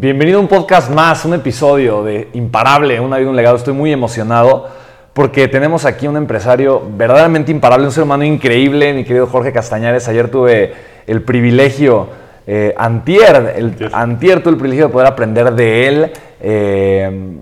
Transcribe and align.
Bienvenido 0.00 0.38
a 0.38 0.40
un 0.40 0.48
podcast 0.48 0.90
más, 0.90 1.26
un 1.26 1.34
episodio 1.34 2.02
de 2.02 2.30
Imparable, 2.32 2.98
una 3.00 3.18
vida, 3.18 3.28
un 3.28 3.36
legado. 3.36 3.56
Estoy 3.56 3.74
muy 3.74 3.92
emocionado 3.92 4.66
porque 5.12 5.46
tenemos 5.46 5.84
aquí 5.84 6.08
un 6.08 6.16
empresario 6.16 6.82
verdaderamente 6.96 7.52
imparable, 7.52 7.84
un 7.84 7.92
ser 7.92 8.04
humano 8.04 8.24
increíble, 8.24 8.94
mi 8.94 9.04
querido 9.04 9.26
Jorge 9.26 9.52
Castañares. 9.52 10.08
Ayer 10.08 10.30
tuve 10.30 10.72
el 11.06 11.20
privilegio, 11.20 12.08
eh, 12.46 12.74
antier, 12.78 13.52
el, 13.54 13.90
antier 13.92 14.42
tuve 14.42 14.52
el 14.52 14.56
privilegio 14.56 14.86
de 14.86 14.90
poder 14.90 15.06
aprender 15.06 15.52
de 15.52 15.88
él. 15.88 16.12
Eh, 16.40 17.36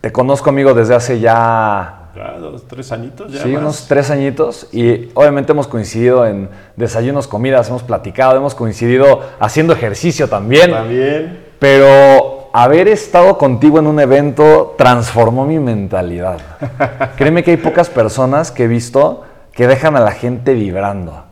te 0.00 0.12
conozco, 0.12 0.50
amigo, 0.50 0.74
desde 0.74 0.94
hace 0.94 1.18
ya 1.18 2.12
dos, 2.38 2.68
tres 2.68 2.92
añitos 2.92 3.32
ya. 3.32 3.42
Sí, 3.42 3.56
unos 3.56 3.88
tres 3.88 4.10
añitos. 4.12 4.68
Y 4.72 5.08
obviamente 5.14 5.50
hemos 5.50 5.66
coincidido 5.66 6.24
en 6.24 6.50
desayunos, 6.76 7.26
comidas, 7.26 7.68
hemos 7.68 7.82
platicado, 7.82 8.36
hemos 8.36 8.54
coincidido 8.54 9.22
haciendo 9.40 9.72
ejercicio 9.72 10.28
también. 10.28 10.70
También. 10.70 11.45
Pero 11.58 12.50
haber 12.52 12.88
estado 12.88 13.38
contigo 13.38 13.78
en 13.78 13.86
un 13.86 14.00
evento 14.00 14.74
transformó 14.78 15.46
mi 15.46 15.58
mentalidad. 15.58 16.38
Créeme 17.16 17.44
que 17.44 17.52
hay 17.52 17.56
pocas 17.56 17.90
personas 17.90 18.50
que 18.50 18.64
he 18.64 18.68
visto 18.68 19.24
que 19.52 19.66
dejan 19.66 19.96
a 19.96 20.00
la 20.00 20.12
gente 20.12 20.54
vibrando 20.54 21.24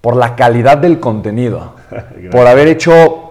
por 0.00 0.16
la 0.16 0.36
calidad 0.36 0.76
del 0.76 1.00
contenido, 1.00 1.74
por 2.30 2.46
haber 2.46 2.68
hecho 2.68 3.24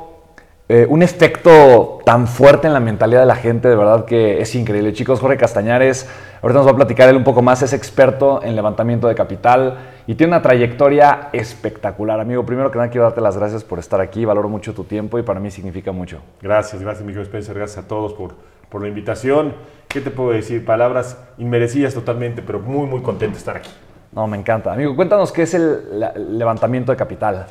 eh, 0.69 0.88
un 0.89 1.03
efecto 1.03 1.99
tan 2.03 2.27
fuerte 2.27 2.67
en 2.67 2.73
la 2.73 2.79
mentalidad 2.79 3.19
de 3.19 3.25
la 3.27 3.35
gente, 3.35 3.67
de 3.67 3.75
verdad 3.75 4.05
que 4.05 4.41
es 4.41 4.55
increíble. 4.55 4.93
Chicos, 4.93 5.19
Jorge 5.19 5.38
Castañares, 5.38 6.07
ahorita 6.41 6.59
nos 6.59 6.67
va 6.67 6.71
a 6.71 6.75
platicar 6.75 7.09
él 7.09 7.15
un 7.15 7.23
poco 7.23 7.41
más, 7.41 7.61
es 7.61 7.73
experto 7.73 8.41
en 8.43 8.55
levantamiento 8.55 9.08
de 9.08 9.13
capital 9.13 9.77
y 10.05 10.15
tiene 10.15 10.31
una 10.31 10.41
trayectoria 10.41 11.29
espectacular. 11.31 12.19
Amigo, 12.19 12.45
primero 12.45 12.71
que 12.71 12.77
nada 12.77 12.89
quiero 12.89 13.05
darte 13.05 13.21
las 13.21 13.37
gracias 13.37 13.63
por 13.63 13.79
estar 13.79 14.01
aquí, 14.01 14.25
valoro 14.25 14.49
mucho 14.49 14.73
tu 14.73 14.83
tiempo 14.83 15.17
y 15.17 15.23
para 15.23 15.39
mí 15.39 15.49
significa 15.51 15.91
mucho. 15.91 16.19
Gracias, 16.41 16.81
gracias, 16.81 17.05
Miguel 17.05 17.23
Spencer, 17.23 17.55
gracias 17.55 17.85
a 17.85 17.87
todos 17.87 18.13
por, 18.13 18.35
por 18.69 18.81
la 18.81 18.87
invitación. 18.87 19.53
¿Qué 19.87 20.01
te 20.01 20.11
puedo 20.11 20.31
decir? 20.31 20.65
Palabras 20.65 21.17
inmerecidas 21.37 21.93
totalmente, 21.93 22.41
pero 22.41 22.59
muy, 22.59 22.87
muy 22.87 23.01
contento 23.01 23.33
de 23.33 23.39
estar 23.39 23.55
aquí. 23.55 23.69
No, 24.11 24.27
me 24.27 24.37
encanta. 24.37 24.73
Amigo, 24.73 24.95
cuéntanos 24.95 25.31
qué 25.31 25.43
es 25.43 25.53
el 25.53 26.37
levantamiento 26.37 26.91
de 26.91 26.97
capital. 26.97 27.45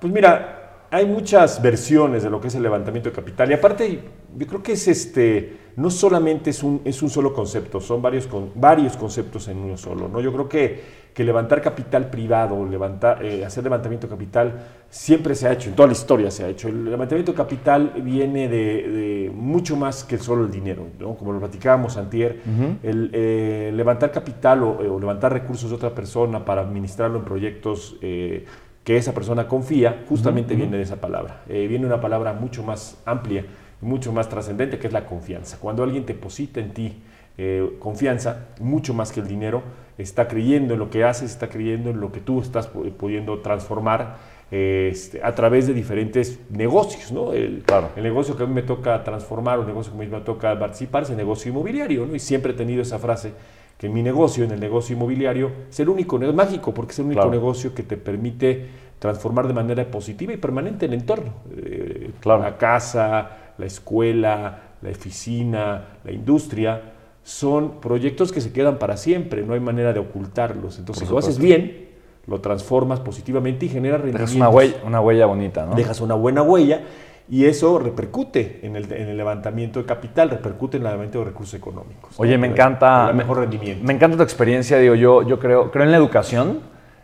Pues 0.00 0.12
mira, 0.12 0.60
hay 0.90 1.06
muchas 1.06 1.62
versiones 1.62 2.22
de 2.22 2.30
lo 2.30 2.40
que 2.40 2.48
es 2.48 2.54
el 2.54 2.62
levantamiento 2.62 3.10
de 3.10 3.14
capital 3.14 3.50
y 3.50 3.54
aparte 3.54 4.00
yo 4.36 4.46
creo 4.46 4.62
que 4.62 4.72
es 4.72 4.88
este 4.88 5.59
no 5.76 5.90
solamente 5.90 6.50
es 6.50 6.62
un, 6.62 6.80
es 6.84 7.02
un 7.02 7.10
solo 7.10 7.32
concepto, 7.32 7.80
son 7.80 8.02
varios, 8.02 8.26
con, 8.26 8.50
varios 8.54 8.96
conceptos 8.96 9.48
en 9.48 9.58
uno 9.58 9.76
solo. 9.76 10.08
¿no? 10.08 10.20
Yo 10.20 10.32
creo 10.32 10.48
que, 10.48 11.00
que 11.14 11.24
levantar 11.24 11.60
capital 11.60 12.10
privado, 12.10 12.64
levantar, 12.66 13.24
eh, 13.24 13.44
hacer 13.44 13.64
levantamiento 13.64 14.06
de 14.06 14.10
capital, 14.12 14.66
siempre 14.88 15.34
se 15.34 15.48
ha 15.48 15.52
hecho, 15.52 15.68
en 15.68 15.76
toda 15.76 15.86
la 15.86 15.92
historia 15.92 16.30
se 16.30 16.44
ha 16.44 16.48
hecho. 16.48 16.68
El 16.68 16.84
levantamiento 16.84 17.32
de 17.32 17.36
capital 17.36 17.92
viene 18.02 18.48
de, 18.48 19.30
mucho 19.34 19.76
más 19.76 20.04
que 20.04 20.18
solo 20.18 20.44
el 20.44 20.50
dinero, 20.50 20.86
¿no? 20.98 21.14
como 21.14 21.32
lo 21.32 21.38
platicábamos 21.38 21.96
antier. 21.96 22.40
el, 22.82 23.10
eh, 23.12 23.72
levantar 23.74 24.10
capital 24.12 24.62
o, 24.62 24.98
levantar 24.98 25.32
recursos 25.32 25.70
de 25.70 25.76
otra 25.76 25.94
persona 25.94 26.44
para 26.44 26.62
administrarlo 26.62 27.18
en 27.18 27.24
proyectos 27.24 27.96
eh, 28.02 28.44
que 28.84 28.96
esa 28.96 29.12
persona 29.12 29.46
confía, 29.46 30.04
justamente 30.08 30.54
viene 30.54 30.76
de 30.76 30.82
esa 30.82 30.96
palabra. 30.96 31.42
Eh, 31.48 31.66
viene 31.68 31.86
una 31.86 32.00
palabra 32.00 32.32
mucho 32.32 32.62
más 32.62 33.00
amplia, 33.04 33.44
mucho 33.80 34.12
más 34.12 34.28
trascendente, 34.28 34.78
que 34.78 34.86
es 34.86 34.92
la 34.92 35.06
confianza. 35.06 35.58
Cuando 35.58 35.82
alguien 35.82 36.06
deposita 36.06 36.60
en 36.60 36.72
ti 36.72 37.02
eh, 37.38 37.76
confianza, 37.78 38.48
mucho 38.60 38.92
más 38.94 39.12
que 39.12 39.20
el 39.20 39.28
dinero, 39.28 39.62
está 39.96 40.28
creyendo 40.28 40.74
en 40.74 40.80
lo 40.80 40.90
que 40.90 41.04
haces, 41.04 41.30
está 41.30 41.48
creyendo 41.48 41.90
en 41.90 42.00
lo 42.00 42.12
que 42.12 42.20
tú 42.20 42.40
estás 42.40 42.66
pudiendo 42.66 43.38
transformar 43.40 44.16
este, 44.50 45.22
a 45.22 45.34
través 45.34 45.66
de 45.66 45.74
diferentes 45.74 46.40
negocios. 46.50 47.12
¿no? 47.12 47.32
El, 47.32 47.62
el, 47.96 48.02
negocio 48.02 48.36
que 48.36 48.42
a 48.42 48.46
mí 48.46 48.52
me 48.52 48.62
toca 48.62 49.02
transformar, 49.04 49.58
o 49.58 49.62
el 49.62 49.68
negocio 49.68 49.92
que 49.92 49.98
a 49.98 50.00
mí 50.00 50.06
me 50.08 50.20
toca 50.20 50.58
participar, 50.58 51.04
es 51.04 51.10
el 51.10 51.16
negocio 51.16 51.50
inmobiliario. 51.50 52.06
¿no? 52.06 52.14
Y 52.14 52.18
siempre 52.18 52.52
he 52.52 52.54
tenido 52.54 52.82
esa 52.82 52.98
frase 52.98 53.32
que 53.78 53.88
mi 53.88 54.02
negocio, 54.02 54.44
en 54.44 54.50
el 54.50 54.60
negocio 54.60 54.94
inmobiliario, 54.94 55.50
es 55.70 55.80
el 55.80 55.88
único, 55.88 56.20
es 56.20 56.34
mágico 56.34 56.74
porque 56.74 56.92
es 56.92 56.98
el 56.98 57.06
único 57.06 57.30
negocio 57.30 57.74
que 57.74 57.82
te 57.82 57.96
permite 57.96 58.66
transformar 58.98 59.48
de 59.48 59.54
manera 59.54 59.90
positiva 59.90 60.34
y 60.34 60.36
permanente 60.36 60.84
el 60.84 60.92
entorno. 60.92 61.32
Eh, 61.56 62.10
la 62.24 62.58
casa, 62.58 63.38
la 63.60 63.66
escuela, 63.66 64.62
la 64.82 64.90
oficina, 64.90 65.98
la 66.02 66.12
industria, 66.12 66.94
son 67.22 67.80
proyectos 67.80 68.32
que 68.32 68.40
se 68.40 68.52
quedan 68.52 68.78
para 68.78 68.96
siempre, 68.96 69.42
no 69.42 69.54
hay 69.54 69.60
manera 69.60 69.92
de 69.92 70.00
ocultarlos. 70.00 70.78
Entonces, 70.78 71.06
si 71.06 71.12
lo 71.12 71.18
haces 71.18 71.38
bien, 71.38 71.90
lo 72.26 72.40
transformas 72.40 73.00
positivamente 73.00 73.66
y 73.66 73.68
genera 73.68 73.98
rendimientos. 73.98 74.34
Dejas 74.34 74.36
una 74.36 74.48
huella, 74.48 74.76
una 74.84 75.00
huella 75.00 75.26
bonita, 75.26 75.66
¿no? 75.66 75.74
Dejas 75.74 76.00
una 76.00 76.14
buena 76.14 76.42
huella 76.42 76.82
y 77.28 77.44
eso 77.44 77.78
repercute 77.78 78.58
en 78.62 78.74
el, 78.74 79.16
levantamiento 79.16 79.78
de 79.78 79.86
capital, 79.86 80.30
repercute 80.30 80.78
en 80.78 80.82
el 80.82 80.84
levantamiento 80.84 81.20
de 81.20 81.24
recursos 81.26 81.54
económicos. 81.54 82.18
Oye, 82.18 82.36
me 82.36 82.48
encanta. 82.48 83.12
mejor 83.12 83.38
rendimiento. 83.38 83.84
Me 83.84 83.92
encanta 83.92 84.16
tu 84.16 84.22
experiencia, 84.24 84.78
digo, 84.78 84.96
yo, 84.96 85.22
yo 85.22 85.38
creo, 85.38 85.70
creo 85.70 85.84
en 85.84 85.92
la 85.92 85.96
educación, 85.96 86.60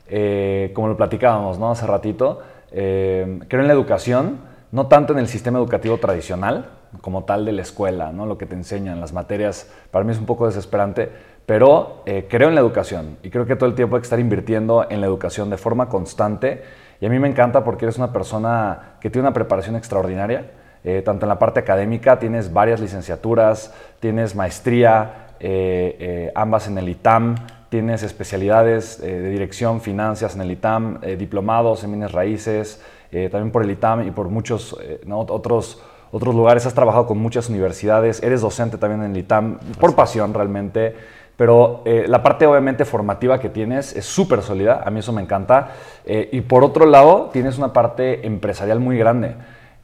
eh, 0.08 0.72
como 0.74 0.88
lo 0.88 0.96
platicábamos 0.96 1.60
¿no? 1.60 1.70
hace 1.70 1.86
ratito. 1.86 2.40
Eh, 2.72 3.38
creo 3.46 3.62
en 3.62 3.68
la 3.68 3.74
educación, 3.74 4.38
no 4.76 4.88
tanto 4.88 5.14
en 5.14 5.18
el 5.18 5.26
sistema 5.26 5.58
educativo 5.58 5.96
tradicional, 5.96 6.66
como 7.00 7.24
tal 7.24 7.46
de 7.46 7.52
la 7.52 7.62
escuela, 7.62 8.12
¿no? 8.12 8.26
lo 8.26 8.36
que 8.36 8.44
te 8.44 8.54
enseñan, 8.54 9.00
las 9.00 9.14
materias, 9.14 9.72
para 9.90 10.04
mí 10.04 10.12
es 10.12 10.18
un 10.18 10.26
poco 10.26 10.44
desesperante, 10.44 11.10
pero 11.46 12.02
eh, 12.04 12.26
creo 12.28 12.50
en 12.50 12.54
la 12.54 12.60
educación 12.60 13.16
y 13.22 13.30
creo 13.30 13.46
que 13.46 13.56
todo 13.56 13.70
el 13.70 13.74
tiempo 13.74 13.96
hay 13.96 14.02
que 14.02 14.04
estar 14.04 14.20
invirtiendo 14.20 14.86
en 14.90 15.00
la 15.00 15.06
educación 15.06 15.48
de 15.48 15.56
forma 15.56 15.88
constante 15.88 16.62
y 17.00 17.06
a 17.06 17.08
mí 17.08 17.18
me 17.18 17.26
encanta 17.26 17.64
porque 17.64 17.86
eres 17.86 17.96
una 17.96 18.12
persona 18.12 18.96
que 19.00 19.08
tiene 19.08 19.26
una 19.26 19.32
preparación 19.32 19.76
extraordinaria, 19.76 20.50
eh, 20.84 21.00
tanto 21.00 21.24
en 21.24 21.30
la 21.30 21.38
parte 21.38 21.58
académica, 21.60 22.18
tienes 22.18 22.52
varias 22.52 22.78
licenciaturas, 22.78 23.72
tienes 23.98 24.36
maestría, 24.36 25.28
eh, 25.40 26.30
ambas 26.34 26.68
en 26.68 26.76
el 26.76 26.90
ITAM, 26.90 27.36
tienes 27.70 28.02
especialidades 28.02 29.00
de 29.00 29.30
dirección, 29.30 29.80
finanzas 29.80 30.34
en 30.34 30.42
el 30.42 30.50
ITAM, 30.50 31.00
diplomados 31.18 31.82
en 31.82 31.92
bienes 31.92 32.12
raíces, 32.12 32.80
también 33.10 33.50
por 33.50 33.62
el 33.62 33.70
ITAM 33.70 34.06
y 34.06 34.10
por 34.10 34.28
muchos 34.28 34.76
otros, 35.08 35.82
otros 36.10 36.34
lugares. 36.34 36.66
Has 36.66 36.74
trabajado 36.74 37.06
con 37.06 37.18
muchas 37.18 37.48
universidades, 37.48 38.22
eres 38.22 38.40
docente 38.40 38.78
también 38.78 39.02
en 39.02 39.12
el 39.12 39.16
ITAM, 39.18 39.58
por 39.80 39.94
pasión 39.94 40.34
realmente. 40.34 40.94
Pero 41.36 41.82
eh, 41.84 42.06
la 42.08 42.22
parte 42.22 42.46
obviamente 42.46 42.84
formativa 42.84 43.38
que 43.38 43.50
tienes 43.50 43.94
es 43.94 44.06
súper 44.06 44.42
sólida, 44.42 44.82
a 44.84 44.90
mí 44.90 45.00
eso 45.00 45.12
me 45.12 45.22
encanta. 45.22 45.72
Eh, 46.04 46.30
y 46.32 46.40
por 46.40 46.64
otro 46.64 46.86
lado, 46.86 47.28
tienes 47.32 47.58
una 47.58 47.72
parte 47.72 48.26
empresarial 48.26 48.80
muy 48.80 48.96
grande. 48.96 49.34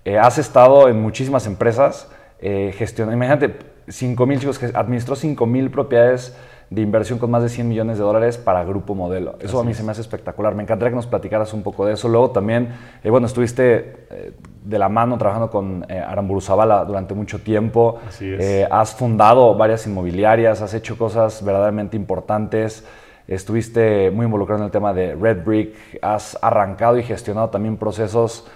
Eh, 0.05 0.19
has 0.19 0.39
estado 0.39 0.89
en 0.89 1.01
muchísimas 1.01 1.47
empresas 1.47 2.11
gestionando, 2.43 3.15
imagínate, 3.17 3.57
5 3.87 4.27
mil 4.27 4.41
chicos, 4.41 4.59
que 4.59 4.67
administró 4.75 5.15
5 5.15 5.47
mil 5.47 5.71
propiedades 5.71 6.37
de 6.75 6.81
inversión 6.81 7.19
con 7.19 7.31
más 7.31 7.43
de 7.43 7.49
100 7.49 7.69
millones 7.69 7.99
de 7.99 8.05
dólares 8.05 8.39
para 8.39 8.65
Grupo 8.65 8.95
Modelo. 8.95 9.37
Eso 9.41 9.61
a 9.61 9.65
mí 9.65 9.75
se 9.75 9.83
me 9.83 9.93
hace 9.93 10.01
espectacular. 10.01 10.55
Me 10.55 10.63
encantaría 10.63 10.91
que 10.91 10.97
nos 10.97 11.07
platicaras 11.07 11.53
un 11.53 11.63
poco 11.63 11.85
de 11.85 11.95
eso. 11.95 12.09
Luego 12.09 12.31
también, 12.31 12.71
bueno, 13.05 13.27
estuviste 13.27 14.07
de 14.65 14.79
la 14.79 14.89
mano 14.89 15.19
trabajando 15.19 15.51
con 15.51 15.85
eh, 15.89 15.99
Aramburu 15.99 16.41
Zavala 16.41 16.85
durante 16.85 17.15
mucho 17.15 17.41
tiempo. 17.41 18.01
Eh, 18.21 18.67
has 18.71 18.95
fundado 18.95 19.55
varias 19.57 19.87
inmobiliarias, 19.87 20.63
has 20.63 20.75
hecho 20.75 20.97
cosas 20.97 21.45
verdaderamente 21.45 21.97
importantes. 21.97 22.87
Estuviste 23.27 24.11
muy 24.11 24.27
involucrado 24.27 24.61
en 24.63 24.67
el 24.67 24.71
tema 24.71 24.93
de 24.93 25.15
Red 25.15 25.45
Brick, 25.45 25.75
has 26.03 26.39
arrancado 26.43 26.99
y 26.99 27.03
gestionado 27.03 27.51
también 27.51 27.77
procesos 27.77 28.47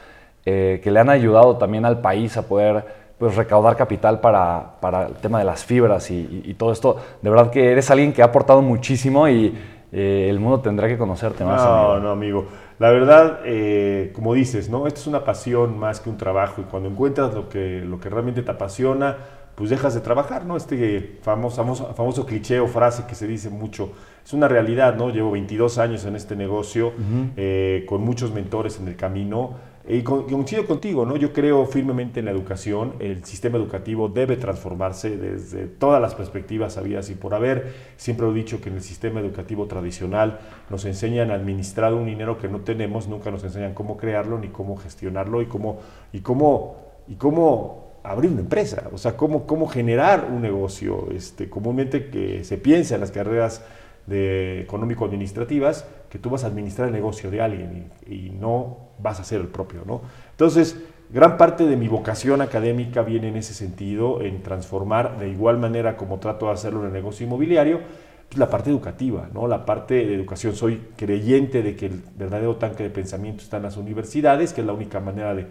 eh, 0.44 0.80
que 0.82 0.90
le 0.90 1.00
han 1.00 1.10
ayudado 1.10 1.56
también 1.56 1.84
al 1.84 2.00
país 2.00 2.36
a 2.36 2.46
poder 2.46 3.05
pues, 3.18 3.36
recaudar 3.36 3.76
capital 3.76 4.20
para, 4.20 4.72
para 4.80 5.06
el 5.06 5.14
tema 5.14 5.38
de 5.38 5.44
las 5.44 5.64
fibras 5.64 6.10
y, 6.10 6.54
todo 6.58 6.72
esto. 6.72 6.96
De 7.22 7.30
verdad 7.30 7.50
que 7.50 7.72
eres 7.72 7.90
alguien 7.90 8.12
que 8.12 8.22
ha 8.22 8.26
aportado 8.26 8.62
muchísimo 8.62 9.28
y 9.28 9.56
el 9.92 10.38
mundo 10.40 10.60
tendrá 10.60 10.88
que 10.88 10.98
conocerte 10.98 11.44
más. 11.44 11.62
No, 11.62 12.00
no, 12.00 12.10
amigo. 12.10 12.46
La 12.78 12.90
verdad, 12.90 13.40
eh, 13.44 14.10
como 14.14 14.34
dices, 14.34 14.68
¿no? 14.68 14.86
Esto 14.86 15.00
es 15.00 15.06
una 15.06 15.24
pasión 15.24 15.78
más 15.78 16.00
que 16.00 16.10
un 16.10 16.18
trabajo 16.18 16.60
y 16.60 16.64
cuando 16.64 16.90
encuentras 16.90 17.32
lo 17.32 17.48
que, 17.48 17.80
lo 17.80 17.98
que 17.98 18.10
realmente 18.10 18.42
te 18.42 18.50
apasiona, 18.50 19.16
pues 19.54 19.70
dejas 19.70 19.94
de 19.94 20.02
trabajar, 20.02 20.44
¿no? 20.44 20.58
Este 20.58 21.18
famoso, 21.22 21.56
famoso, 21.56 21.94
famoso 21.94 22.26
cliché 22.26 22.60
o 22.60 22.66
frase 22.66 23.04
que 23.08 23.14
se 23.14 23.26
dice 23.26 23.48
mucho, 23.48 23.92
es 24.22 24.34
una 24.34 24.46
realidad, 24.46 24.94
¿no? 24.94 25.08
Llevo 25.08 25.30
22 25.30 25.78
años 25.78 26.04
en 26.04 26.16
este 26.16 26.36
negocio, 26.36 26.92
eh, 27.38 27.86
con 27.88 28.02
muchos 28.02 28.32
mentores 28.32 28.78
en 28.78 28.88
el 28.88 28.96
camino 28.96 29.54
y 29.88 30.02
coincido 30.02 30.66
contigo, 30.66 31.06
¿no? 31.06 31.16
Yo 31.16 31.32
creo 31.32 31.64
firmemente 31.64 32.18
en 32.18 32.26
la 32.26 32.32
educación. 32.32 32.94
El 32.98 33.24
sistema 33.24 33.56
educativo 33.56 34.08
debe 34.08 34.36
transformarse 34.36 35.16
desde 35.16 35.66
todas 35.66 36.02
las 36.02 36.16
perspectivas 36.16 36.76
habidas 36.76 37.08
y 37.10 37.14
por 37.14 37.34
haber. 37.34 37.72
Siempre 37.96 38.28
he 38.28 38.32
dicho 38.32 38.60
que 38.60 38.68
en 38.68 38.76
el 38.76 38.82
sistema 38.82 39.20
educativo 39.20 39.66
tradicional 39.66 40.40
nos 40.70 40.84
enseñan 40.86 41.30
a 41.30 41.34
administrar 41.34 41.94
un 41.94 42.06
dinero 42.06 42.36
que 42.36 42.48
no 42.48 42.60
tenemos, 42.60 43.06
nunca 43.06 43.30
nos 43.30 43.44
enseñan 43.44 43.74
cómo 43.74 43.96
crearlo 43.96 44.38
ni 44.38 44.48
cómo 44.48 44.76
gestionarlo 44.76 45.40
y 45.40 45.46
cómo, 45.46 45.78
y 46.12 46.18
cómo, 46.18 46.78
y 47.06 47.14
cómo 47.14 48.00
abrir 48.02 48.32
una 48.32 48.40
empresa, 48.40 48.88
o 48.92 48.98
sea, 48.98 49.16
cómo, 49.16 49.46
cómo 49.46 49.68
generar 49.68 50.28
un 50.32 50.42
negocio. 50.42 51.08
Este, 51.14 51.48
comúnmente 51.48 52.10
que 52.10 52.42
se 52.42 52.58
piensa 52.58 52.96
en 52.96 53.02
las 53.02 53.12
carreras 53.12 53.62
económico-administrativas 54.08 55.84
que 56.16 56.22
tú 56.22 56.30
vas 56.30 56.44
a 56.44 56.46
administrar 56.46 56.88
el 56.88 56.94
negocio 56.94 57.30
de 57.30 57.42
alguien 57.42 57.90
y, 58.08 58.30
no 58.30 58.78
vas 58.98 59.20
a 59.20 59.24
ser 59.24 59.42
el 59.42 59.48
propio, 59.48 59.82
¿no? 59.86 60.00
Entonces, 60.30 60.82
gran 61.10 61.36
parte 61.36 61.66
de 61.66 61.76
mi 61.76 61.88
vocación 61.88 62.40
académica 62.40 63.02
viene 63.02 63.28
en 63.28 63.36
ese 63.36 63.52
sentido, 63.52 64.22
en 64.22 64.42
transformar 64.42 65.18
de 65.18 65.28
igual 65.28 65.58
manera 65.58 65.98
como 65.98 66.18
trato 66.18 66.46
de 66.46 66.52
hacerlo 66.52 66.80
en 66.80 66.86
el 66.86 66.92
negocio 66.94 67.26
inmobiliario, 67.26 67.80
pues, 68.28 68.38
la 68.38 68.48
parte 68.48 68.70
educativa, 68.70 69.28
¿no? 69.34 69.46
la 69.46 69.66
parte 69.66 70.06
de 70.06 70.14
educación. 70.14 70.54
Soy 70.54 70.88
creyente 70.96 71.62
de 71.62 71.76
que 71.76 71.86
el 71.86 72.02
verdadero 72.16 72.56
tanque 72.56 72.84
de 72.84 72.90
pensamiento 72.90 73.42
está 73.42 73.58
en 73.58 73.64
las 73.64 73.76
universidades, 73.76 74.54
que 74.54 74.62
es 74.62 74.66
la 74.66 74.72
única 74.72 74.98
manera 75.00 75.34
de 75.34 75.46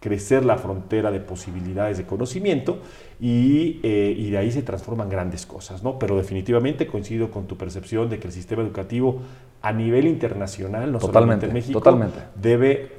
crecer 0.00 0.44
la 0.44 0.56
frontera 0.56 1.10
de 1.10 1.20
posibilidades 1.20 1.98
de 1.98 2.04
conocimiento 2.04 2.78
y, 3.20 3.80
eh, 3.82 4.14
y, 4.16 4.30
de 4.30 4.38
ahí 4.38 4.52
se 4.52 4.62
transforman 4.62 5.08
grandes 5.08 5.44
cosas, 5.44 5.82
¿no? 5.82 5.98
Pero 5.98 6.16
definitivamente 6.16 6.86
coincido 6.86 7.30
con 7.30 7.46
tu 7.46 7.56
percepción 7.56 8.08
de 8.08 8.18
que 8.18 8.28
el 8.28 8.32
sistema 8.32 8.62
educativo 8.62 9.22
a 9.60 9.72
nivel 9.72 10.06
internacional, 10.06 10.92
no 10.92 11.00
solamente 11.00 11.46
en 11.46 11.52
México, 11.52 11.80
totalmente. 11.80 12.18
Debe, 12.40 12.92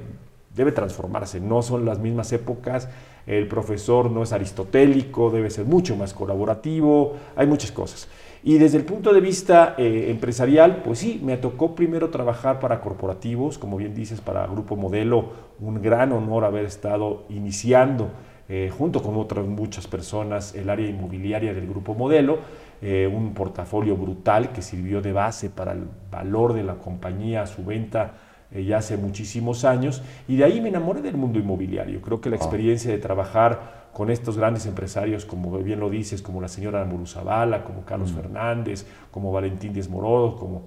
debe 0.54 0.72
transformarse. 0.72 1.40
No 1.40 1.62
son 1.62 1.86
las 1.86 1.98
mismas 1.98 2.32
épocas, 2.32 2.88
el 3.26 3.48
profesor 3.48 4.10
no 4.10 4.22
es 4.22 4.32
aristotélico, 4.32 5.30
debe 5.30 5.50
ser 5.50 5.64
mucho 5.64 5.96
más 5.96 6.12
colaborativo, 6.12 7.16
hay 7.34 7.46
muchas 7.46 7.72
cosas. 7.72 8.08
Y 8.42 8.56
desde 8.56 8.78
el 8.78 8.84
punto 8.84 9.12
de 9.12 9.20
vista 9.20 9.74
eh, 9.76 10.06
empresarial, 10.08 10.80
pues 10.82 11.00
sí, 11.00 11.20
me 11.22 11.36
tocó 11.36 11.74
primero 11.74 12.08
trabajar 12.08 12.58
para 12.58 12.80
corporativos, 12.80 13.58
como 13.58 13.76
bien 13.76 13.94
dices, 13.94 14.22
para 14.22 14.46
Grupo 14.46 14.76
Modelo, 14.76 15.32
un 15.60 15.82
gran 15.82 16.12
honor 16.12 16.44
haber 16.44 16.64
estado 16.64 17.24
iniciando 17.28 18.10
eh, 18.48 18.70
junto 18.76 19.02
con 19.02 19.16
otras 19.16 19.44
muchas 19.44 19.86
personas 19.86 20.54
el 20.54 20.70
área 20.70 20.88
inmobiliaria 20.88 21.52
del 21.52 21.68
Grupo 21.68 21.94
Modelo, 21.94 22.38
eh, 22.80 23.06
un 23.12 23.34
portafolio 23.34 23.94
brutal 23.94 24.52
que 24.52 24.62
sirvió 24.62 25.02
de 25.02 25.12
base 25.12 25.50
para 25.50 25.72
el 25.72 25.84
valor 26.10 26.54
de 26.54 26.62
la 26.62 26.76
compañía, 26.76 27.46
su 27.46 27.62
venta 27.64 28.14
ya 28.52 28.78
hace 28.78 28.96
muchísimos 28.96 29.64
años, 29.64 30.02
y 30.26 30.34
de 30.34 30.42
ahí 30.42 30.60
me 30.60 30.70
enamoré 30.70 31.02
del 31.02 31.16
mundo 31.16 31.38
inmobiliario. 31.38 32.00
Creo 32.00 32.20
que 32.20 32.30
la 32.30 32.34
experiencia 32.34 32.90
de 32.90 32.98
trabajar 32.98 33.79
con 33.92 34.10
estos 34.10 34.36
grandes 34.36 34.66
empresarios, 34.66 35.24
como 35.24 35.58
bien 35.58 35.80
lo 35.80 35.90
dices, 35.90 36.22
como 36.22 36.40
la 36.40 36.48
señora 36.48 36.88
Zavala, 37.06 37.64
como 37.64 37.84
Carlos 37.84 38.12
mm. 38.12 38.16
Fernández, 38.16 38.86
como 39.10 39.32
Valentín 39.32 39.72
Díez 39.72 39.88
Morodo, 39.88 40.36
como 40.36 40.62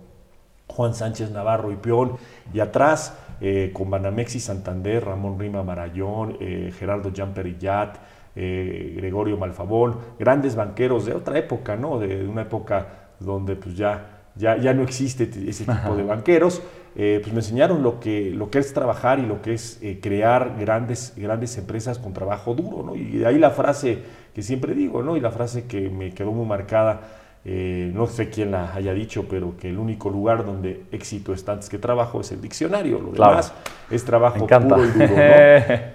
Juan 0.68 0.94
Sánchez 0.94 1.32
Navarro 1.32 1.72
y 1.72 1.76
Peón, 1.76 2.14
y 2.54 2.60
atrás 2.60 3.18
eh, 3.42 3.72
con 3.74 3.90
Banamex 3.90 4.36
y 4.36 4.40
Santander, 4.40 5.06
Ramón 5.06 5.40
Rima 5.40 5.64
Marayón, 5.64 6.38
eh, 6.40 6.74
Gerardo 6.78 7.12
Jamperillat, 7.14 7.98
eh, 8.36 8.94
Gregorio 8.98 9.38
Malfabón, 9.38 9.98
grandes 10.18 10.56
banqueros 10.56 11.06
de 11.06 11.14
otra 11.14 11.38
época, 11.38 11.76
¿no? 11.76 12.00
De, 12.00 12.28
una 12.28 12.44
época 12.44 12.88
donde 13.20 13.56
pues 13.56 13.76
ya, 13.76 14.13
ya, 14.36 14.58
ya 14.58 14.74
no 14.74 14.84
existe 14.84 15.30
ese 15.48 15.66
tipo 15.66 15.96
de 15.96 16.04
banqueros, 16.04 16.62
eh, 16.96 17.20
pues 17.22 17.34
me 17.34 17.40
enseñaron 17.40 17.82
lo 17.82 18.00
que, 18.00 18.30
lo 18.32 18.52
que 18.52 18.60
es 18.60 18.74
trabajar 18.74 19.20
y 19.20 19.26
lo 19.26 19.42
que 19.42 19.54
es 19.54 19.80
eh, 19.82 20.00
crear 20.02 20.56
grandes, 20.60 21.14
grandes 21.18 21.58
empresas 21.58 21.98
con 21.98 22.14
trabajo 22.14 22.54
duro, 22.54 22.84
¿no? 22.84 22.96
Y 22.96 23.18
de 23.18 23.26
ahí 23.26 23.40
la 23.40 23.50
frase 23.50 24.00
que 24.34 24.44
siempre 24.44 24.76
digo, 24.76 25.02
¿no? 25.02 25.18
Y 25.18 25.20
la 25.20 25.32
frase 25.32 25.66
que 25.66 25.90
me 25.90 26.14
quedó 26.14 26.32
muy 26.32 26.46
marcada, 26.46 27.02
eh, 27.46 27.92
no 27.94 28.08
sé 28.08 28.30
quién 28.30 28.52
la 28.52 28.74
haya 28.74 28.94
dicho, 28.94 29.26
pero 29.30 29.58
que 29.58 29.70
el 29.70 29.78
único 29.78 30.10
lugar 30.10 30.46
donde 30.46 30.84
éxito 30.92 31.34
está 31.34 31.54
antes 31.54 31.70
que 31.70 31.78
trabajo 31.78 32.22
es 32.22 32.32
el 32.32 32.42
diccionario, 32.42 33.00
lo 33.00 33.12
demás 33.12 33.54
es 33.92 34.06
trabajo 34.06 34.48
puro 34.48 34.86
y 34.86 34.88
duro, 34.90 35.16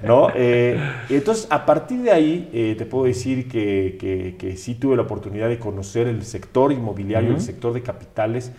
¿no? 0.03 0.29
entonces, 0.35 1.47
a 1.51 1.65
partir 1.65 2.03
de 2.03 2.11
ahí, 2.11 2.75
te 2.77 2.85
puedo 2.87 3.07
decir 3.07 3.49
que, 3.49 3.97
que, 3.99 4.37
que, 4.39 4.57
sí 4.57 4.75
tuve 4.75 4.95
la 4.95 5.03
oportunidad 5.03 5.49
de 5.49 5.59
conocer 5.59 6.07
el 6.07 6.23
sector 6.23 6.71
inmobiliario, 6.71 7.31
el 7.31 7.41
sector 7.41 7.73
de 7.73 7.83
capitales, 7.83 8.53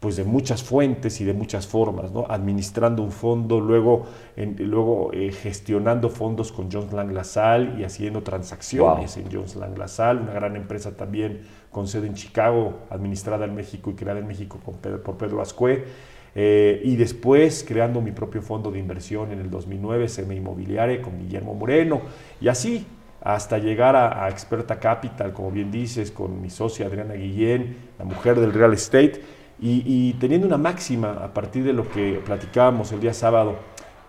pues 0.00 0.16
de 0.16 0.24
muchas 0.24 0.62
fuentes 0.62 1.20
y 1.20 1.24
de 1.24 1.32
muchas 1.32 1.66
formas, 1.66 2.12
¿no? 2.12 2.26
administrando 2.28 3.02
un 3.02 3.10
fondo, 3.10 3.60
luego, 3.60 4.06
luego 4.36 5.10
eh, 5.12 5.32
gestionando 5.32 6.10
fondos 6.10 6.52
con 6.52 6.70
Jones 6.70 6.92
Lang 6.92 7.12
LaSalle 7.12 7.80
y 7.80 7.84
haciendo 7.84 8.22
transacciones 8.22 9.16
en 9.16 9.32
Jones 9.32 9.56
Lang 9.56 9.76
LaSalle, 9.78 10.20
una 10.20 10.32
gran 10.32 10.54
empresa 10.54 10.96
también 10.96 11.40
con 11.76 11.86
sede 11.86 12.06
en 12.06 12.14
Chicago, 12.14 12.86
administrada 12.88 13.44
en 13.44 13.54
México 13.54 13.90
y 13.90 13.94
creada 13.94 14.18
en 14.18 14.26
México 14.26 14.58
por 14.58 15.18
Pedro 15.18 15.42
Ascue. 15.42 15.84
Eh, 16.34 16.80
y 16.82 16.96
después 16.96 17.66
creando 17.68 18.00
mi 18.00 18.12
propio 18.12 18.40
fondo 18.40 18.70
de 18.70 18.78
inversión 18.78 19.30
en 19.30 19.40
el 19.40 19.50
2009, 19.50 20.08
Seme 20.08 20.36
Inmobiliaria, 20.36 21.02
con 21.02 21.18
Guillermo 21.18 21.52
Moreno, 21.54 22.00
y 22.40 22.48
así 22.48 22.86
hasta 23.20 23.58
llegar 23.58 23.94
a, 23.94 24.24
a, 24.24 24.30
Experta 24.30 24.80
Capital, 24.80 25.34
como 25.34 25.50
bien 25.50 25.70
dices, 25.70 26.10
con 26.10 26.40
mi 26.40 26.48
socia 26.48 26.86
Adriana 26.86 27.12
Guillén, 27.12 27.76
la 27.98 28.06
mujer 28.06 28.40
del 28.40 28.54
real 28.54 28.72
estate, 28.72 29.20
y, 29.60 30.14
teniendo 30.14 30.46
una 30.46 30.56
máxima 30.56 31.12
a 31.12 31.34
partir 31.34 31.62
de 31.62 31.74
lo 31.74 31.86
que 31.90 32.22
platicábamos 32.24 32.90
el 32.92 33.00
día 33.00 33.12
sábado, 33.12 33.56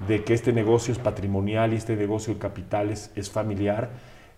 de 0.08 0.24
que 0.24 0.34
este 0.34 0.54
negocio 0.54 0.94
es 0.94 1.00
patrimonial 1.00 1.74
y 1.74 1.76
este 1.76 1.98
negocio 1.98 2.34
de 2.34 2.40
capitales 2.40 3.12
es 3.16 3.30
familiar, 3.30 3.90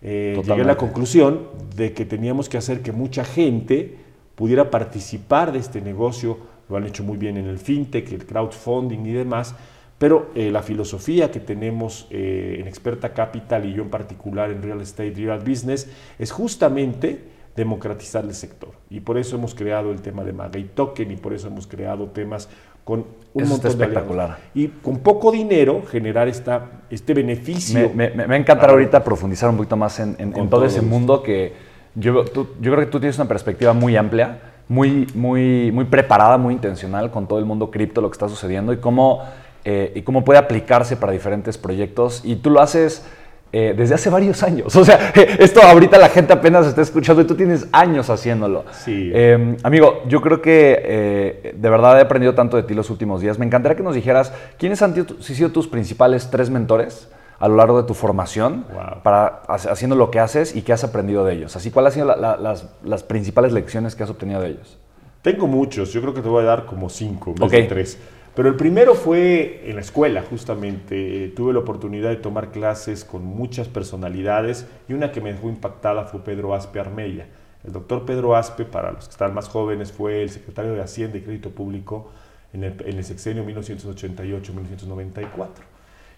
eh, 0.02 0.40
llegué 0.44 0.62
a 0.62 0.64
la 0.64 0.76
conclusión 0.76 1.48
de 1.76 1.92
que 1.92 2.04
teníamos 2.04 2.48
que 2.48 2.58
hacer 2.58 2.82
que 2.82 2.92
mucha 2.92 3.24
gente 3.24 3.96
pudiera 4.34 4.70
participar 4.70 5.52
de 5.52 5.58
este 5.58 5.80
negocio, 5.80 6.38
lo 6.68 6.76
han 6.76 6.86
hecho 6.86 7.04
muy 7.04 7.18
bien 7.18 7.36
en 7.36 7.46
el 7.46 7.58
fintech, 7.58 8.10
el 8.12 8.24
crowdfunding 8.24 9.04
y 9.04 9.12
demás, 9.12 9.54
pero 9.98 10.30
eh, 10.34 10.50
la 10.50 10.62
filosofía 10.62 11.30
que 11.30 11.40
tenemos 11.40 12.06
eh, 12.10 12.56
en 12.58 12.66
Experta 12.66 13.12
Capital 13.12 13.66
y 13.66 13.74
yo 13.74 13.82
en 13.82 13.90
particular 13.90 14.50
en 14.50 14.62
Real 14.62 14.80
Estate, 14.80 15.12
Real 15.14 15.40
Business, 15.40 15.90
es 16.18 16.32
justamente 16.32 17.20
democratizar 17.54 18.24
el 18.24 18.32
sector. 18.32 18.70
Y 18.88 19.00
por 19.00 19.18
eso 19.18 19.36
hemos 19.36 19.54
creado 19.54 19.92
el 19.92 20.00
tema 20.00 20.24
de 20.24 20.32
Magay 20.32 20.70
Token 20.74 21.10
y 21.10 21.16
por 21.16 21.34
eso 21.34 21.48
hemos 21.48 21.66
creado 21.66 22.06
temas 22.06 22.48
con 22.90 23.04
un 23.34 23.48
montón 23.48 23.70
espectacular. 23.70 24.38
y 24.52 24.66
con 24.66 24.98
poco 24.98 25.30
dinero 25.30 25.82
generar 25.88 26.26
esta, 26.26 26.82
este 26.90 27.14
beneficio. 27.14 27.88
Me, 27.94 28.10
me, 28.10 28.26
me 28.26 28.36
encantará 28.36 28.72
ahorita 28.72 29.04
profundizar 29.04 29.48
un 29.48 29.58
poquito 29.58 29.76
más 29.76 30.00
en, 30.00 30.16
en, 30.18 30.50
todo, 30.50 30.64
ese 30.64 30.82
mundo 30.82 31.22
que 31.22 31.52
yo, 31.94 32.24
yo 32.24 32.72
creo 32.72 32.78
que 32.78 32.86
tú 32.86 32.98
tienes 32.98 33.16
una 33.16 33.28
perspectiva 33.28 33.72
muy 33.74 33.96
amplia, 33.96 34.40
muy, 34.66 35.06
muy, 35.14 35.70
muy 35.70 35.84
preparada, 35.84 36.36
muy 36.36 36.52
intencional 36.52 37.12
con 37.12 37.28
todo 37.28 37.38
el 37.38 37.44
mundo 37.44 37.70
cripto, 37.70 38.00
lo 38.00 38.10
que 38.10 38.14
está 38.14 38.28
sucediendo 38.28 38.72
y 38.72 38.78
cómo, 38.78 39.22
eh, 39.64 39.92
y 39.94 40.02
cómo 40.02 40.24
puede 40.24 40.40
aplicarse 40.40 40.96
para 40.96 41.12
diferentes 41.12 41.58
proyectos. 41.58 42.22
Y 42.24 42.34
tú 42.34 42.50
lo 42.50 42.60
haces 42.60 43.06
eh, 43.52 43.74
desde 43.76 43.94
hace 43.94 44.10
varios 44.10 44.42
años. 44.42 44.74
O 44.80 44.84
sea, 44.84 45.12
esto 45.38 45.60
ahorita 45.62 45.98
la 45.98 46.08
gente 46.08 46.32
apenas 46.32 46.66
está 46.66 46.80
escuchando 46.80 47.20
y 47.22 47.26
tú 47.26 47.34
tienes 47.34 47.66
años 47.72 48.08
haciéndolo. 48.08 48.64
Sí. 48.72 49.10
Em, 49.12 49.56
amigo, 49.62 50.02
yo 50.08 50.20
creo 50.22 50.40
que 50.40 50.80
eh, 50.82 51.54
de 51.56 51.70
verdad 51.70 51.98
he 51.98 52.02
aprendido 52.02 52.34
tanto 52.34 52.56
de 52.56 52.62
ti 52.62 52.74
los 52.74 52.88
últimos 52.88 53.20
días. 53.20 53.38
Me 53.38 53.44
encantaría 53.46 53.76
que 53.76 53.82
nos 53.82 53.94
dijeras 53.94 54.32
quiénes 54.58 54.80
han 54.82 54.94
sido 55.20 55.50
tus 55.50 55.68
principales 55.68 56.30
tres 56.30 56.48
mentores 56.48 57.08
a 57.40 57.48
lo 57.48 57.56
largo 57.56 57.80
de 57.80 57.88
tu 57.88 57.94
formación 57.94 58.66
para 59.02 59.42
haciendo 59.48 59.96
lo 59.96 60.10
que 60.10 60.20
haces 60.20 60.54
y 60.54 60.62
qué 60.62 60.74
has 60.74 60.84
aprendido 60.84 61.24
de 61.24 61.34
ellos. 61.34 61.56
Así, 61.56 61.70
¿cuáles 61.70 61.96
han 61.96 62.06
sido 62.06 62.16
las, 62.16 62.64
las, 62.84 63.02
principales 63.02 63.52
lecciones 63.52 63.94
que 63.94 64.02
has 64.02 64.10
obtenido 64.10 64.40
de 64.42 64.50
ellos? 64.50 64.78
Tengo 65.22 65.46
muchos. 65.46 65.92
Yo 65.92 66.02
creo 66.02 66.12
que 66.14 66.20
te 66.20 66.28
voy 66.28 66.42
a 66.44 66.46
dar 66.46 66.66
como 66.66 66.90
cinco, 66.90 67.34
más 67.38 67.50
de 67.50 67.62
tres. 67.64 67.98
Pero 68.34 68.48
el 68.48 68.56
primero 68.56 68.94
fue 68.94 69.68
en 69.68 69.74
la 69.74 69.80
escuela, 69.80 70.22
justamente. 70.22 71.32
Tuve 71.34 71.52
la 71.52 71.58
oportunidad 71.58 72.10
de 72.10 72.16
tomar 72.16 72.52
clases 72.52 73.04
con 73.04 73.24
muchas 73.24 73.66
personalidades 73.68 74.66
y 74.88 74.92
una 74.92 75.10
que 75.10 75.20
me 75.20 75.32
dejó 75.32 75.48
impactada 75.48 76.04
fue 76.04 76.22
Pedro 76.22 76.54
Aspe 76.54 76.78
Armella. 76.78 77.26
El 77.64 77.72
doctor 77.72 78.06
Pedro 78.06 78.36
Aspe, 78.36 78.64
para 78.64 78.92
los 78.92 79.06
que 79.06 79.12
están 79.12 79.34
más 79.34 79.48
jóvenes, 79.48 79.92
fue 79.92 80.22
el 80.22 80.30
secretario 80.30 80.72
de 80.72 80.80
Hacienda 80.80 81.18
y 81.18 81.22
Crédito 81.22 81.50
Público 81.50 82.12
en 82.52 82.64
el, 82.64 82.74
en 82.86 82.98
el 82.98 83.04
sexenio 83.04 83.44
1988-1994. 83.46 85.48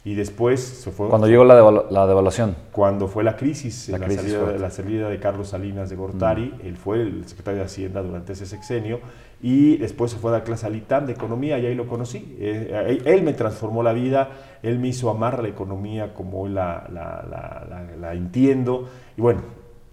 Y 0.04 0.14
después 0.16 0.61
se 0.61 0.90
fue... 0.90 1.09
Cuando 1.09 1.28
llegó 1.28 1.44
la, 1.44 1.54
la 1.88 2.06
devaluación. 2.09 2.56
Cuando 2.73 3.06
fue 3.06 3.23
la 3.23 3.37
crisis, 3.37 3.88
la, 3.88 3.99
salida, 3.99 4.52
la, 4.59 4.71
salida, 4.71 5.09
de 5.09 5.21
Carlos 5.21 5.49
Salinas 5.50 5.90
de 5.90 5.97
Gortari, 5.97 6.54
mm. 6.61 6.66
él 6.66 6.76
fue 6.76 7.02
el 7.02 7.28
secretario 7.28 7.61
de 7.61 7.66
Hacienda 7.66 8.02
durante 8.02 8.32
ese 8.32 8.47
sexenio 8.47 8.99
y 9.40 9.76
después 9.76 10.11
se 10.11 10.18
fue 10.18 10.30
a 10.30 10.35
dar 10.35 10.44
clase 10.44 10.66
al 10.66 10.75
ITAM 10.75 11.06
de 11.06 11.12
Economía 11.12 11.56
y 11.61 11.66
ahí 11.66 11.76
lo 11.76 11.87
conocí. 11.87 12.37
Eh, 12.40 13.00
él 13.04 13.23
me 13.23 13.32
transformó 13.32 13.85
la 13.85 13.92
vida, 13.92 14.30
él 14.62 14.80
me 14.80 14.88
hizo 14.88 15.09
amar 15.09 15.40
la 15.40 15.49
economía 15.49 16.14
como 16.14 16.49
la, 16.49 16.88
la, 16.90 18.14
entiendo. 18.14 18.88
Y 19.16 19.21
bueno, 19.21 19.42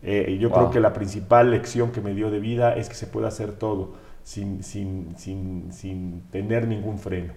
eh, 0.02 0.38
yo 0.40 0.50
creo 0.50 0.72
que 0.72 0.80
la 0.80 0.94
principal 0.94 1.52
lección 1.52 1.92
que 1.92 2.02
me 2.02 2.16
dio 2.16 2.32
de 2.32 2.40
vida 2.40 2.76
es 2.76 2.90
que 2.90 2.96
se 2.96 3.06
puede 3.06 3.28
hacer 3.28 3.52
todo 3.52 3.94
sin, 4.24 4.64
sin, 4.64 5.16
sin, 5.18 5.72
sin 5.72 6.22
tener 6.32 6.68
ningún 6.68 6.98
freno. 6.98 7.34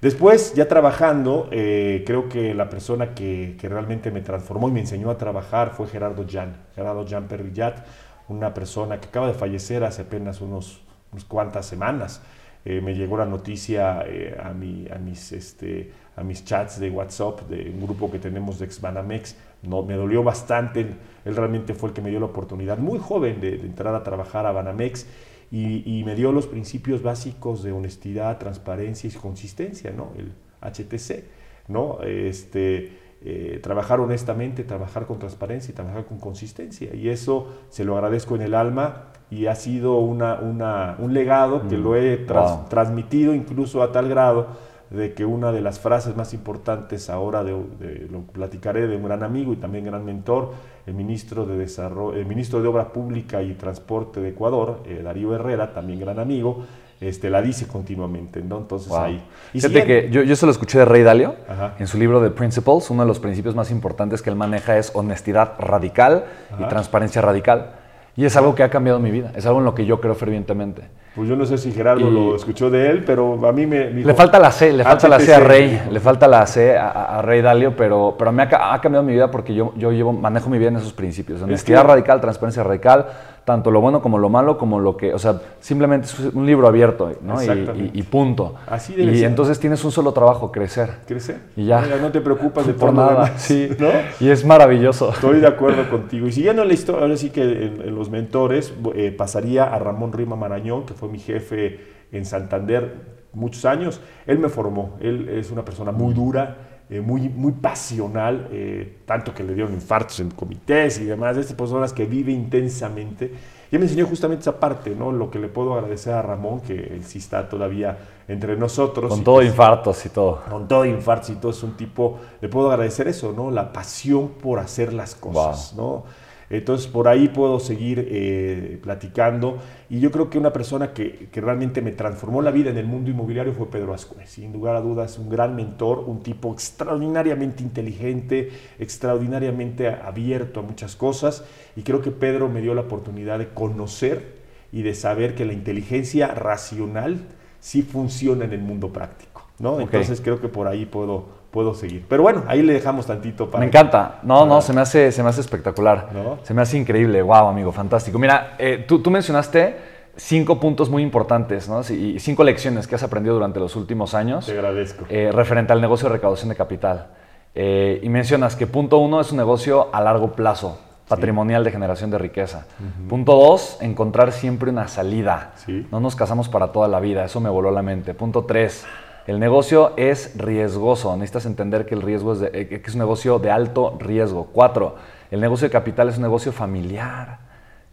Después, 0.00 0.54
ya 0.54 0.66
trabajando, 0.66 1.48
eh, 1.52 2.04
creo 2.06 2.26
que 2.30 2.54
la 2.54 2.70
persona 2.70 3.14
que, 3.14 3.58
realmente 3.60 4.10
me 4.10 4.22
transformó 4.22 4.70
y 4.70 4.72
me 4.72 4.80
enseñó 4.80 5.10
a 5.10 5.18
trabajar 5.18 5.74
fue 5.74 5.88
Gerardo 5.88 6.24
Jan, 6.26 6.56
Gerardo 6.74 7.06
Jan 7.06 7.28
Perrillat, 7.28 7.84
una 8.28 8.54
persona 8.54 8.98
que 8.98 9.08
acaba 9.08 9.26
de 9.26 9.34
fallecer 9.34 9.84
hace 9.84 10.02
apenas 10.02 10.40
unos, 10.40 10.80
unas 11.12 11.24
cuantas 11.24 11.66
semanas. 11.66 12.22
Eh, 12.64 12.80
me 12.80 12.94
llegó 12.94 13.18
la 13.18 13.26
noticia 13.26 14.02
eh, 14.06 14.38
a, 14.42 14.54
mi, 14.54 14.86
a, 14.88 14.96
mis, 14.96 15.32
este, 15.32 15.92
a 16.16 16.22
mis 16.22 16.46
chats 16.46 16.80
de 16.80 16.88
WhatsApp 16.88 17.42
de 17.50 17.70
un 17.70 17.82
grupo 17.82 18.10
que 18.10 18.18
tenemos 18.18 18.58
de 18.58 18.64
Exbanamex. 18.64 19.36
No, 19.62 19.82
me 19.82 19.94
dolió 19.96 20.22
bastante, 20.22 20.80
él, 21.26 21.36
realmente 21.36 21.74
fue 21.74 21.90
el 21.90 21.94
que 21.94 22.00
me 22.00 22.08
dio 22.08 22.20
la 22.20 22.26
oportunidad, 22.26 22.78
muy 22.78 22.98
joven, 22.98 23.38
de, 23.38 23.58
de 23.58 23.66
entrar 23.66 23.94
a 23.94 24.02
trabajar 24.02 24.46
a 24.46 24.52
Banamex 24.52 25.06
y, 25.52 26.02
me 26.04 26.14
dio 26.14 26.30
los 26.32 26.46
principios 26.46 27.02
básicos 27.02 27.62
de 27.62 27.72
honestidad, 27.72 28.38
transparencia 28.38 29.08
y 29.08 29.12
consistencia, 29.12 29.90
¿no? 29.90 30.12
El 30.16 30.32
HTC, 30.62 31.24
¿no? 31.68 31.98
Este, 32.02 32.92
eh, 33.22 33.58
trabajar 33.62 34.00
honestamente, 34.00 34.62
trabajar 34.64 35.06
con 35.06 35.18
transparencia 35.18 35.72
y 35.72 35.74
trabajar 35.74 36.04
con 36.06 36.18
consistencia. 36.18 36.94
Y 36.94 37.08
eso 37.08 37.48
se 37.68 37.84
lo 37.84 37.96
agradezco 37.96 38.36
en 38.36 38.42
el 38.42 38.54
alma 38.54 39.06
y 39.30 39.46
ha 39.46 39.54
sido 39.56 39.98
una, 39.98 40.36
una, 40.40 40.96
un 40.98 41.12
legado 41.14 41.66
que 41.68 41.76
Mm. 41.76 41.82
lo 41.82 41.96
he 41.96 42.16
Wow. 42.26 42.66
transmitido 42.68 43.34
incluso 43.34 43.82
a 43.82 43.92
tal 43.92 44.08
grado 44.08 44.46
de 44.90 45.14
que 45.14 45.24
una 45.24 45.52
de 45.52 45.60
las 45.60 45.78
frases 45.78 46.16
más 46.16 46.34
importantes 46.34 47.10
ahora, 47.10 47.44
de, 47.44 47.52
de- 47.78 48.08
lo 48.10 48.22
platicaré 48.22 48.88
de 48.88 48.96
un 48.96 49.04
gran 49.04 49.22
amigo 49.22 49.52
y 49.52 49.56
también 49.56 49.84
gran 49.84 50.04
mentor, 50.04 50.52
el 50.86 50.94
ministro 50.94 51.46
de, 51.46 51.56
Desarrollo, 51.56 52.18
el 52.18 52.26
ministro 52.26 52.62
de 52.62 52.68
Obra 52.68 52.92
Pública 52.92 53.42
y 53.42 53.54
Transporte 53.54 54.20
de 54.20 54.30
Ecuador, 54.30 54.82
eh, 54.86 55.00
Darío 55.02 55.34
Herrera, 55.34 55.72
también 55.72 56.00
gran 56.00 56.18
amigo, 56.18 56.64
este, 57.00 57.30
la 57.30 57.40
dice 57.40 57.66
continuamente, 57.66 58.42
¿no? 58.42 58.58
Entonces 58.58 58.88
Wow. 58.88 58.98
ahí. 58.98 59.22
Y 59.54 59.60
Fíjate 59.60 59.84
que 59.84 60.10
yo, 60.10 60.22
yo 60.22 60.36
se 60.36 60.44
lo 60.44 60.52
escuché 60.52 60.78
de 60.78 60.84
Ray 60.84 61.02
Dalio 61.02 61.34
Ajá. 61.48 61.74
en 61.78 61.86
su 61.86 61.98
libro 61.98 62.22
The 62.22 62.30
Principles. 62.30 62.90
Uno 62.90 63.02
de 63.02 63.08
los 63.08 63.18
principios 63.18 63.54
más 63.54 63.70
importantes 63.70 64.20
que 64.20 64.28
él 64.30 64.36
maneja 64.36 64.76
es 64.76 64.92
honestidad 64.94 65.54
radical 65.58 66.26
y 66.58 66.64
transparencia 66.68 67.22
radical. 67.22 67.72
Y 68.16 68.26
es 68.26 68.36
algo 68.36 68.54
que 68.54 68.62
ha 68.62 68.68
cambiado 68.68 68.98
mi 68.98 69.10
vida. 69.10 69.32
Es 69.34 69.46
algo 69.46 69.60
en 69.60 69.64
lo 69.64 69.74
que 69.74 69.86
yo 69.86 70.00
creo 70.00 70.14
fervientemente. 70.14 70.82
Pues 71.14 71.28
yo 71.28 71.34
no 71.34 71.44
sé 71.44 71.58
si 71.58 71.72
Gerardo 71.72 72.08
Y- 72.08 72.12
lo 72.14 72.36
escuchó 72.36 72.70
de 72.70 72.88
él, 72.88 73.02
pero 73.04 73.44
a 73.46 73.52
mí 73.52 73.66
me... 73.66 73.90
me 73.90 74.02
Le 74.04 74.14
falta 74.14 74.38
la 74.38 74.52
C, 74.52 74.72
le 74.72 74.84
falta 74.84 75.08
la 75.08 75.18
C 75.18 75.34
a 75.34 75.40
Rey, 75.40 75.82
le 75.90 75.98
falta 75.98 76.28
la 76.28 76.46
C 76.46 76.78
a, 76.78 77.20
Rey 77.20 77.42
Dalio, 77.42 77.74
pero, 77.74 78.14
pero 78.16 78.30
me 78.30 78.44
ha, 78.44 78.48
ca- 78.48 78.72
ha 78.72 78.80
cambiado 78.80 79.04
mi 79.04 79.14
vida 79.14 79.28
porque 79.28 79.52
yo, 79.52 79.72
yo 79.76 79.90
llevo, 79.90 80.12
manejo 80.12 80.48
mi 80.48 80.58
vida 80.58 80.68
en 80.68 80.76
esos 80.76 80.92
principios. 80.92 81.42
Honestidad 81.42 81.82
que- 81.82 81.88
radical, 81.88 82.20
transparencia 82.20 82.62
radical, 82.62 83.06
tanto 83.50 83.70
lo 83.70 83.80
bueno 83.80 84.00
como 84.00 84.16
lo 84.18 84.28
malo, 84.28 84.56
como 84.56 84.78
lo 84.78 84.96
que, 84.96 85.12
o 85.12 85.18
sea, 85.18 85.40
simplemente 85.60 86.06
es 86.06 86.18
un 86.34 86.46
libro 86.46 86.68
abierto, 86.68 87.12
¿no? 87.22 87.42
Y, 87.42 87.46
y- 87.46 87.90
y 87.94 88.02
punto. 88.02 88.54
Así 88.66 88.94
debe 88.94 89.12
y 89.12 89.16
ser. 89.18 89.26
entonces 89.28 89.58
tienes 89.58 89.84
un 89.84 89.90
solo 89.92 90.12
trabajo, 90.12 90.52
crecer. 90.52 90.90
Crece. 91.06 91.36
Y 91.56 91.66
ya. 91.66 91.80
No, 91.82 91.96
no 91.96 92.12
te 92.12 92.20
preocupas 92.20 92.66
de 92.66 92.74
Por 92.74 92.92
nada, 92.94 93.24
demás, 93.24 93.42
sí. 93.42 93.68
¿no? 93.78 93.88
Y 94.20 94.30
es 94.30 94.44
maravilloso. 94.44 95.10
Estoy 95.12 95.40
de 95.40 95.48
acuerdo 95.48 95.90
contigo. 95.90 96.26
Y 96.28 96.32
siguiendo 96.32 96.64
la 96.64 96.72
historia, 96.72 97.02
ahora 97.02 97.16
sí 97.16 97.30
que 97.30 97.42
en, 97.42 97.82
en 97.82 97.94
los 97.94 98.08
mentores 98.08 98.72
eh, 98.94 99.12
pasaría 99.16 99.64
a 99.64 99.78
Ramón 99.78 100.12
Rima 100.12 100.36
Marañón, 100.36 100.86
que 100.86 100.94
fue 100.94 101.08
mi 101.08 101.18
jefe 101.18 101.80
en 102.12 102.24
Santander 102.24 102.94
muchos 103.32 103.64
años. 103.64 104.00
Él 104.26 104.38
me 104.38 104.48
formó. 104.48 104.96
Él 105.00 105.28
es 105.28 105.50
una 105.50 105.64
persona 105.64 105.92
muy 105.92 106.14
dura, 106.14 106.56
eh, 106.90 107.00
muy, 107.00 107.28
muy 107.28 107.52
pasional, 107.52 108.48
eh, 108.50 108.98
tanto 109.06 109.32
que 109.32 109.44
le 109.44 109.54
dieron 109.54 109.72
infartos 109.72 110.18
en 110.18 110.30
comités 110.32 110.98
y 110.98 111.04
demás. 111.04 111.36
De 111.36 111.42
estas 111.42 111.56
personas 111.56 111.92
que 111.92 112.04
vive 112.04 112.32
intensamente. 112.32 113.32
Y 113.70 113.76
él 113.76 113.78
me 113.78 113.86
enseñó 113.86 114.06
justamente 114.06 114.42
esa 114.42 114.58
parte, 114.58 114.90
¿no? 114.96 115.12
Lo 115.12 115.30
que 115.30 115.38
le 115.38 115.46
puedo 115.46 115.74
agradecer 115.74 116.14
a 116.14 116.22
Ramón, 116.22 116.60
que 116.60 116.74
él 116.74 117.04
sí 117.04 117.18
está 117.18 117.48
todavía 117.48 117.96
entre 118.26 118.56
nosotros. 118.56 119.08
Con 119.08 119.20
y 119.20 119.22
todo 119.22 119.40
infartos 119.40 120.04
y 120.04 120.08
todo. 120.08 120.42
con 120.50 120.66
todo 120.66 120.84
infarto 120.84 121.30
y 121.30 121.36
todo 121.36 121.52
es 121.52 121.62
un 121.62 121.76
tipo, 121.76 122.18
le 122.40 122.48
puedo 122.48 122.68
agradecer 122.72 123.06
eso, 123.06 123.32
¿no? 123.32 123.52
La 123.52 123.72
pasión 123.72 124.30
por 124.42 124.58
hacer 124.58 124.92
las 124.92 125.14
cosas, 125.14 125.74
¿no? 125.76 126.02
Entonces 126.50 126.88
por 126.88 127.06
ahí 127.06 127.28
puedo 127.28 127.60
seguir 127.60 128.08
eh, 128.10 128.78
platicando 128.82 129.58
y 129.88 130.00
yo 130.00 130.10
creo 130.10 130.28
que 130.28 130.38
una 130.38 130.52
persona 130.52 130.92
que, 130.92 131.28
que 131.30 131.40
realmente 131.40 131.80
me 131.80 131.92
transformó 131.92 132.42
la 132.42 132.50
vida 132.50 132.70
en 132.70 132.76
el 132.76 132.86
mundo 132.86 133.08
inmobiliario 133.08 133.52
fue 133.52 133.70
Pedro 133.70 133.94
Ascue. 133.94 134.26
Sin 134.26 134.52
lugar 134.52 134.74
a 134.74 134.80
dudas, 134.80 135.16
un 135.18 135.30
gran 135.30 135.54
mentor, 135.54 136.00
un 136.00 136.22
tipo 136.22 136.52
extraordinariamente 136.52 137.62
inteligente, 137.62 138.50
extraordinariamente 138.80 139.88
abierto 139.88 140.60
a 140.60 140.62
muchas 140.64 140.96
cosas 140.96 141.44
y 141.76 141.82
creo 141.82 142.02
que 142.02 142.10
Pedro 142.10 142.48
me 142.48 142.60
dio 142.60 142.74
la 142.74 142.82
oportunidad 142.82 143.38
de 143.38 143.48
conocer 143.48 144.40
y 144.72 144.82
de 144.82 144.94
saber 144.94 145.34
que 145.34 145.44
la 145.44 145.52
inteligencia 145.52 146.28
racional 146.28 147.20
sí 147.60 147.82
funciona 147.82 148.44
en 148.44 148.52
el 148.52 148.60
mundo 148.60 148.92
práctico, 148.92 149.46
¿no? 149.58 149.80
Entonces 149.80 150.20
creo 150.20 150.40
que 150.40 150.48
por 150.48 150.66
ahí 150.66 150.86
puedo, 150.86 151.28
puedo 151.50 151.74
seguir. 151.74 152.04
Pero 152.08 152.22
bueno, 152.22 152.44
ahí 152.46 152.62
le 152.62 152.72
dejamos 152.72 153.06
tantito 153.06 153.50
para... 153.50 153.60
Me 153.60 153.66
encanta. 153.66 154.20
No, 154.22 154.46
no, 154.46 154.60
se 154.60 154.72
me 154.72 154.80
hace, 154.80 155.10
se 155.12 155.22
me 155.22 155.28
hace 155.28 155.40
espectacular. 155.40 156.08
¿No? 156.12 156.38
Se 156.42 156.54
me 156.54 156.62
hace 156.62 156.78
increíble. 156.78 157.22
Wow, 157.22 157.48
amigo, 157.48 157.72
fantástico. 157.72 158.18
Mira, 158.18 158.54
eh, 158.58 158.84
tú, 158.86 159.00
tú 159.00 159.10
mencionaste 159.10 159.76
cinco 160.16 160.60
puntos 160.60 160.90
muy 160.90 161.02
importantes, 161.02 161.68
¿no? 161.68 161.80
Y 161.80 162.18
cinco 162.20 162.44
lecciones 162.44 162.86
que 162.86 162.94
has 162.94 163.02
aprendido 163.02 163.34
durante 163.34 163.58
los 163.58 163.74
últimos 163.76 164.14
años 164.14 164.46
Te 164.46 164.52
agradezco. 164.52 165.06
eh, 165.08 165.30
referente 165.32 165.72
al 165.72 165.80
negocio 165.80 166.08
de 166.08 166.14
recaudación 166.14 166.50
de 166.50 166.56
capital. 166.56 167.08
Eh, 167.54 168.00
y 168.02 168.08
mencionas 168.08 168.54
que 168.54 168.66
punto 168.66 168.98
uno 168.98 169.20
es 169.20 169.32
un 169.32 169.38
negocio 169.38 169.88
a 169.92 170.00
largo 170.00 170.32
plazo, 170.32 170.78
patrimonial 171.08 171.64
de 171.64 171.72
generación 171.72 172.10
de 172.10 172.18
riqueza. 172.18 172.66
Punto 173.08 173.34
dos, 173.34 173.78
encontrar 173.80 174.30
siempre 174.30 174.70
una 174.70 174.86
salida. 174.86 175.52
Sí. 175.56 175.86
No 175.90 175.98
nos 175.98 176.14
casamos 176.14 176.48
para 176.48 176.68
toda 176.70 176.86
la 176.86 177.00
vida, 177.00 177.24
eso 177.24 177.40
me 177.40 177.48
voló 177.48 177.72
la 177.72 177.82
mente. 177.82 178.14
Punto 178.14 178.44
tres, 178.44 178.86
el 179.26 179.38
negocio 179.38 179.92
es 179.96 180.36
riesgoso. 180.36 181.14
Necesitas 181.16 181.46
entender 181.46 181.86
que 181.86 181.94
el 181.94 182.02
riesgo 182.02 182.32
es, 182.32 182.42
eh, 182.42 182.68
que 182.68 182.82
es 182.84 182.94
un 182.94 183.00
negocio 183.00 183.38
de 183.38 183.50
alto 183.50 183.96
riesgo. 183.98 184.48
Cuatro, 184.52 184.96
el 185.30 185.40
negocio 185.40 185.68
de 185.68 185.72
capital 185.72 186.08
es 186.08 186.16
un 186.16 186.22
negocio 186.22 186.52
familiar. 186.52 187.38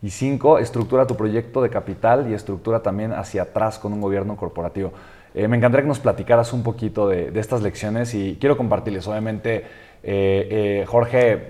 Y 0.01 0.09
cinco, 0.09 0.59
estructura 0.59 1.07
tu 1.07 1.15
proyecto 1.15 1.61
de 1.61 1.69
capital 1.69 2.29
y 2.29 2.33
estructura 2.33 2.81
también 2.81 3.13
hacia 3.13 3.43
atrás 3.43 3.79
con 3.79 3.93
un 3.93 4.01
gobierno 4.01 4.35
corporativo. 4.35 4.91
Eh, 5.33 5.47
me 5.47 5.57
encantaría 5.57 5.83
que 5.83 5.89
nos 5.89 5.99
platicaras 5.99 6.53
un 6.53 6.63
poquito 6.63 7.07
de, 7.09 7.31
estas 7.39 7.61
lecciones 7.61 8.13
y 8.13 8.37
quiero 8.39 8.57
compartirles. 8.57 9.07
Obviamente, 9.07 9.65
eh, 10.03 10.85
Jorge 10.87 11.47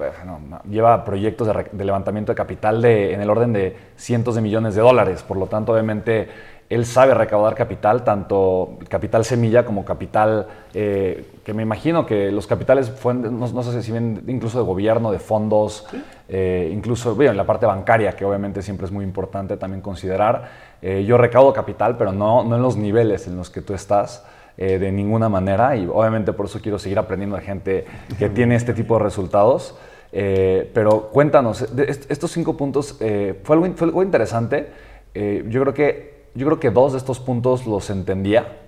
lleva 0.69 1.03
proyectos 1.03 1.47
de, 1.47 1.85
levantamiento 1.85 2.31
de 2.31 2.35
capital 2.35 2.83
en 2.83 3.21
el 3.21 3.29
orden 3.29 3.53
de 3.53 3.75
cientos 3.95 4.35
de 4.35 4.41
millones 4.41 4.75
de 4.75 4.81
dólares. 4.81 5.23
Por 5.23 5.37
lo 5.37 5.47
tanto, 5.47 5.73
obviamente, 5.73 6.29
él 6.69 6.85
sabe 6.85 7.13
recaudar 7.13 7.55
capital, 7.55 8.03
tanto 8.03 8.77
capital 8.89 9.23
semilla 9.23 9.65
como 9.65 9.85
capital, 9.85 10.47
eh, 10.73 11.25
que 11.45 11.53
me 11.53 11.63
imagino 11.63 12.05
que 12.05 12.29
los 12.29 12.45
capitales 12.45 12.89
fueron, 12.89 13.39
no, 13.39 13.47
no 13.47 13.63
sé 13.63 13.81
si 13.81 13.91
vienen 13.91 14.21
incluso 14.27 14.59
de 14.59 14.65
gobierno, 14.65 15.11
de 15.11 15.19
fondos, 15.19 15.85
eh, 16.27 16.69
incluso 16.73 17.15
bueno, 17.15 17.31
en 17.31 17.37
la 17.37 17.45
parte 17.45 17.65
bancaria, 17.65 18.11
que 18.17 18.25
obviamente 18.25 18.61
siempre 18.61 18.85
es 18.85 18.91
muy 18.91 19.05
importante 19.05 19.55
también 19.55 19.81
considerar. 19.81 20.49
Eh, 20.81 21.05
yo 21.07 21.17
recaudo 21.17 21.53
capital, 21.53 21.95
pero 21.95 22.11
no, 22.11 22.43
no 22.43 22.57
en 22.57 22.61
los 22.61 22.75
niveles 22.75 23.27
en 23.27 23.37
los 23.37 23.49
que 23.49 23.61
tú 23.61 23.73
estás. 23.73 24.25
de 24.57 24.91
ninguna 24.91 25.29
manera 25.29 25.75
y 25.75 25.85
obviamente 25.85 26.33
por 26.33 26.47
eso 26.47 26.59
quiero 26.59 26.79
seguir 26.79 26.97
aprendiendo 26.97 27.35
de 27.35 27.43
gente 27.43 27.85
que 28.17 28.27
tiene 28.37 28.55
este 28.55 28.73
tipo 28.73 28.97
de 28.97 29.03
resultados. 29.03 29.75
Pero 30.11 31.11
cuéntanos, 31.13 31.75
de 31.75 31.83
estos 32.09 32.31
cinco 32.31 32.57
puntos, 32.57 32.97
fue, 32.97 33.55
algo, 33.55 33.67
fue 33.75 33.87
algo 33.87 34.01
interesante. 34.01 34.67
Yo, 35.13 35.61
creo 35.61 35.73
que, 35.75 36.16
yo 36.37 36.45
creo 36.45 36.59
que 36.59 36.71
dos 36.71 36.93
de 36.93 36.99
estos 36.99 37.19
puntos 37.19 37.65
los 37.65 37.89
entendía, 37.89 38.59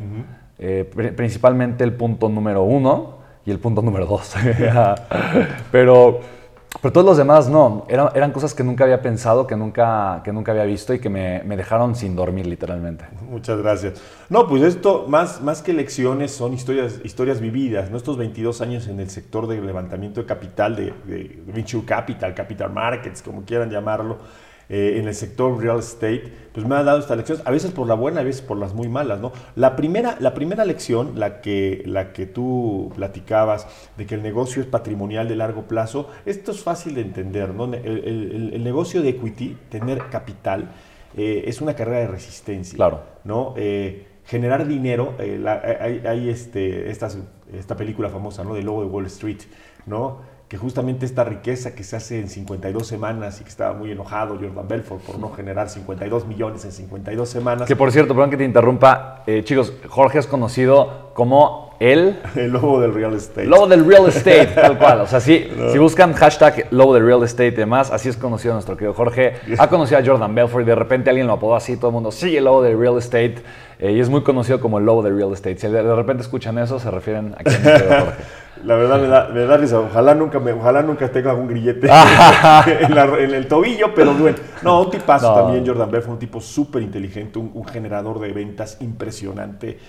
Eh, 0.61 0.83
pri- 0.93 1.11
principalmente 1.11 1.85
el 1.85 1.93
punto 1.93 2.27
número 2.27 2.63
uno 2.63 3.19
y 3.45 3.51
el 3.51 3.59
punto 3.59 3.81
número 3.81 4.05
dos. 4.05 4.35
pero, 5.71 6.19
pero 6.81 6.91
todos 6.91 7.05
los 7.05 7.17
demás 7.17 7.49
no, 7.49 7.85
eran, 7.88 8.09
eran 8.13 8.31
cosas 8.31 8.53
que 8.53 8.63
nunca 8.63 8.83
había 8.83 9.01
pensado, 9.01 9.47
que 9.47 9.55
nunca, 9.55 10.21
que 10.23 10.31
nunca 10.33 10.51
había 10.51 10.65
visto 10.65 10.93
y 10.93 10.99
que 10.99 11.09
me, 11.09 11.41
me 11.43 11.55
dejaron 11.57 11.95
sin 11.95 12.15
dormir 12.15 12.45
literalmente. 12.45 13.05
Muchas 13.29 13.57
gracias. 13.59 14.01
No, 14.29 14.47
pues 14.47 14.61
esto, 14.63 15.05
más, 15.07 15.41
más 15.41 15.61
que 15.61 15.73
lecciones, 15.73 16.31
son 16.31 16.53
historias, 16.53 16.99
historias 17.03 17.39
vividas. 17.39 17.89
¿no? 17.89 17.97
Estos 17.97 18.17
22 18.17 18.61
años 18.61 18.88
en 18.88 18.99
el 18.99 19.09
sector 19.09 19.47
de 19.47 19.61
levantamiento 19.61 20.19
de 20.21 20.25
capital, 20.27 20.75
de, 20.75 20.93
de 21.05 21.41
venture 21.47 21.85
capital, 21.85 22.33
capital 22.33 22.71
markets, 22.71 23.21
como 23.21 23.43
quieran 23.43 23.69
llamarlo, 23.71 24.17
eh, 24.69 24.97
en 24.99 25.07
el 25.07 25.15
sector 25.15 25.59
real 25.61 25.79
estate, 25.79 26.23
pues 26.53 26.65
me 26.65 26.75
ha 26.75 26.83
dado 26.83 26.99
estas 26.99 27.17
lecciones, 27.17 27.45
a 27.45 27.51
veces 27.51 27.71
por 27.71 27.88
la 27.88 27.95
buena, 27.95 28.21
a 28.21 28.23
veces 28.23 28.41
por 28.41 28.57
las 28.57 28.73
muy 28.73 28.88
malas. 28.88 29.19
¿no? 29.19 29.31
La, 29.55 29.75
primera, 29.75 30.17
la 30.19 30.33
primera 30.33 30.63
lección, 30.65 31.13
la 31.19 31.41
que, 31.41 31.81
la 31.85 32.13
que 32.13 32.25
tú 32.25 32.91
platicabas, 32.95 33.67
de 33.97 34.05
que 34.05 34.15
el 34.15 34.21
negocio 34.23 34.61
es 34.61 34.67
patrimonial 34.67 35.27
de 35.27 35.35
largo 35.35 35.63
plazo, 35.63 36.09
esto 36.25 36.51
es 36.51 36.61
fácil 36.61 36.95
de 36.95 37.01
entender. 37.01 37.53
¿no? 37.53 37.65
El, 37.65 37.73
el- 37.85 38.51
el- 38.53 38.63
negocio 38.63 39.01
de 39.01 39.09
equity, 39.09 39.57
tener 39.69 40.09
capital, 40.09 40.69
eh, 41.17 41.43
es 41.47 41.61
una 41.61 41.75
carrera 41.75 41.99
de 41.99 42.07
resistencia. 42.07 42.75
Claro. 42.75 43.01
¿no? 43.23 43.53
Eh, 43.57 44.05
generar 44.25 44.67
dinero, 44.67 45.15
eh, 45.19 45.39
la- 45.41 45.61
hay, 45.81 46.03
hay 46.05 46.29
este, 46.29 46.91
esta 46.91 47.75
película 47.75 48.09
famosa, 48.09 48.43
¿no? 48.43 48.53
De 48.53 48.61
Lobo 48.61 48.81
de 48.83 48.88
Wall 48.88 49.07
Street, 49.07 49.39
¿no? 49.88 50.19
Que 50.50 50.58
justamente 50.58 51.06
esta 51.06 51.24
riqueza 51.24 51.75
que 51.75 51.84
se 51.84 51.96
hace 51.96 52.20
en 52.20 52.27
52 52.27 52.86
semanas 52.86 53.39
y 53.39 53.44
que 53.44 53.50
estaba 53.50 53.74
muy 53.74 53.91
enojado 53.91 54.36
Jordan 54.36 54.68
Belfort 54.68 55.01
por 55.03 55.20
no 55.20 55.32
generar 55.32 55.70
52 55.70 56.25
millones 56.25 56.65
en 56.65 56.72
52 56.72 57.29
semanas. 57.29 57.68
Que 57.68 57.75
por 57.75 57.91
cierto, 57.91 58.15
perdón 58.15 58.32
que 58.32 58.38
te 58.38 58.46
interrumpa, 58.46 59.24
eh, 59.27 59.44
chicos, 59.44 59.74
Jorge 59.88 60.18
es 60.18 60.27
conocido 60.27 61.12
como 61.13 61.68
el 61.79 62.17
El 62.36 62.51
lobo 62.51 62.79
del 62.81 62.93
real 62.93 63.13
estate. 63.13 63.45
lobo 63.45 63.67
del 63.67 63.86
real 63.86 64.07
estate, 64.07 64.48
tal 64.55 64.77
cual. 64.77 65.01
O 65.01 65.07
sea, 65.07 65.19
sí, 65.19 65.50
si 65.71 65.77
buscan 65.77 66.13
hashtag 66.13 66.67
lobo 66.71 66.93
del 66.93 67.05
real 67.05 67.24
estate 67.24 67.48
y 67.48 67.51
demás, 67.51 67.91
así 67.91 68.09
es 68.09 68.17
conocido 68.17 68.53
nuestro 68.53 68.75
querido 68.75 68.93
Jorge. 68.93 69.33
Ha 69.57 69.67
conocido 69.69 70.00
a 70.00 70.05
Jordan 70.05 70.33
Belfort 70.36 70.63
y 70.63 70.67
de 70.67 70.75
repente 70.75 71.09
alguien 71.09 71.27
lo 71.27 71.33
apodó 71.33 71.55
así, 71.55 71.77
todo 71.77 71.88
el 71.88 71.93
mundo, 71.93 72.12
sí, 72.12 72.36
el 72.36 72.45
lobo 72.45 72.62
del 72.62 72.77
real 72.77 72.98
estate. 72.98 73.36
eh, 73.79 73.93
y 73.93 74.00
es 74.00 74.09
muy 74.09 74.24
conocido 74.24 74.59
como 74.59 74.77
el 74.79 74.86
lobo 74.86 75.01
del 75.03 75.15
real 75.15 75.31
estate. 75.33 75.57
Si 75.57 75.67
de, 75.67 75.81
de 75.83 75.95
repente 75.95 76.21
escuchan 76.24 76.57
eso, 76.57 76.79
se 76.79 76.91
refieren 76.91 77.33
a 77.38 77.43
quien 77.43 77.63
Jorge. 77.63 78.12
La 78.65 78.75
verdad 78.75 79.00
me 79.00 79.07
da, 79.07 79.29
me 79.33 79.45
da 79.45 79.55
risa. 79.55 79.79
Ojalá 79.79 80.13
nunca, 80.15 80.38
me, 80.38 80.51
ojalá 80.51 80.81
nunca 80.81 81.07
tenga 81.09 81.33
un 81.33 81.48
grillete 81.48 81.88
en, 81.88 82.93
la- 82.93 83.17
en 83.17 83.33
el 83.33 83.48
tobillo, 83.48 83.93
pero 83.95 84.13
bueno. 84.13 84.36
No, 84.62 84.81
un 84.81 84.89
tipazo 84.91 85.29
No. 85.33 85.43
también, 85.43 85.65
Jordan 85.65 85.89
Belfort, 85.89 86.12
un 86.15 86.19
tipo 86.19 86.41
súper 86.41 86.81
inteligente, 86.81 87.39
un, 87.39 87.51
un 87.53 87.63
generador 87.65 88.19
de 88.19 88.33
ventas 88.33 88.75
impresionante. 88.81 89.79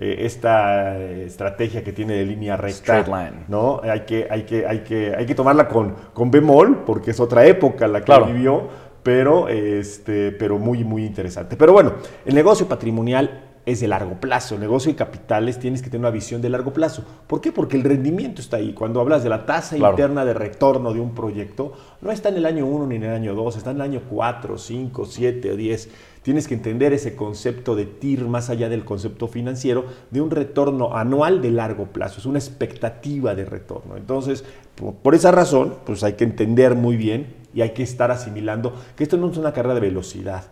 Eh, 0.00 0.24
esta 0.24 0.98
estrategia 0.98 1.84
que 1.84 1.92
tiene 1.92 2.14
de 2.14 2.24
línea 2.24 2.56
recta. 2.56 3.02
Line. 3.02 3.44
¿no? 3.48 3.80
Hay 3.84 4.00
que, 4.00 4.26
hay 4.30 4.44
que, 4.44 4.66
hay 4.66 4.80
que, 4.80 5.14
hay 5.14 5.26
que 5.26 5.34
tomarla 5.34 5.68
con, 5.68 5.94
con 6.14 6.30
bemol, 6.30 6.84
porque 6.86 7.10
es 7.10 7.20
otra 7.20 7.44
época 7.44 7.86
la 7.86 8.00
que 8.00 8.06
Claro. 8.06 8.26
vivió, 8.26 8.68
pero, 9.02 9.48
este, 9.48 10.32
pero 10.32 10.58
muy, 10.58 10.84
muy 10.84 11.04
interesante. 11.04 11.56
Pero 11.56 11.72
bueno, 11.72 11.92
el 12.24 12.34
negocio 12.34 12.66
patrimonial 12.66 13.49
es 13.66 13.80
de 13.80 13.88
largo 13.88 14.14
plazo. 14.20 14.54
El 14.54 14.62
negocio 14.62 14.90
de 14.90 14.96
capitales 14.96 15.58
tienes 15.58 15.82
que 15.82 15.90
tener 15.90 16.00
una 16.00 16.10
visión 16.10 16.40
de 16.40 16.48
largo 16.48 16.72
plazo. 16.72 17.04
¿Por 17.26 17.40
qué? 17.40 17.52
Porque 17.52 17.76
el 17.76 17.84
rendimiento 17.84 18.40
está 18.40 18.56
ahí. 18.56 18.72
Cuando 18.72 19.00
hablas 19.00 19.22
de 19.22 19.28
la 19.28 19.46
tasa 19.46 19.76
Claro. 19.76 19.92
interna 19.92 20.24
de 20.24 20.34
retorno 20.34 20.92
de 20.92 21.00
un 21.00 21.14
proyecto, 21.14 21.72
no 22.00 22.10
está 22.10 22.30
en 22.30 22.36
el 22.36 22.46
año 22.46 22.66
1 22.66 22.86
ni 22.86 22.96
en 22.96 23.04
el 23.04 23.14
año 23.14 23.34
2, 23.34 23.56
está 23.56 23.70
en 23.70 23.76
el 23.76 23.82
año 23.82 24.02
4, 24.08 24.56
5, 24.58 25.04
7 25.04 25.52
o 25.52 25.56
10. 25.56 25.90
Tienes 26.22 26.48
que 26.48 26.54
entender 26.54 26.92
ese 26.92 27.16
concepto 27.16 27.74
de 27.76 27.86
TIR 27.86 28.26
más 28.26 28.50
allá 28.50 28.68
del 28.68 28.84
concepto 28.84 29.28
financiero 29.28 29.84
de 30.10 30.20
un 30.20 30.30
retorno 30.30 30.96
anual 30.96 31.40
de 31.42 31.50
largo 31.50 31.86
plazo. 31.86 32.18
Es 32.20 32.26
una 32.26 32.38
expectativa 32.38 33.34
de 33.34 33.44
retorno. 33.44 33.96
Entonces, 33.96 34.44
por, 34.74 34.94
por 34.94 35.14
esa 35.14 35.30
razón, 35.32 35.74
pues 35.86 36.02
hay 36.04 36.14
que 36.14 36.24
entender 36.24 36.74
muy 36.74 36.96
bien 36.96 37.34
y 37.54 37.62
hay 37.62 37.70
que 37.70 37.82
estar 37.82 38.10
asimilando 38.10 38.74
que 38.96 39.02
esto 39.04 39.16
no 39.16 39.30
es 39.30 39.36
una 39.36 39.52
carrera 39.52 39.74
de 39.74 39.80
velocidad. 39.80 40.44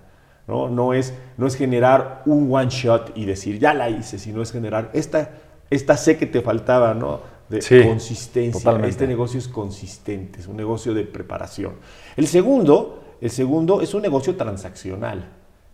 ¿No? 0.49 0.69
No, 0.69 0.95
es, 0.95 1.12
no 1.37 1.47
es 1.47 1.55
generar 1.55 2.23
un 2.26 2.52
one 2.52 2.71
shot 2.71 3.12
y 3.14 3.26
decir, 3.26 3.59
ya 3.59 3.75
la 3.75 3.90
hice, 3.90 4.19
sino 4.19 4.43
es 4.43 4.50
generar 4.50 4.90
esta, 4.95 5.31
esta 5.71 5.97
C 5.97 6.17
que 6.17 6.26
te 6.26 6.40
faltaba, 6.40 6.95
¿no? 6.95 7.21
De 7.49 7.62
Sí, 7.62 7.83
consistencia. 7.83 8.59
totalmente. 8.61 8.88
Este 8.90 9.07
negocio 9.07 9.38
es 9.38 9.49
consistente, 9.49 10.40
es 10.40 10.47
un 10.49 10.57
negocio 10.57 10.93
de 10.95 11.05
preparación. 11.05 11.75
El 12.17 12.26
segundo, 12.26 13.02
el 13.21 13.31
segundo 13.31 13.81
es 13.81 13.95
un 13.95 14.02
negocio 14.02 14.37
transaccional. 14.37 15.28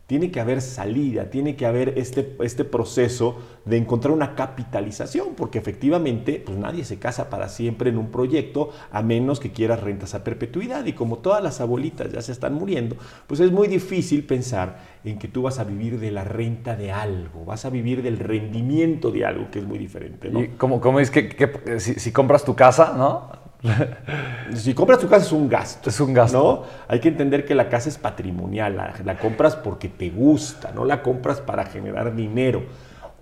Tiene 0.07 0.31
que 0.31 0.41
haber 0.41 0.61
salida, 0.61 1.31
tiene 1.31 1.57
que 1.57 1.65
haber 1.65 1.99
este, 1.99 2.37
este 2.41 2.65
proceso 2.65 3.39
de 3.65 3.79
encontrar 3.79 4.13
una 4.13 4.35
capitalización, 4.35 5.35
porque 5.35 5.59
efectivamente 5.59 6.43
pues 6.45 6.59
nadie 6.59 6.85
se 6.85 6.99
casa 6.99 7.31
para 7.31 7.49
siempre 7.49 7.89
en 7.89 7.97
un 7.97 8.11
proyecto 8.11 8.71
a 8.91 9.03
menos 9.03 9.41
que 9.41 9.53
quieras 9.53 9.81
rentas 9.81 10.15
a 10.15 10.23
perpetuidad. 10.23 10.85
Y 10.85 10.93
como 10.93 11.19
todas 11.19 11.43
las 11.43 11.61
abuelitas 11.61 12.13
ya 12.13 12.21
se 12.21 12.33
están 12.33 12.55
muriendo, 12.55 12.97
pues 13.27 13.41
es 13.41 13.51
muy 13.51 13.67
difícil 13.67 14.25
pensar 14.25 14.79
en 15.05 15.19
que 15.19 15.29
tú 15.29 15.43
vas 15.43 15.59
a 15.59 15.65
vivir 15.65 15.99
de 15.99 16.11
la 16.11 16.25
renta 16.25 16.77
de 16.77 16.93
algo, 16.93 17.45
vas 17.45 17.65
a 17.65 17.71
vivir 17.71 18.03
del 18.03 18.19
rendimiento 18.19 19.11
de 19.11 19.25
algo, 19.25 19.51
que 19.51 19.61
es 19.61 19.65
muy 19.65 19.79
diferente. 19.79 20.31
como, 20.59 20.81
como 20.81 21.01
es 21.01 21.11
que, 21.11 21.79
si 21.79 22.13
compras 22.13 22.45
tu 22.45 22.55
casa, 22.55 22.95
¿no? 22.97 23.44
Si 24.55 24.75
compras 24.75 24.99
tu 24.99 25.09
casa 25.09 25.25
es 25.25 25.33
un 25.33 25.49
gasto. 25.49 25.91
Es 25.91 26.01
un 26.01 26.13
gasto. 26.13 26.39
¿no? 26.39 26.63
Hay 26.89 27.01
que 27.01 27.09
entender 27.09 27.45
que 27.45 27.55
la 27.55 27.69
casa 27.69 27.89
es 27.89 27.99
patrimonial, 27.99 28.77
la, 28.77 28.95
la 29.05 29.19
compras 29.19 29.57
porque 29.57 29.89
te 29.89 30.11
gusta, 30.11 30.73
no 30.73 30.85
la 30.85 31.03
compras 31.03 31.41
para 31.41 31.65
generar 31.67 32.15
dinero. 32.15 32.63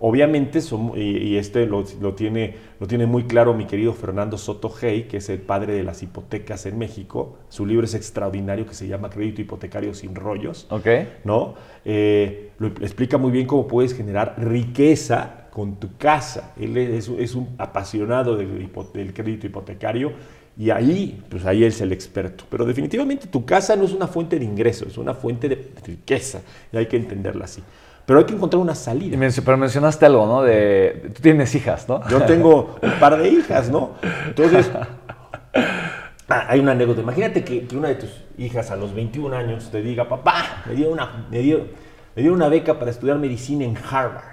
Obviamente, 0.05 0.59
y, 0.95 0.99
y 1.01 1.37
este 1.37 1.65
lo, 1.65 1.85
lo 2.01 2.13
tiene, 2.13 2.55
lo 2.77 2.87
tiene 2.87 3.05
muy 3.05 3.23
claro 3.23 3.53
mi 3.53 3.65
querido 3.65 3.93
Fernando 3.93 4.37
Soto 4.37 4.69
Hey, 4.69 5.07
que 5.09 5.17
es 5.17 5.29
el 5.29 5.39
padre 5.39 5.73
de 5.75 5.83
las 5.83 6.03
hipotecas 6.03 6.65
en 6.65 6.77
México. 6.77 7.37
Su 7.47 7.65
libro 7.65 7.85
es 7.85 7.93
extraordinario 7.93 8.65
que 8.65 8.73
se 8.73 8.87
llama 8.87 9.09
Crédito 9.09 9.39
Hipotecario 9.39 9.93
sin 9.93 10.13
rollos. 10.13 10.67
¿Ok? 10.71 10.87
¿no? 11.23 11.53
Eh, 11.85 12.51
lo 12.57 12.67
explica 12.67 13.17
muy 13.17 13.31
bien 13.31 13.47
cómo 13.47 13.65
puedes 13.65 13.95
generar 13.95 14.35
riqueza 14.37 15.42
con 15.53 15.75
tu 15.75 15.97
casa. 15.97 16.51
Él 16.59 16.75
es, 16.77 17.07
es 17.07 17.35
un 17.35 17.53
apasionado 17.59 18.35
del, 18.35 18.71
crédito 19.13 19.45
hipotecario 19.45 20.11
y 20.57 20.71
ahí, 20.71 21.23
pues 21.29 21.45
ahí 21.45 21.63
él 21.63 21.69
es 21.69 21.79
el 21.81 21.91
experto. 21.91 22.45
Pero 22.49 22.65
definitivamente 22.65 23.27
tu 23.27 23.45
casa 23.45 23.75
no 23.75 23.83
es 23.83 23.93
una 23.93 24.07
fuente 24.07 24.39
de 24.39 24.45
ingresos, 24.45 24.87
es 24.87 24.97
una 24.97 25.13
fuente 25.13 25.47
de 25.47 25.71
riqueza 25.85 26.41
y 26.71 26.77
hay 26.77 26.87
que 26.87 26.97
entenderla 26.97 27.45
así. 27.45 27.61
Pero 28.03 28.17
hay 28.17 28.25
que 28.25 28.33
encontrar 28.33 28.59
una 28.59 28.73
salida. 28.73 29.15
pero 29.45 29.57
mencionaste 29.57 30.07
algo, 30.07 30.25
¿no? 30.25 30.41
De, 30.41 31.11
tú 31.13 31.21
tienes 31.21 31.53
hijas, 31.53 31.87
¿no? 31.87 32.01
Yo 32.09 32.23
tengo 32.23 32.77
un 32.81 32.91
par 32.99 33.15
de 33.21 33.29
hijas, 33.29 33.69
¿no? 33.69 33.91
Entonces, 34.25 34.71
ah, 34.73 36.45
hay 36.49 36.61
una 36.61 36.71
anécdota. 36.71 37.01
Imagínate 37.01 37.43
que, 37.43 37.67
que 37.67 37.77
una 37.77 37.89
de 37.89 37.95
tus 37.95 38.09
hijas 38.39 38.71
a 38.71 38.75
los 38.75 38.95
21 38.95 39.35
años 39.35 39.69
te 39.71 39.83
diga, 39.83 40.09
papá, 40.09 40.63
me 40.65 40.73
dio 40.73 40.89
una, 40.89 41.27
me 41.29 41.39
dio, 41.39 41.67
me 42.15 42.23
dio 42.23 42.33
una 42.33 42.49
beca 42.49 42.79
para 42.79 42.89
estudiar 42.89 43.19
medicina 43.19 43.65
en 43.65 43.77
Harvard. 43.77 44.32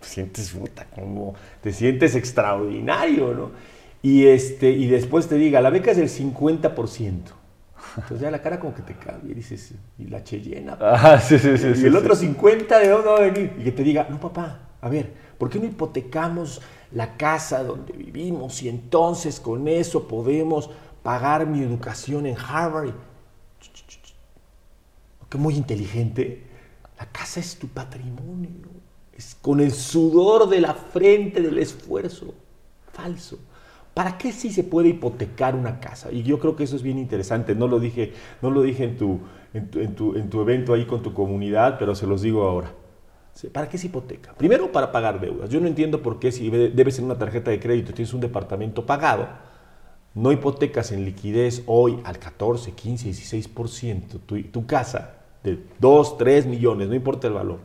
Te 0.00 0.06
sientes 0.06 0.50
puta, 0.50 0.86
como 0.94 1.34
te 1.60 1.72
sientes 1.72 2.14
extraordinario, 2.14 3.34
¿no? 3.34 3.50
Y, 4.02 4.26
este, 4.26 4.70
y 4.70 4.86
después 4.86 5.28
te 5.28 5.34
diga, 5.36 5.60
la 5.60 5.70
beca 5.70 5.90
es 5.90 5.98
del 5.98 6.08
50%. 6.08 7.32
Entonces 7.96 8.20
ya 8.20 8.30
la 8.30 8.40
cara 8.40 8.60
como 8.60 8.74
que 8.74 8.82
te 8.82 8.94
cambia 8.94 9.32
y 9.32 9.34
dices, 9.34 9.74
y 9.98 10.04
la 10.04 10.22
Cheyenne, 10.24 10.72
Ah, 10.80 11.20
sí, 11.20 11.38
sí, 11.38 11.56
sí. 11.58 11.72
y 11.82 11.86
el 11.86 11.96
otro 11.96 12.14
50, 12.14 12.78
¿de 12.78 12.88
dónde 12.88 13.08
va 13.08 13.16
a 13.16 13.20
venir? 13.20 13.54
Y 13.58 13.64
que 13.64 13.72
te 13.72 13.82
diga, 13.82 14.06
no 14.08 14.18
papá, 14.20 14.70
a 14.80 14.88
ver, 14.88 15.12
¿por 15.38 15.50
qué 15.50 15.58
no 15.58 15.66
hipotecamos 15.66 16.62
la 16.92 17.16
casa 17.16 17.62
donde 17.62 17.92
vivimos 17.92 18.62
y 18.62 18.68
entonces 18.68 19.38
con 19.40 19.68
eso 19.68 20.08
podemos 20.08 20.70
pagar 21.02 21.46
mi 21.46 21.62
educación 21.62 22.26
en 22.26 22.36
Harvard? 22.38 22.94
Que 25.28 25.38
muy 25.38 25.54
inteligente. 25.56 26.42
La 26.98 27.06
casa 27.06 27.40
es 27.40 27.56
tu 27.56 27.68
patrimonio. 27.68 28.50
Con 29.42 29.60
el 29.60 29.72
sudor 29.72 30.48
de 30.48 30.60
la 30.60 30.74
frente 30.74 31.40
del 31.40 31.58
esfuerzo. 31.58 32.34
Falso. 32.92 33.38
¿Para 33.94 34.16
qué 34.18 34.32
sí 34.32 34.50
se 34.50 34.62
puede 34.64 34.88
hipotecar 34.90 35.54
una 35.54 35.80
casa? 35.80 36.12
Y 36.12 36.22
yo 36.22 36.38
creo 36.38 36.54
que 36.56 36.64
eso 36.64 36.76
es 36.76 36.82
bien 36.82 36.98
interesante. 36.98 37.54
No 37.54 37.66
lo 37.68 37.80
dije, 37.80 38.12
no 38.40 38.50
lo 38.50 38.62
dije 38.62 38.84
en, 38.84 38.96
tu, 38.96 39.20
en, 39.52 39.68
tu, 39.70 39.80
en 39.80 39.94
tu- 39.94 40.14
en 40.16 40.30
tu 40.30 40.40
evento 40.40 40.72
ahí 40.74 40.86
con 40.86 41.02
tu 41.02 41.12
comunidad, 41.12 41.76
pero 41.78 41.94
se 41.94 42.06
los 42.06 42.22
digo 42.22 42.44
ahora. 42.44 42.72
¿Para 43.52 43.68
qué 43.68 43.78
se 43.78 43.86
hipoteca? 43.86 44.32
Primero, 44.34 44.70
para 44.70 44.92
pagar 44.92 45.20
deudas. 45.20 45.50
Yo 45.50 45.60
no 45.60 45.66
entiendo 45.66 46.02
por 46.02 46.18
qué 46.18 46.30
si 46.30 46.50
de- 46.50 46.68
debes 46.70 46.98
en 46.98 47.06
una 47.06 47.18
tarjeta 47.18 47.50
de 47.50 47.58
crédito, 47.60 47.92
tienes 47.94 48.12
un 48.12 48.20
departamento 48.20 48.84
pagado, 48.86 49.28
no 50.14 50.32
hipotecas 50.32 50.92
en 50.92 51.04
liquidez 51.04 51.62
hoy 51.66 52.00
al 52.04 52.18
14, 52.18 52.72
15, 52.72 53.08
16% 53.08 54.18
tu, 54.26 54.42
tu 54.42 54.66
casa 54.66 55.14
de 55.42 55.58
2, 55.78 56.18
3 56.18 56.46
millones, 56.46 56.88
no 56.88 56.94
importa 56.94 57.28
el 57.28 57.34
valor. 57.34 57.58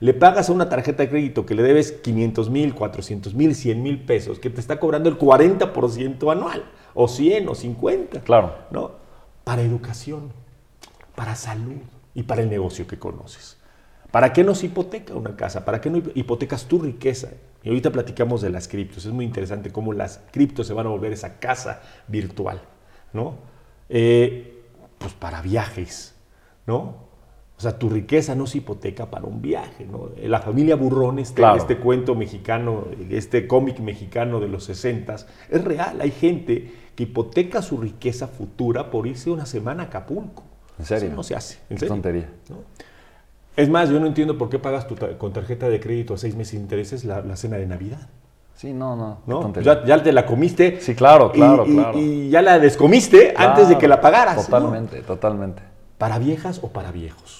Le 0.00 0.14
pagas 0.14 0.48
a 0.48 0.52
una 0.52 0.70
tarjeta 0.70 1.02
de 1.02 1.10
crédito 1.10 1.44
que 1.44 1.54
le 1.54 1.62
debes 1.62 1.92
500 1.92 2.48
mil, 2.48 2.74
400 2.74 3.34
mil, 3.34 3.54
100 3.54 3.82
mil 3.82 4.02
pesos, 4.02 4.38
que 4.38 4.48
te 4.48 4.58
está 4.58 4.80
cobrando 4.80 5.10
el 5.10 5.18
40% 5.18 6.32
anual, 6.32 6.64
o 6.94 7.06
100 7.06 7.48
o 7.48 7.54
50. 7.54 8.20
Claro. 8.22 8.54
¿no? 8.70 8.92
Para 9.44 9.60
educación, 9.60 10.32
para 11.14 11.34
salud 11.34 11.82
y 12.14 12.22
para 12.22 12.40
el 12.40 12.48
negocio 12.48 12.86
que 12.86 12.98
conoces. 12.98 13.58
¿Para 14.10 14.32
qué 14.32 14.42
nos 14.42 14.64
hipoteca 14.64 15.14
una 15.14 15.36
casa? 15.36 15.64
¿Para 15.66 15.80
qué 15.80 15.90
no 15.90 15.98
hipotecas 16.14 16.64
tu 16.64 16.80
riqueza? 16.80 17.28
Y 17.62 17.68
ahorita 17.68 17.92
platicamos 17.92 18.40
de 18.40 18.50
las 18.50 18.68
criptos. 18.68 19.04
Es 19.04 19.12
muy 19.12 19.26
interesante 19.26 19.70
cómo 19.70 19.92
las 19.92 20.22
criptos 20.32 20.66
se 20.66 20.72
van 20.72 20.86
a 20.86 20.90
volver 20.90 21.12
esa 21.12 21.38
casa 21.38 21.82
virtual, 22.08 22.60
¿no? 23.12 23.36
Eh, 23.90 24.64
pues 24.98 25.12
para 25.12 25.42
viajes, 25.42 26.14
¿no? 26.66 27.09
O 27.60 27.62
sea, 27.62 27.78
tu 27.78 27.90
riqueza 27.90 28.34
no 28.34 28.46
se 28.46 28.56
hipoteca 28.56 29.10
para 29.10 29.26
un 29.26 29.42
viaje, 29.42 29.84
¿no? 29.84 30.08
La 30.26 30.40
familia 30.40 30.76
Burrón, 30.76 31.18
este, 31.18 31.34
Claro. 31.42 31.58
este 31.58 31.76
cuento 31.76 32.14
mexicano, 32.14 32.84
este 33.10 33.46
cómic 33.46 33.80
mexicano 33.80 34.40
de 34.40 34.48
los 34.48 34.64
60 34.64 35.16
es 35.50 35.62
real. 35.62 36.00
Hay 36.00 36.10
gente 36.10 36.72
que 36.96 37.02
hipoteca 37.02 37.60
su 37.60 37.76
riqueza 37.76 38.28
futura 38.28 38.90
por 38.90 39.06
irse 39.06 39.30
una 39.30 39.44
semana 39.44 39.82
a 39.82 39.86
Acapulco. 39.86 40.42
¿En 40.78 40.86
serio? 40.86 41.08
Eso 41.08 41.16
no 41.16 41.22
se 41.22 41.34
hace. 41.36 41.56
¿En 41.68 41.76
Qué 41.76 41.80
serio? 41.80 41.88
tontería. 41.96 42.30
¿no? 42.48 42.56
Es 43.58 43.68
más, 43.68 43.90
yo 43.90 44.00
no 44.00 44.06
entiendo 44.06 44.38
por 44.38 44.48
qué 44.48 44.58
pagas 44.58 44.86
tu 44.88 44.94
ta- 44.94 45.18
con 45.18 45.34
tarjeta 45.34 45.68
de 45.68 45.80
crédito 45.80 46.14
a 46.14 46.16
seis 46.16 46.34
meses 46.36 46.54
de 46.54 46.60
intereses 46.60 47.04
la, 47.04 47.20
la 47.20 47.36
cena 47.36 47.58
de 47.58 47.66
Navidad. 47.66 48.08
Sí, 48.54 48.72
no, 48.72 48.96
no. 48.96 49.18
¿no? 49.26 49.52
Ya, 49.60 49.84
ya 49.84 50.02
te 50.02 50.12
la 50.12 50.24
comiste. 50.24 50.80
Sí, 50.80 50.94
claro, 50.94 51.30
claro, 51.30 51.66
y, 51.66 51.74
claro. 51.74 51.98
y 51.98 52.30
ya 52.30 52.40
la 52.40 52.58
descomiste 52.58 53.34
antes 53.36 53.68
de 53.68 53.76
que 53.76 53.86
la 53.86 54.00
pagaras. 54.00 54.36
¿no? 54.36 54.42
Totalmente, 54.44 55.02
totalmente. 55.02 55.62
¿Para 55.98 56.18
viejas 56.18 56.60
o 56.62 56.68
para 56.68 56.90
viejos? 56.90 57.39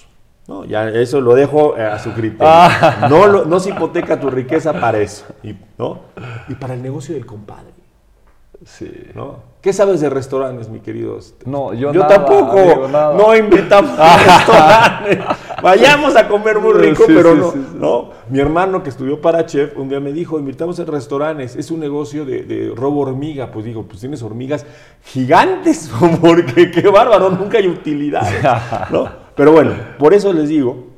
No, 0.51 0.65
ya 0.65 0.89
eso 0.89 1.21
lo 1.21 1.37
dejo 1.37 1.77
eh, 1.77 1.85
a 1.85 1.97
su 2.01 2.11
criterio. 2.13 2.45
Ah. 2.49 3.07
No, 3.09 3.29
lo- 3.29 3.45
no 3.45 3.61
se 3.61 3.71
hipoteca 3.71 4.19
tu 4.19 4.31
riqueza 4.31 4.73
para 4.73 4.99
eso. 4.99 5.25
Y, 5.45 5.55
¿no? 5.79 6.01
y 6.49 6.55
para 6.57 6.75
el 6.75 6.83
negocio 6.83 7.15
del 7.15 7.25
compadre. 7.25 7.71
Sí. 8.65 8.91
¿no? 9.15 9.37
¿Qué 9.63 9.73
sabes 9.73 10.01
de 10.01 10.11
restaurantes, 10.11 10.69
mi 10.69 10.81
querido? 10.81 11.19
No, 11.47 11.73
yo 11.73 11.93
Yo 11.93 12.01
nada, 12.03 12.17
tampoco. 12.17 12.59
amigo, 12.59 12.89
nada. 12.89 13.15
No 13.15 13.35
inventamos 13.37 13.93
restaurantes. 14.27 15.19
Vayamos 15.63 16.17
a 16.17 16.27
comer 16.27 16.59
muy 16.59 16.73
rico, 16.73 17.05
Sí, 17.07 17.13
pero 17.15 17.33
sí, 17.35 17.39
no, 17.39 17.51
sí, 17.53 17.59
sí. 17.71 17.77
no. 17.79 18.11
Mi 18.29 18.41
hermano 18.41 18.83
que 18.83 18.91
estudió 18.91 19.21
para 19.21 19.47
chef 19.47 19.77
un 19.77 19.89
día 19.89 20.01
me 20.01 20.13
dijo, 20.13 20.37
invitamos 20.39 20.79
en 20.81 20.89
restaurantes. 20.89 21.55
Es 21.55 21.71
un 21.71 21.79
negocio 21.79 22.25
de, 22.25 22.43
de 22.43 22.73
robo 22.75 23.03
hormiga. 23.03 23.53
Pues 23.53 23.65
digo, 23.65 23.85
pues 23.85 24.01
tienes 24.01 24.21
hormigas 24.25 24.67
gigantes, 25.05 25.91
porque 26.21 26.73
qué 26.73 26.89
bárbaro, 26.89 27.31
nunca 27.31 27.59
hay 27.59 27.69
utilidad. 27.69 28.29
¿no? 28.91 29.20
Pero 29.41 29.53
bueno, 29.53 29.73
por 29.99 30.13
eso 30.13 30.35
les 30.35 30.51
digo 30.51 30.89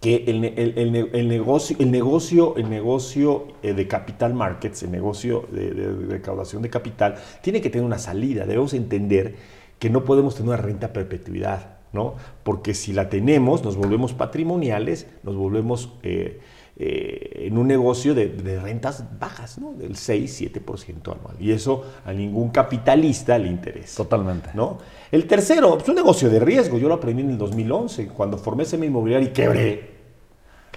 que 0.00 0.24
el, 0.26 0.44
el- 0.44 0.76
el 0.76 0.90
ne- 0.90 1.08
el 1.12 1.28
negocio, 1.28 1.76
el 1.78 1.92
negocio, 1.92 2.56
el 2.56 2.68
negocio 2.68 3.46
eh, 3.62 3.74
de 3.74 3.86
capital 3.86 4.34
markets, 4.34 4.82
el 4.82 4.90
negocio 4.90 5.44
de, 5.52 5.70
de- 5.70 5.94
de 5.94 6.06
recaudación 6.06 6.62
de 6.62 6.68
capital, 6.68 7.14
tiene 7.42 7.60
que 7.60 7.70
tener 7.70 7.86
una 7.86 7.98
salida. 8.00 8.44
Debemos 8.44 8.74
entender 8.74 9.36
que 9.78 9.88
no 9.88 10.02
podemos 10.04 10.34
tener 10.34 10.48
una 10.48 10.56
renta 10.56 10.88
a 10.88 10.92
perpetuidad. 10.92 11.76
¿no? 11.92 12.16
Porque 12.42 12.74
si 12.74 12.92
la 12.92 13.08
tenemos, 13.08 13.62
nos 13.62 13.76
volvemos 13.76 14.12
patrimoniales, 14.14 15.06
nos 15.22 15.36
volvemos 15.36 15.92
eh, 16.02 16.40
eh, 16.76 17.44
en 17.46 17.56
un 17.56 17.68
negocio 17.68 18.16
de, 18.16 18.26
de, 18.30 18.58
rentas 18.58 19.04
bajas, 19.20 19.58
¿no? 19.58 19.74
Del 19.74 19.94
6-7% 19.94 21.12
anual. 21.16 21.36
Y 21.38 21.52
eso 21.52 21.84
a 22.04 22.12
ningún 22.12 22.50
capitalista 22.50 23.38
le 23.38 23.46
interesa. 23.46 23.96
Totalmente. 24.02 24.50
¿no? 24.54 24.78
El 25.10 25.26
tercero, 25.26 25.70
es 25.70 25.74
pues, 25.76 25.88
un 25.88 25.94
negocio 25.94 26.28
de 26.28 26.40
riesgo. 26.40 26.78
Yo 26.78 26.88
lo 26.88 26.94
aprendí 26.94 27.22
en 27.22 27.30
el 27.30 27.38
2011, 27.38 28.08
cuando 28.08 28.38
formé 28.38 28.64
semi 28.64 28.86
inmobiliario 28.86 29.28
y 29.28 29.32
quebré. 29.32 29.96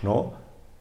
¿no? 0.01 0.33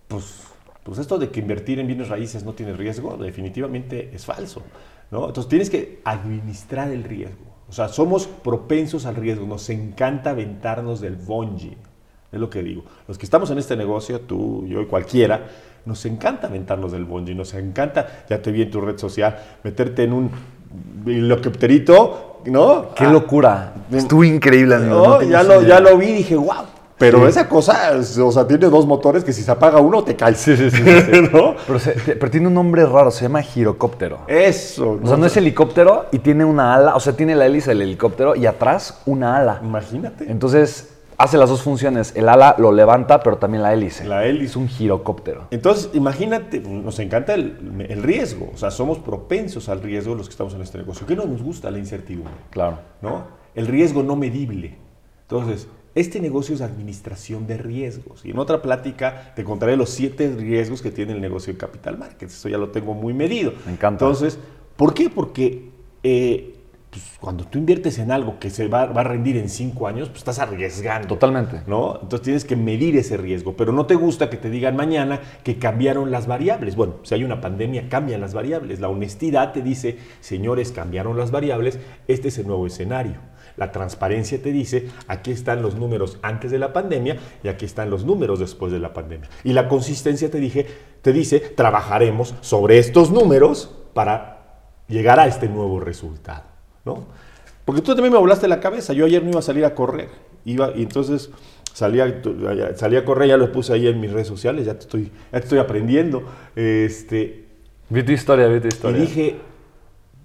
Pues, 0.07 0.43
pues 0.83 0.99
esto 0.99 1.19
de 1.19 1.31
que 1.31 1.41
invertir 1.41 1.79
en 1.79 1.87
bienes 1.87 2.09
raíces 2.09 2.45
no 2.45 2.55
tiene 2.55 2.73
riesgo, 2.73 3.17
definitivamente 3.17 4.11
es 4.15 4.25
falso. 4.25 4.63
¿no? 5.11 5.27
Entonces 5.27 5.49
tienes 5.49 5.71
que 5.71 6.01
administrar 6.05 6.91
el 6.91 7.05
riesgo. 7.05 7.45
O 7.69 7.73
sea, 7.73 7.89
somos 7.89 8.27
propensos 8.27 9.05
al 9.05 9.17
riesgo, 9.17 9.47
nos 9.47 9.69
encanta 9.69 10.31
aventarnos 10.31 11.01
del 11.01 11.17
bungee, 11.17 11.77
es 12.33 12.41
lo 12.41 12.49
que 12.49 12.63
digo. 12.63 12.85
Los 13.07 13.19
que 13.19 13.27
estamos 13.27 13.51
en 13.51 13.59
este 13.59 13.77
negocio, 13.77 14.21
tú, 14.23 14.67
yo 14.67 14.81
y 14.81 14.87
cualquiera, 14.87 15.47
nos 15.85 16.05
encanta 16.07 16.47
aventarnos 16.47 16.93
del 16.93 17.05
bungee, 17.05 17.35
nos 17.35 17.53
encanta, 17.53 18.25
ya 18.29 18.41
te 18.41 18.53
vi 18.53 18.63
en 18.63 18.71
tu 18.71 18.81
red 18.81 18.97
social, 18.97 19.39
meterte 19.65 20.05
en 20.05 20.13
un 20.15 20.31
helicópterito, 21.07 22.38
¿no? 22.51 22.95
Qué 22.95 23.05
locura. 23.07 23.73
Estuvo 23.91 24.25
increíble, 24.25 24.75
amigo. 24.75 25.07
No, 25.07 25.23
ya, 25.23 25.43
lo, 25.43 25.63
ya 25.63 25.81
lo 25.81 25.97
vi 25.97 26.07
y 26.07 26.13
dije, 26.15 26.37
wow, 26.37 26.65
pero 26.99 27.29
esa 27.29 27.49
cosa, 27.49 27.93
o 27.97 28.33
sea, 28.33 28.47
tiene 28.47 28.69
dos 28.69 28.85
motores 28.87 29.23
que 29.23 29.33
si 29.33 29.43
se 29.43 29.51
apaga 29.51 29.79
uno 29.81 30.03
te 30.03 30.17
cae. 30.17 30.35
Sí, 30.35 30.57
sí, 30.57 30.71
sí. 30.71 30.83
¿No? 31.33 31.55
pero, 32.19 32.31
tiene 32.31 32.49
un 32.49 32.55
nombre 32.55 32.85
raro, 32.85 33.11
se 33.11 33.23
llama 33.23 33.41
girocóptero. 33.41 34.19
Eso. 34.27 34.99
O 35.03 35.07
sea, 35.07 35.17
no 35.17 35.27
es 35.27 35.37
helicóptero 35.37 36.07
y 36.11 36.19
tiene 36.19 36.45
una 36.45 36.75
ala, 36.75 36.97
o 36.97 37.01
sea, 37.01 37.13
tiene 37.13 37.37
la 37.37 37.47
hélice 37.47 37.71
del 37.71 37.83
helicóptero 37.83 38.35
y 38.35 38.47
atrás 38.47 39.01
una 39.07 39.37
ala. 39.37 39.61
Imagínate. 39.63 40.31
Entonces, 40.31 40.89
hace 41.19 41.37
las 41.37 41.51
dos 41.51 41.63
funciones. 41.63 42.15
El 42.17 42.29
ala 42.29 42.55
lo 42.59 42.73
levanta, 42.73 43.21
pero 43.23 43.37
también 43.37 43.63
la 43.63 43.75
hélice. 43.75 44.07
La 44.07 44.25
hélice. 44.25 44.47
Es 44.47 44.57
un 44.57 44.69
girocóptero. 44.69 45.49
Entonces, 45.51 45.91
imagínate, 45.93 46.61
nos 46.61 46.99
encanta 47.01 47.35
el, 47.35 47.87
el, 47.89 48.03
riesgo. 48.03 48.51
O 48.55 48.57
sea, 48.57 48.71
somos 48.71 48.99
propensos 48.99 49.69
al 49.69 49.83
riesgo 49.83 50.15
los 50.15 50.29
que 50.29 50.33
estamos 50.33 50.55
en 50.55 50.63
este 50.63 50.79
negocio. 50.79 51.07
¿Qué 51.07 51.17
no 51.17 51.27
nos 51.27 51.43
gusta 51.43 51.71
la 51.71 51.79
incertidumbre? 51.79 52.33
Claro. 52.51 52.79
¿No? 53.03 53.25
El 53.55 53.67
riesgo 53.67 54.03
no 54.03 54.17
medible. 54.17 54.79
Entonces, 55.23 55.69
este 55.95 56.21
negocio 56.21 56.55
es 56.55 56.61
administración 56.61 57.47
de 57.47 57.59
riesgos. 57.59 58.25
Y 58.25 58.31
en 58.31 58.39
otra 58.39 58.63
plática 58.63 59.33
te 59.35 59.43
contaré 59.43 59.77
los 59.77 59.91
siete 59.91 60.33
riesgos 60.39 60.81
que 60.81 60.91
tiene 60.91 61.13
el 61.13 61.21
negocio 61.21 61.53
de 61.53 61.59
Capital 61.59 61.99
Markets. 61.99 62.35
Eso 62.35 62.49
ya 62.49 62.57
lo 62.59 62.71
tengo 62.71 62.95
muy 62.95 63.13
medido. 63.13 63.53
Me 63.67 63.73
encanta. 63.73 64.05
Entonces, 64.05 64.39
¿por 64.77 64.95
qué? 64.95 65.11
Porque 65.11 65.71
eh, 66.05 66.58
pues, 66.91 67.05
cuando 67.21 67.45
tú 67.45 67.59
inviertes 67.59 67.99
en 67.99 68.11
algo 68.11 68.39
que 68.39 68.49
se 68.51 68.67
va, 68.69 68.83
a 68.83 69.05
rendir 69.05 69.37
en 69.37 69.49
cinco 69.49 69.87
años, 69.87 70.09
pues 70.09 70.19
estás 70.19 70.39
arriesgando. 70.39 71.09
Totalmente. 71.09 71.63
¿no? 71.67 71.99
Entonces 72.01 72.23
tienes 72.23 72.45
que 72.45 72.57
medir 72.57 72.97
ese 72.97 73.17
riesgo. 73.17 73.57
Pero 73.57 73.73
no 73.73 73.87
te 73.87 73.95
gusta 73.95 74.31
que 74.31 74.37
te 74.37 74.49
digan 74.51 74.77
mañana 74.77 75.21
que 75.43 75.59
cambiaron 75.59 76.11
las 76.11 76.27
variables. 76.27 76.77
Bueno, 76.77 76.97
si 77.03 77.15
hay 77.15 77.25
una 77.25 77.41
pandemia, 77.41 77.89
cambian 77.89 78.21
las 78.21 78.35
variables. 78.35 78.81
La 78.81 78.89
honestidad 78.89 79.53
te 79.53 79.63
dice, 79.63 79.99
señores, 80.21 80.73
cambiaron 80.73 81.17
las 81.19 81.31
variables, 81.31 81.79
este 82.07 82.29
es 82.29 82.39
el 82.39 82.47
nuevo 82.47 82.67
escenario. 82.67 83.17
La 83.57 83.73
transparencia 83.73 84.41
te 84.41 84.53
dice, 84.53 84.89
aquí 85.09 85.33
están 85.33 85.63
los 85.63 85.75
números 85.75 86.19
antes 86.23 86.51
de 86.51 86.59
la 86.59 86.73
pandemia 86.73 87.17
y 87.43 87.49
aquí 87.49 87.65
están 87.65 87.91
los 87.91 88.05
números 88.05 88.39
después 88.39 88.73
de 88.73 88.79
la 88.79 88.95
pandemia. 88.95 89.29
Y 89.43 89.53
la 89.53 89.69
consistencia 89.69 90.31
te, 90.31 90.39
dije, 90.39 90.67
te 91.03 91.13
dice, 91.13 91.41
trabajaremos 91.41 92.35
sobre 92.41 92.79
estos 92.79 93.11
números 93.11 93.75
para 93.95 94.39
llegar 94.87 95.19
a 95.19 95.27
este 95.27 95.49
nuevo 95.49 95.81
resultado. 95.81 96.58
¿No? 96.95 97.05
Porque 97.65 97.83
tú 97.83 97.95
también 97.95 98.13
me 98.13 98.19
volaste 98.19 98.49
la 98.49 98.61
cabeza. 98.61 98.93
Yo 98.93 99.05
ayer 99.05 99.23
no 99.23 99.31
iba 99.31 99.39
a 99.41 99.43
salir 99.43 99.65
a 99.65 99.75
correr. 99.75 100.09
Iba, 100.45 100.73
y 100.75 100.83
entonces 100.83 101.31
salía, 101.75 102.23
salía 102.77 103.01
a 103.01 103.05
correr, 103.05 103.29
ya 103.29 103.37
lo 103.37 103.53
puse 103.53 103.73
ahí 103.73 103.87
en 103.87 104.01
mis 104.01 104.11
redes 104.11 104.27
sociales, 104.27 104.67
ya 104.67 104.75
te 104.75 104.81
estoy, 104.81 105.13
ya 105.33 105.39
estoy 105.39 105.59
aprendiendo. 105.59 106.23
Este, 106.57 107.45
vi 107.91 108.03
tu 108.03 108.13
historia, 108.13 108.47
vi 108.49 108.61
tu 108.61 108.69
historia. 108.69 108.99
Y 108.99 109.01
dije, 109.03 109.37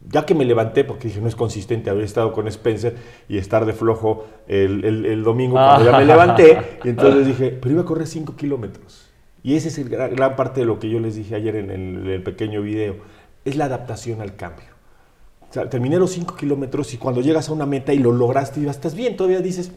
ya 0.10 0.26
que 0.26 0.36
me 0.36 0.46
levanté, 0.46 0.84
porque 0.84 1.08
dije, 1.08 1.22
no 1.22 1.28
es 1.28 1.36
consistente 1.36 1.90
haber 1.90 2.04
estado 2.04 2.34
con 2.34 2.48
Spencer 2.48 2.96
y 3.30 3.38
estar 3.38 3.66
de 3.66 3.74
flojo 3.74 4.26
el, 4.48 5.24
domingo 5.24 5.56
cuando 5.56 5.92
ya 5.92 5.98
me 5.98 6.06
levanté, 6.14 6.80
y 6.84 6.90
entonces 6.90 7.28
dije, 7.28 7.58
pero 7.62 7.74
iba 7.74 7.82
a 7.82 7.86
correr 7.86 8.08
5 8.08 8.36
kilómetros. 8.36 9.10
Y 9.44 9.56
esa 9.56 9.68
es 9.68 9.78
el 9.78 9.90
gran, 9.90 10.36
parte 10.38 10.62
de 10.62 10.66
lo 10.66 10.80
que 10.80 10.90
yo 10.90 11.00
les 11.00 11.16
dije 11.16 11.36
ayer 11.36 11.58
en 11.58 11.70
el, 11.70 12.24
pequeño 12.24 12.62
video, 12.62 12.96
es 13.44 13.58
la 13.58 13.66
adaptación 13.66 14.22
al 14.22 14.36
cambio. 14.36 14.73
O 15.54 15.56
sea, 15.56 15.70
terminé 15.70 16.00
los 16.00 16.10
5 16.10 16.36
kilómetros 16.36 16.96
y 16.96 16.98
cuando 16.98 17.22
llegas 17.22 17.48
a 17.48 17.54
una 17.54 17.68
meta 17.68 17.94
y 17.94 18.00
lo 18.00 18.12
lograste 18.12 18.60
y 18.60 18.66
estás 18.66 18.96
bien, 18.96 19.16
todavía 19.16 19.40
dices, 19.40 19.72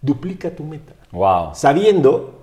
duplica 0.00 0.54
tu 0.54 0.62
meta. 0.62 0.92
Wow. 1.10 1.56
Sabiendo 1.56 2.38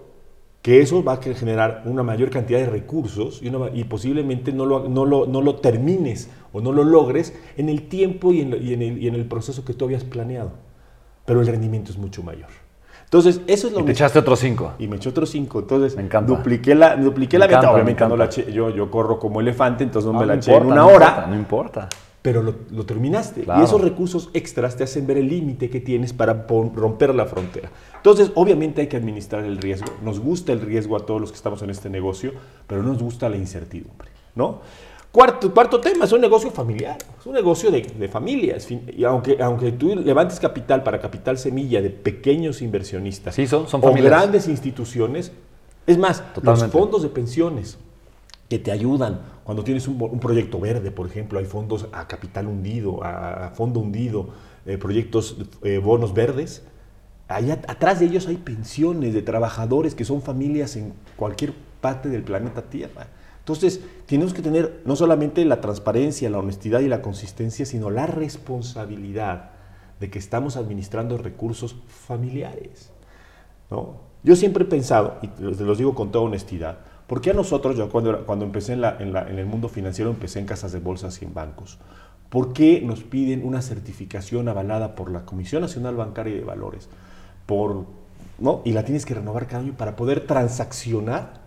que 0.62 0.82
eso 0.82 1.02
va 1.02 1.14
a 1.14 1.18
generar 1.22 1.84
una 1.86 2.04
mayor 2.04 2.30
cantidad 2.30 2.60
de 2.60 2.66
recursos 2.66 3.42
y, 3.42 3.84
posiblemente 3.86 4.52
no 4.52 4.66
lo, 4.66 4.90
no, 4.90 5.06
lo, 5.06 5.56
termines 5.56 6.30
o 6.52 6.60
no 6.60 6.74
lo 6.74 6.84
logres 6.84 7.34
en 7.56 7.70
el 7.70 7.88
tiempo 7.88 8.34
y 8.34 8.42
en, 8.42 8.52
el, 9.16 9.26
proceso 9.26 9.64
que 9.64 9.74
tú 9.74 9.86
habías 9.86 10.04
planeado. 10.04 10.52
Pero 11.24 11.40
el 11.40 11.48
rendimiento 11.48 11.94
es 11.94 11.98
mucho 11.98 12.24
mayor. 12.24 12.50
Entonces, 13.06 13.40
eso 13.48 13.68
es 13.68 13.74
lo 13.74 13.80
y 13.80 13.84
te 13.84 13.92
echaste 13.94 14.20
otros 14.20 14.40
cinco. 14.40 14.74
Y 14.80 14.90
me 14.90 14.98
eché 14.98 15.08
otros 15.08 15.30
cinco. 15.30 15.60
Entonces, 15.60 15.96
me 15.96 16.04
encanta. 16.04 16.36
dupliqué 16.36 16.76
la, 16.76 16.98
dupliqué 16.98 17.40
la 17.40 17.48
meta. 17.48 17.72
Obviamente 17.72 18.06
no 18.06 18.18
la 18.18 18.30
yo, 18.30 18.70
yo 18.70 18.92
corro 18.92 19.18
como 19.18 19.40
elefante, 19.40 19.86
entonces 19.86 20.12
no, 20.12 20.20
me 20.20 20.26
la 20.26 20.34
eché 20.34 20.54
en 20.54 20.66
una 20.66 20.86
hora. 20.86 21.26
no 21.30 21.36
importa 21.36 21.88
pero 22.26 22.42
lo, 22.42 22.86
terminaste. 22.88 23.46
Y 23.46 23.62
esos 23.62 23.80
recursos 23.80 24.32
extras 24.34 24.76
te 24.76 24.84
hacen 24.84 25.06
ver 25.06 25.20
el 25.20 25.30
límite 25.30 25.70
que 25.70 25.80
tienes 25.80 26.12
para 26.12 26.48
romper 26.48 27.14
la 27.14 27.28
frontera. 27.28 27.70
Entonces, 27.98 28.32
obviamente 28.34 28.82
hay 28.82 28.88
que 28.88 28.98
administrar 28.98 29.44
el 29.44 29.60
riesgo. 29.60 29.86
Nos 30.02 30.20
gusta 30.20 30.52
el 30.52 30.62
riesgo 30.62 30.96
a 30.96 31.06
todos 31.06 31.22
los 31.22 31.30
que 31.30 31.36
estamos 31.36 31.62
en 31.62 31.70
este 31.70 31.88
negocio, 31.88 32.32
pero 32.66 32.82
no 32.82 32.94
nos 32.94 33.04
gusta 33.04 33.30
la 33.30 33.38
incertidumbre. 33.38 34.10
¿no? 34.34 34.62
Cuarto, 35.12 35.54
cuarto 35.54 35.80
tema, 35.80 36.06
es 36.06 36.14
un 36.14 36.22
negocio 36.22 36.50
familiar, 36.50 36.98
es 37.20 37.28
un 37.28 37.34
negocio 37.34 37.70
de, 37.70 37.82
de 37.82 38.08
familias. 38.08 38.72
Y 38.72 39.04
aunque, 39.04 39.38
aunque 39.40 39.74
tú 39.74 39.96
levantes 39.96 40.40
capital 40.40 40.82
para 40.82 41.00
capital 41.00 41.38
semilla 41.38 41.80
de 41.80 41.92
pequeños 41.92 42.64
inversionistas 42.64 43.36
sí, 43.36 43.46
son, 43.46 43.68
son 43.68 43.82
o 43.84 43.94
grandes 43.94 44.48
instituciones, 44.48 45.32
es 45.86 46.00
más, 46.00 46.24
los 46.42 46.66
fondos 46.72 47.04
de 47.04 47.10
pensiones 47.10 47.78
que 48.50 48.60
te 48.60 48.72
ayudan 48.72 49.22
cuando 49.44 49.64
tienes 49.64 49.88
un, 49.88 50.20
proyecto 50.20 50.60
verde, 50.60 50.92
por 50.92 51.08
ejemplo, 51.08 51.40
hay 51.40 51.46
fondos 51.46 51.88
a 51.92 52.08
capital 52.08 52.48
hundido, 52.48 53.04
a, 53.04 53.52
fondo 53.54 53.80
hundido, 53.80 54.30
eh, 54.66 54.78
proyectos, 54.78 55.38
eh, 55.62 55.78
bonos 55.78 56.14
verdes. 56.14 56.64
Allá 57.28 57.62
atrás 57.68 58.00
de 58.00 58.08
ellos 58.08 58.28
hay 58.28 58.38
pensiones 58.38 59.14
de 59.14 59.22
trabajadores 59.22 59.94
que 59.94 60.06
son 60.06 60.22
familias 60.22 60.76
en 60.76 60.94
cualquier 61.16 61.54
parte 61.82 62.10
del 62.10 62.24
planeta 62.24 62.64
Tierra. 62.64 63.08
Entonces, 63.40 63.82
tenemos 64.08 64.34
que 64.34 64.42
tener 64.42 64.82
no 64.86 64.96
solamente 64.96 65.46
la 65.46 65.62
transparencia, 65.62 66.30
la 66.32 66.40
honestidad 66.40 66.80
y 66.80 66.88
la 66.88 67.04
consistencia, 67.04 67.68
sino 67.68 67.92
la 67.92 68.08
responsabilidad 68.08 69.52
de 70.00 70.10
que 70.10 70.18
estamos 70.18 70.58
administrando 70.58 71.20
recursos 71.20 71.76
familiares. 71.88 72.92
¿no? 73.70 73.98
Yo 74.24 74.36
siempre 74.36 74.64
he 74.64 74.68
pensado, 74.68 75.20
y 75.22 75.28
te 75.28 75.64
los 75.64 75.78
digo 75.78 75.94
con 75.94 76.12
toda 76.12 76.26
honestidad, 76.26 76.80
¿Por 77.08 77.22
qué 77.22 77.32
a 77.32 77.34
nosotros, 77.34 77.78
yo 77.78 77.90
cuando, 77.90 78.26
cuando 78.26 78.46
empecé 78.46 78.74
en, 78.74 78.84
en, 78.84 79.40
el 79.40 79.46
mundo 79.46 79.70
financiero, 79.70 80.10
empecé 80.10 80.40
en 80.40 80.46
casas 80.46 80.72
de 80.72 80.80
bolsas 80.80 81.22
y 81.22 81.26
en 81.26 81.34
bancos? 81.34 81.78
¿Por 82.30 82.54
qué 82.54 82.82
nos 82.82 83.04
piden 83.04 83.46
una 83.46 83.62
certificación 83.62 84.48
avalada 84.48 84.96
por 84.96 85.12
la 85.12 85.26
Comisión 85.26 85.62
Nacional 85.62 85.96
Bancaria 85.96 86.36
y 86.36 86.40
de 86.40 86.44
Valores? 86.44 86.90
Por, 87.46 87.86
¿no? 88.40 88.62
Y 88.66 88.74
la 88.74 88.84
tienes 88.84 89.06
que 89.06 89.14
renovar 89.14 89.46
cada 89.48 89.62
año 89.62 89.74
para 89.78 89.96
poder 89.96 90.26
transaccionar 90.26 91.46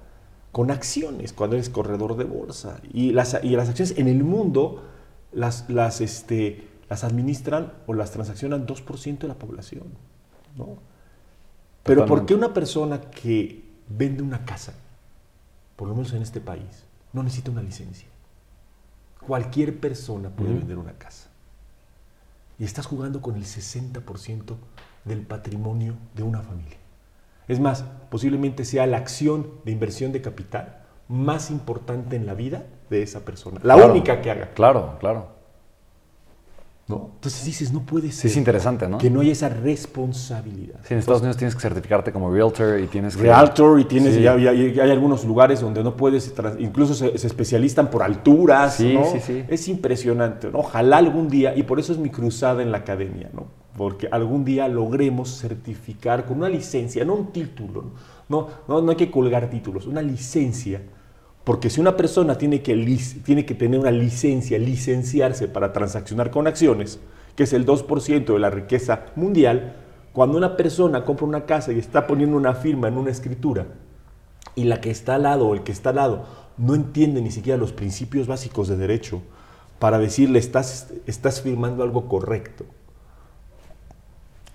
con 0.53 0.71
acciones 0.71 1.33
cuando 1.33 1.57
eres 1.57 1.69
corredor 1.69 2.17
de 2.17 2.25
bolsa. 2.25 2.81
Y 2.93 3.13
las, 3.13 3.39
y 3.43 3.51
las 3.51 3.69
acciones 3.69 3.99
en 3.99 4.07
el 4.07 4.23
mundo 4.23 4.83
las, 5.33 5.69
las, 5.69 6.01
este, 6.01 6.69
las 6.89 7.05
administran 7.05 7.73
o 7.87 7.95
las 7.95 8.13
transaccionan 8.13 8.67
2% 8.67 9.19
de 9.19 9.29
la 9.29 9.35
población. 9.35 9.85
¿no? 10.57 10.79
Pero 11.83 12.07
¿por 12.07 12.27
qué 12.27 12.35
una 12.35 12.55
persona 12.55 13.01
que 13.01 13.65
vende 13.89 14.23
una 14.23 14.45
casa 14.45 14.75
por 15.79 15.87
lo 15.87 15.95
menos 15.95 16.13
en 16.13 16.23
este 16.23 16.41
país, 16.41 16.85
no 17.13 17.23
necesita 17.23 17.53
una 17.53 17.63
licencia. 17.63 18.09
Cualquier 19.25 19.79
persona 19.79 20.29
puede 20.29 20.55
vender 20.55 20.77
una 20.77 20.95
casa. 20.95 21.29
Y 22.59 22.65
estás 22.65 22.87
jugando 22.87 23.23
con 23.23 23.37
el 23.37 23.45
60% 23.45 24.57
del 25.05 25.21
patrimonio 25.21 25.95
de 26.17 26.25
una 26.25 26.43
familia. 26.43 26.77
Es 27.47 27.61
más, 27.61 27.85
posiblemente 28.11 28.65
sea 28.65 28.89
la 28.89 28.97
acción 28.97 29.53
de 29.65 29.71
inversión 29.71 30.11
de 30.11 30.21
capital 30.21 30.81
más 31.07 31.49
importante 31.49 32.17
en 32.17 32.27
la 32.27 32.35
vida 32.35 32.67
de 32.91 33.05
esa 33.05 33.25
persona. 33.25 33.61
La 33.63 33.77
única 33.77 34.21
que 34.21 34.33
haga. 34.33 34.51
Claro, 34.55 34.97
claro. 34.99 35.38
Entonces 36.89 37.45
dices, 37.45 37.73
no 37.73 37.85
puede 37.85 38.11
ser. 38.11 38.31
es 38.31 38.37
interesante, 38.39 38.89
¿no? 38.89 38.97
Que 38.97 39.11
no 39.11 39.21
haya 39.21 39.33
esa 39.33 39.51
responsabilidad. 39.51 40.81
Sí, 40.85 40.95
en 40.95 41.01
Estados 41.01 41.21
Unidos 41.21 41.37
tienes 41.37 41.55
que 41.55 41.61
certificarte 41.61 42.13
como 42.13 42.33
realtor 42.33 42.81
y 42.81 42.87
tienes 42.87 43.15
que... 43.15 43.25
Realtor 43.25 43.79
y 43.81 43.85
tienes, 43.85 44.17
hay, 44.17 44.91
algunos 44.91 45.25
lugares 45.25 45.61
donde 45.61 45.85
no 45.85 45.97
puedes, 45.97 46.33
incluso 46.59 46.95
se, 46.95 47.15
especializan 47.15 47.91
por 47.91 48.03
alturas, 48.03 48.77
sí, 48.77 48.95
¿no? 48.95 49.05
Sí, 49.05 49.21
sí, 49.21 49.45
Es 49.49 49.69
impresionante, 49.69 50.51
¿no? 50.51 50.61
Ojalá 50.61 50.97
algún 50.97 51.29
día, 51.29 51.55
y 51.55 51.63
por 51.65 51.79
eso 51.79 51.93
es 51.93 51.99
mi 51.99 52.09
cruzada 52.09 52.63
en 52.63 52.73
la 52.73 52.79
academia, 52.79 53.29
¿no? 53.35 53.47
porque 53.77 54.09
algún 54.11 54.45
día 54.45 54.67
logremos 54.67 55.39
certificar 55.39 56.27
con 56.27 56.39
una 56.39 56.49
licencia, 56.49 57.05
no 57.05 57.15
un 57.15 57.27
título, 57.29 57.93
no, 58.29 58.49
no, 58.67 58.83
no 58.83 58.91
hay 58.91 58.97
que 58.97 59.09
colgar 59.09 59.49
títulos, 59.49 59.87
una 59.87 60.03
licencia. 60.03 60.83
Porque 61.49 61.71
si 61.71 61.81
una 61.81 61.97
persona 61.97 62.37
tiene 62.37 62.61
que, 62.61 62.77
tiene 63.25 63.47
que 63.47 63.55
tener 63.55 63.81
una 63.81 63.91
licencia, 63.91 64.59
licenciarse 64.59 65.49
para 65.49 65.73
transaccionar 65.73 66.31
con 66.31 66.47
acciones, 66.47 67.01
que 67.37 67.45
es 67.45 67.55
el 67.55 67.65
2% 67.65 68.35
de 68.35 68.39
la 68.39 68.51
riqueza 68.51 69.07
mundial, 69.17 69.77
cuando 70.13 70.37
una 70.37 70.59
persona 70.59 71.07
compra 71.07 71.27
una 71.27 71.47
casa 71.47 71.73
y 71.73 71.79
está 71.79 72.07
poniendo 72.07 72.37
una 72.37 72.53
firma 72.53 72.89
en 72.89 72.99
una 72.99 73.11
escritura, 73.11 73.67
y 74.57 74.65
la 74.65 74.83
que 74.83 74.91
está 74.91 75.15
al 75.15 75.23
lado 75.23 75.49
o 75.49 75.55
el 75.55 75.63
que 75.63 75.73
está 75.73 75.89
al 75.89 75.97
lado 75.97 76.27
no 76.59 76.75
entiende 76.75 77.23
ni 77.23 77.31
siquiera 77.31 77.57
los 77.57 77.73
principios 77.73 78.27
básicos 78.27 78.69
de 78.69 78.77
derecho 78.77 79.23
para 79.79 79.99
decirle 79.99 80.41
estás, 80.41 80.93
estás 81.07 81.41
firmando 81.41 81.83
algo 81.83 82.09
correcto. 82.09 82.67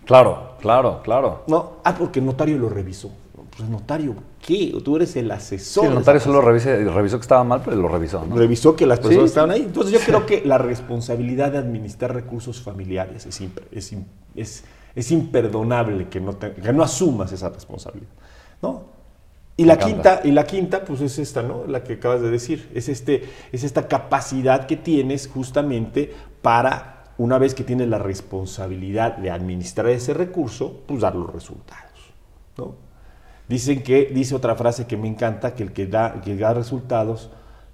Claro, 0.06 0.58
claro, 0.62 1.02
claro. 1.02 1.42
No, 1.48 1.78
ah, 1.84 1.96
porque 1.98 2.20
el 2.20 2.28
notario 2.28 2.60
lo 2.60 2.70
revisó. 2.70 3.10
Pues 3.56 3.70
notario, 3.70 4.16
¿qué? 4.42 4.76
Tú 4.84 4.96
eres 4.96 5.16
el 5.16 5.30
asesor. 5.30 5.84
Sí, 5.84 5.90
el 5.90 5.96
notario 5.96 6.20
solo 6.20 6.42
revisó 6.42 7.18
que 7.18 7.22
estaba 7.22 7.44
mal, 7.44 7.62
pero 7.64 7.78
lo 7.78 7.88
revisó. 7.88 8.26
¿no? 8.26 8.36
Revisó 8.36 8.76
que 8.76 8.88
las 8.88 9.00
personas 9.00 9.26
estaban 9.26 9.52
ahí. 9.52 9.62
Entonces 9.62 9.94
yo 9.94 10.00
creo 10.00 10.26
que 10.26 10.42
la 10.44 10.58
responsabilidad 10.58 11.52
de 11.52 11.60
administrar 11.60 12.14
recursos 12.14 12.62
familiares 12.62 13.28
es, 13.28 13.42
es, 13.72 13.96
es, 14.36 14.64
es 14.96 15.12
imperdonable 15.12 16.10
que 16.10 16.20
no, 16.20 16.40
que 16.40 16.74
no 16.74 16.84
asumas 16.84 17.32
esa 17.32 17.50
responsabilidad. 17.50 18.10
¿no? 18.64 18.94
Y 19.56 19.66
la, 19.66 19.78
quinta, 19.78 20.22
y 20.24 20.32
la 20.32 20.46
quinta, 20.46 20.84
pues 20.84 21.02
es 21.02 21.20
esta, 21.20 21.44
¿no? 21.44 21.68
La 21.68 21.84
que 21.84 21.94
acabas 21.94 22.22
de 22.22 22.32
decir. 22.32 22.72
Es, 22.74 22.90
este, 22.90 23.30
es 23.52 23.64
esta 23.64 23.88
capacidad 23.88 24.66
que 24.66 24.78
tienes 24.78 25.28
justamente 25.28 26.12
para, 26.42 27.14
una 27.20 27.38
vez 27.38 27.54
que 27.54 27.64
tienes 27.64 27.88
la 27.88 28.00
responsabilidad 28.00 29.18
de 29.18 29.30
administrar 29.30 29.90
ese 29.90 30.16
recurso, 30.16 30.82
pues 30.88 31.02
dar 31.02 31.16
los 31.16 31.32
resultados, 31.32 32.14
¿no? 32.58 32.83
Dicen 33.48 33.84
que, 33.84 34.06
dice 34.06 34.36
otra 34.36 34.56
frase 34.56 34.88
que 34.88 34.98
me 34.98 35.08
encanta, 35.08 35.54
que 35.54 35.64
el 35.64 35.74
que 35.74 35.88
da, 35.88 36.22
que 36.22 36.36
da 36.36 36.54
resultados, 36.54 37.30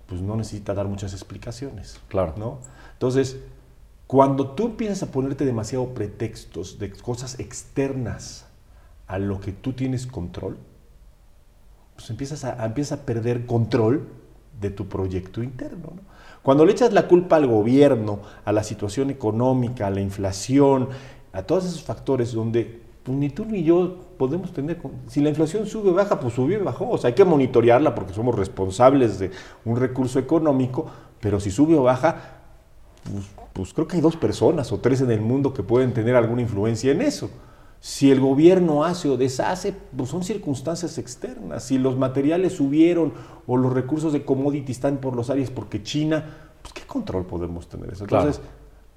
pues 0.08 0.22
no 0.22 0.36
necesita 0.36 0.74
dar 0.74 0.88
muchas 0.88 1.14
explicaciones. 1.14 2.00
Claro. 2.08 2.34
¿no? 2.38 2.60
Entonces, 2.94 3.38
cuando 4.08 4.52
tú 4.52 4.66
empiezas 4.66 5.04
a 5.04 5.12
ponerte 5.12 5.46
demasiado 5.46 5.94
pretextos 5.94 6.80
de 6.80 6.92
cosas 6.92 7.40
externas 7.40 8.48
a 9.08 9.20
lo 9.20 9.40
que 9.40 9.52
tú 9.52 9.74
tienes 9.74 10.08
control, 10.08 10.58
pues 11.96 12.10
empiezas 12.10 12.44
a, 12.44 12.66
empiezas 12.66 13.00
a 13.00 13.06
perder 13.06 13.46
control 13.46 14.08
de 14.60 14.72
tu 14.72 14.88
proyecto 14.88 15.44
interno. 15.44 15.92
Cuando 16.42 16.66
le 16.66 16.72
echas 16.72 16.94
la 16.94 17.08
culpa 17.08 17.36
al 17.36 17.48
gobierno, 17.48 18.22
a 18.46 18.52
la 18.52 18.64
situación 18.64 19.10
económica, 19.10 19.88
a 19.88 19.92
la 19.92 20.02
inflación, 20.02 20.90
a 21.34 21.44
todos 21.44 21.66
esos 21.66 21.84
factores 21.84 22.34
donde 22.34 22.79
pues, 23.04 23.18
ni 23.18 23.30
tú 23.30 23.46
ni 23.46 23.64
yo 23.64 23.98
podemos 24.18 24.52
tener... 24.54 24.80
Si 25.08 25.22
la 25.22 25.30
inflación 25.30 25.66
sube 25.66 25.90
o 25.90 25.94
baja, 25.94 26.20
pues 26.20 26.34
subió 26.34 26.60
y 26.60 26.64
bajó. 26.64 26.90
O 26.90 26.98
sea, 26.98 27.10
hay 27.10 27.14
que 27.16 27.26
monitorearla 27.26 27.96
porque 27.96 28.14
somos 28.14 28.36
responsables 28.36 29.20
de 29.20 29.32
un 29.66 29.78
recurso 29.78 30.20
económico, 30.20 30.86
pero 31.20 31.40
si 31.40 31.52
sube 31.52 31.76
o 31.76 31.84
baja, 31.84 32.42
pues, 33.04 33.26
pues 33.54 33.74
creo 33.74 33.88
que 33.88 33.96
hay 33.96 34.02
dos 34.02 34.16
personas 34.16 34.72
o 34.72 34.80
tres 34.80 35.02
en 35.02 35.12
el 35.12 35.22
mundo 35.22 35.54
que 35.54 35.64
pueden 35.64 35.94
tener 35.94 36.16
alguna 36.16 36.42
influencia 36.42 36.92
en 36.92 37.02
eso. 37.02 37.30
Si 37.82 38.12
el 38.12 38.20
gobierno 38.20 38.84
hace 38.84 39.08
o 39.08 39.16
deshace, 39.16 39.74
pues 39.96 40.10
son 40.10 40.24
circunstancias 40.24 40.98
externas. 40.98 41.64
Si 41.64 41.78
los 41.78 41.98
materiales 41.98 42.54
subieron 42.54 43.14
o 43.48 43.56
los 43.56 43.72
recursos 43.72 44.12
de 44.12 44.26
commodity 44.26 44.74
están 44.74 44.98
por 44.98 45.16
los 45.16 45.30
áreas 45.30 45.50
porque 45.50 45.82
China, 45.82 46.26
pues 46.62 46.74
¿qué 46.74 46.82
control 46.82 47.26
podemos 47.26 47.70
tener 47.70 47.92
eso? 47.92 48.04
Entonces, 48.04 48.42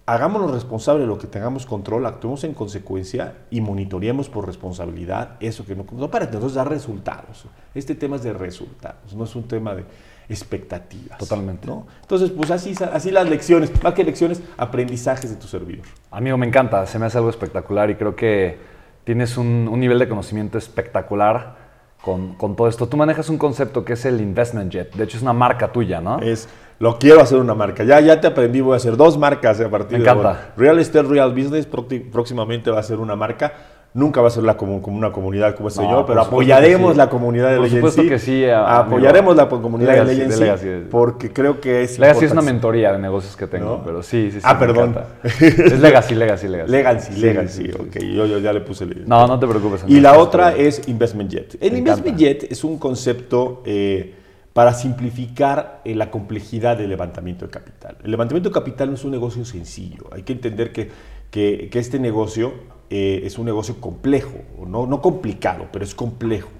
hagámonos 0.06 0.50
responsables 0.50 1.02
de 1.02 1.06
lo 1.06 1.18
que 1.18 1.26
tengamos 1.26 1.66
control, 1.66 2.06
actuemos 2.06 2.44
en 2.44 2.54
consecuencia 2.54 3.34
y 3.50 3.60
monitoreemos 3.60 4.28
por 4.28 4.46
responsabilidad 4.46 5.36
eso 5.40 5.64
que 5.64 5.74
no, 5.74 5.84
no 5.92 6.10
para 6.10 6.24
entonces 6.24 6.54
dar 6.54 6.68
resultados. 6.68 7.44
Este 7.74 7.94
tema 7.94 8.16
es 8.16 8.22
de 8.22 8.32
resultados, 8.32 9.14
no 9.14 9.24
es 9.24 9.34
un 9.36 9.44
tema 9.44 9.74
de 9.74 9.84
expectativas. 10.28 11.18
Totalmente. 11.18 11.66
¿no? 11.66 11.86
Entonces, 12.00 12.30
pues 12.30 12.50
así, 12.50 12.74
así 12.92 13.10
las 13.10 13.28
lecciones, 13.28 13.70
más 13.82 13.94
que 13.94 14.04
lecciones, 14.04 14.42
aprendizajes 14.56 15.30
de 15.30 15.36
tu 15.36 15.46
servidor. 15.46 15.86
Amigo, 16.10 16.36
me 16.36 16.46
encanta, 16.46 16.86
se 16.86 16.98
me 16.98 17.06
hace 17.06 17.18
algo 17.18 17.30
espectacular 17.30 17.90
y 17.90 17.96
creo 17.96 18.16
que 18.16 18.58
tienes 19.04 19.36
un, 19.36 19.78
nivel 19.78 19.98
de 19.98 20.08
conocimiento 20.08 20.58
espectacular 20.58 21.56
con, 22.00 22.36
todo 22.36 22.68
esto. 22.68 22.88
Tú 22.88 22.96
manejas 22.96 23.28
un 23.28 23.38
concepto 23.38 23.84
que 23.84 23.92
es 23.92 24.04
el 24.04 24.20
Investment 24.20 24.72
Jet. 24.72 24.94
De 24.94 25.04
hecho, 25.04 25.16
es 25.16 25.22
una 25.22 25.32
marca 25.32 25.70
tuya, 25.70 26.00
¿no? 26.00 26.18
Es, 26.18 26.48
lo 26.78 26.98
quiero 26.98 27.20
hacer 27.20 27.38
una 27.38 27.54
marca. 27.54 27.84
Ya, 27.84 28.00
ya 28.00 28.20
te 28.20 28.26
aprendí, 28.26 28.60
voy 28.60 28.74
a 28.74 28.76
hacer 28.76 28.96
dos 28.96 29.18
marcas 29.18 29.60
a 29.60 29.68
partir 29.68 29.98
Me 29.98 30.04
encanta. 30.04 30.52
Real 30.56 30.78
Estate 30.78 31.06
Real 31.06 31.32
Business 31.32 31.66
próximamente 32.10 32.70
va 32.70 32.80
a 32.80 32.82
ser 32.82 32.98
una 32.98 33.16
marca 33.16 33.52
Nunca 33.94 34.22
va 34.22 34.28
a 34.28 34.30
ser 34.30 34.42
la 34.42 34.56
como, 34.56 34.78
una 34.78 35.12
comunidad 35.12 35.54
como 35.54 35.68
este 35.68 35.82
yo, 35.82 36.06
pero 36.06 36.22
apoyaremos 36.22 36.96
la 36.96 37.10
comunidad 37.10 37.50
de 37.50 37.56
Legacy. 37.56 37.80
Por 37.80 37.90
supuesto 37.90 38.10
que 38.10 38.18
sí. 38.18 38.44
Apoyaremos 38.48 39.36
la 39.36 39.50
comunidad 39.50 40.06
de 40.06 40.14
Legacy, 40.14 40.86
porque 40.90 41.30
creo 41.30 41.60
que 41.60 41.82
es 41.82 41.98
Legacy 41.98 42.24
es 42.24 42.32
una 42.32 42.40
mentoría 42.40 42.92
de 42.92 42.98
negocios 42.98 43.36
que 43.36 43.46
tengo, 43.46 43.82
pero 43.84 44.02
sí, 44.02 44.30
sí, 44.30 44.40
sí. 44.40 44.46
Ah, 44.46 44.58
perdón. 44.58 44.96
Es 45.22 45.78
Legacy, 45.78 46.14
Legacy, 46.14 46.48
Legacy. 46.48 46.70
Legacy, 46.70 47.20
Legacy, 47.20 47.70
ok. 47.70 47.98
Yo, 47.98 48.26
yo, 48.26 48.38
ya 48.38 48.52
le 48.52 48.60
puse 48.60 48.86
Legacy. 48.86 49.04
No, 49.06 49.26
no 49.26 49.38
te 49.38 49.46
preocupes. 49.46 49.84
Y 49.86 50.00
la 50.00 50.18
otra 50.18 50.54
es 50.54 50.88
Investment 50.88 51.30
Jet. 51.30 51.56
El 51.60 51.76
Investment 51.76 52.16
Jet 52.16 52.50
es 52.50 52.64
un 52.64 52.78
concepto 52.78 53.62
eh, 53.66 54.14
para 54.52 54.74
simplificar 54.74 55.80
eh, 55.84 55.94
la 55.94 56.10
complejidad 56.10 56.76
del 56.76 56.90
levantamiento 56.90 57.46
de 57.46 57.50
capital. 57.50 57.96
El 58.04 58.10
levantamiento 58.10 58.50
de 58.50 58.54
capital 58.54 58.88
no 58.88 58.94
es 58.94 59.04
un 59.04 59.10
negocio 59.10 59.44
sencillo. 59.44 60.08
Hay 60.12 60.22
que 60.22 60.32
entender 60.32 60.72
que, 60.72 60.90
que, 61.30 61.68
que 61.70 61.78
este 61.78 61.98
negocio 61.98 62.52
eh, 62.90 63.22
es 63.24 63.38
un 63.38 63.46
negocio 63.46 63.80
complejo, 63.80 64.38
no, 64.66 64.86
no 64.86 65.00
complicado, 65.00 65.68
pero 65.72 65.82
es 65.82 65.94
complejo. 65.94 66.50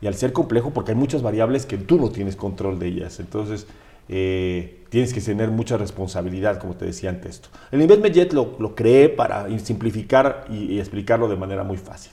Y 0.00 0.06
al 0.06 0.14
ser 0.14 0.32
complejo, 0.32 0.70
porque 0.70 0.92
hay 0.92 0.96
muchas 0.96 1.20
variables 1.20 1.66
que 1.66 1.76
tú 1.76 1.98
no 1.98 2.10
tienes 2.10 2.34
control 2.34 2.78
de 2.78 2.88
ellas, 2.88 3.20
entonces 3.20 3.66
eh, 4.08 4.84
tienes 4.88 5.12
que 5.12 5.20
tener 5.20 5.50
mucha 5.50 5.76
responsabilidad, 5.76 6.58
como 6.58 6.74
te 6.76 6.86
decía 6.86 7.10
antes. 7.10 7.36
Esto. 7.36 7.50
El 7.70 7.82
Investment 7.82 8.14
Jet 8.14 8.32
lo, 8.32 8.56
lo 8.58 8.74
creé 8.74 9.10
para 9.10 9.46
simplificar 9.58 10.46
y, 10.50 10.78
explicarlo 10.78 11.28
de 11.28 11.36
manera 11.36 11.62
muy 11.62 11.76
fácil. 11.76 12.12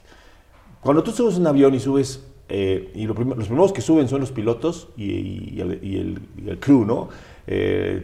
Cuando 0.82 1.02
tú 1.02 1.12
subes 1.12 1.38
un 1.38 1.48
avión 1.48 1.74
y 1.74 1.80
subes, 1.80 2.28
eh, 2.50 2.92
y 2.96 3.06
los 3.06 3.16
primeros 3.16 3.74
que 3.74 3.82
suben 3.82 4.08
son 4.08 4.22
los 4.22 4.32
pilotos 4.32 4.90
y, 4.98 5.60
el, 5.62 6.58
crew, 6.60 6.86
¿no? 6.86 7.10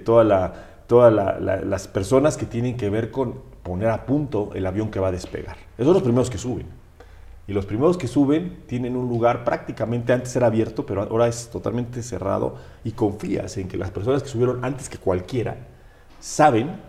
toda 0.04 0.24
la, 0.24 0.54
todas 0.88 1.14
las 1.14 1.88
personas 1.88 2.38
que 2.38 2.46
tienen 2.46 2.78
que 2.78 2.90
ver 2.90 3.12
con 3.12 3.36
poner 3.64 3.90
a 3.90 4.06
punto 4.06 4.52
el 4.54 4.66
avión 4.66 4.92
que 4.92 5.00
va 5.00 5.08
a 5.08 5.12
despegar. 5.12 5.58
Esos 5.78 5.86
son 5.88 5.94
los 5.96 6.04
primeros 6.04 6.30
que 6.30 6.38
suben. 6.38 6.68
Y 7.48 7.54
los 7.54 7.66
primeros 7.66 7.98
que 7.98 8.08
suben 8.08 8.64
tienen 8.68 8.96
un 8.96 9.08
lugar 9.08 9.44
prácticamente 9.44 10.14
antes 10.14 10.36
era 10.36 10.48
abierto, 10.48 10.86
pero 10.86 11.04
ahora 11.04 11.28
es 11.28 11.50
totalmente 11.50 12.02
cerrado 12.02 12.56
y 12.84 12.92
confías 12.92 13.58
en 13.58 13.68
que 13.68 13.78
las 13.78 13.92
personas 13.92 14.24
que 14.24 14.30
subieron 14.30 14.64
antes 14.66 14.90
que 14.90 14.98
cualquiera 14.98 15.58
saben 16.20 16.80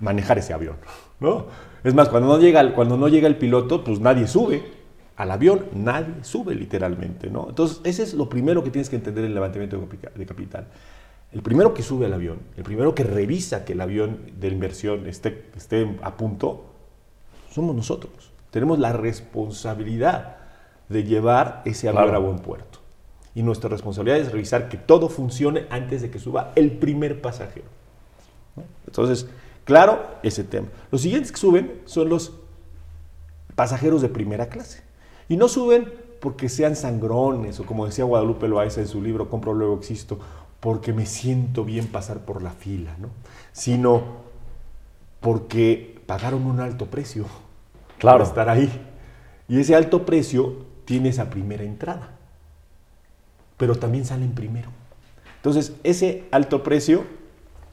manejar 0.00 0.38
ese 0.38 0.52
avión, 0.52 0.76
¿no? 1.20 1.46
Es 1.84 1.94
más, 1.94 2.08
cuando 2.08 2.28
no 2.28 2.38
llega, 2.38 2.74
cuando 2.74 2.96
no 2.96 3.06
llega 3.06 3.28
el 3.28 3.36
piloto, 3.36 3.84
pues 3.84 4.00
nadie 4.00 4.26
sube 4.26 4.75
al 5.16 5.30
avión, 5.30 5.66
nadie 5.74 6.22
sube 6.22 6.54
literalmente, 6.54 7.30
¿no? 7.30 7.46
Entonces, 7.48 7.80
ese 7.84 8.02
es 8.02 8.14
lo 8.14 8.28
primero 8.28 8.62
que 8.62 8.70
tienes 8.70 8.90
que 8.90 8.96
entender 8.96 9.24
en 9.24 9.28
el 9.28 9.34
levantamiento 9.34 9.88
de 10.14 10.26
capital. 10.26 10.66
El 11.32 11.42
primero 11.42 11.74
que 11.74 11.82
sube 11.82 12.06
al 12.06 12.12
avión, 12.12 12.38
el 12.56 12.62
primero 12.62 12.94
que 12.94 13.02
revisa 13.02 13.64
que 13.64 13.72
el 13.72 13.80
avión 13.80 14.20
de 14.38 14.48
inversión 14.48 15.06
esté, 15.06 15.50
esté 15.56 15.96
a 16.02 16.16
punto, 16.16 16.66
somos 17.50 17.74
nosotros. 17.74 18.30
Tenemos 18.50 18.78
la 18.78 18.92
responsabilidad 18.92 20.36
de 20.88 21.04
llevar 21.04 21.62
ese 21.64 21.88
avión 21.88 22.14
a 22.14 22.18
buen 22.18 22.38
puerto. 22.38 22.78
Y 23.34 23.42
nuestra 23.42 23.68
responsabilidad 23.68 24.18
es 24.18 24.32
revisar 24.32 24.68
que 24.68 24.76
todo 24.76 25.08
funcione 25.08 25.66
antes 25.68 26.00
de 26.00 26.10
que 26.10 26.18
suba 26.18 26.52
el 26.54 26.72
primer 26.72 27.20
pasajero. 27.20 27.66
Entonces, 28.86 29.26
claro, 29.64 30.06
ese 30.22 30.44
tema. 30.44 30.68
Los 30.90 31.02
siguientes 31.02 31.32
que 31.32 31.38
suben 31.38 31.80
son 31.84 32.08
los 32.08 32.32
pasajeros 33.54 34.00
de 34.00 34.08
primera 34.08 34.48
clase. 34.48 34.85
Y 35.28 35.36
no 35.36 35.48
suben 35.48 35.92
porque 36.20 36.48
sean 36.48 36.76
sangrones 36.76 37.60
o 37.60 37.66
como 37.66 37.86
decía 37.86 38.04
Guadalupe 38.04 38.48
Loaiza 38.48 38.80
en 38.80 38.88
su 38.88 39.02
libro 39.02 39.28
Compro 39.28 39.54
luego 39.54 39.76
existo 39.76 40.18
porque 40.60 40.92
me 40.92 41.06
siento 41.06 41.64
bien 41.64 41.86
pasar 41.86 42.24
por 42.24 42.42
la 42.42 42.50
fila, 42.50 42.96
¿no? 42.98 43.10
sino 43.52 44.02
porque 45.20 46.00
pagaron 46.06 46.46
un 46.46 46.60
alto 46.60 46.86
precio 46.86 47.26
claro. 47.98 48.18
para 48.18 48.28
estar 48.28 48.48
ahí. 48.48 48.70
Y 49.48 49.60
ese 49.60 49.74
alto 49.74 50.04
precio 50.04 50.64
tiene 50.84 51.10
esa 51.10 51.30
primera 51.30 51.62
entrada, 51.62 52.10
pero 53.56 53.76
también 53.76 54.04
salen 54.04 54.32
primero. 54.32 54.70
Entonces, 55.36 55.74
ese 55.84 56.24
alto 56.32 56.62
precio 56.64 57.04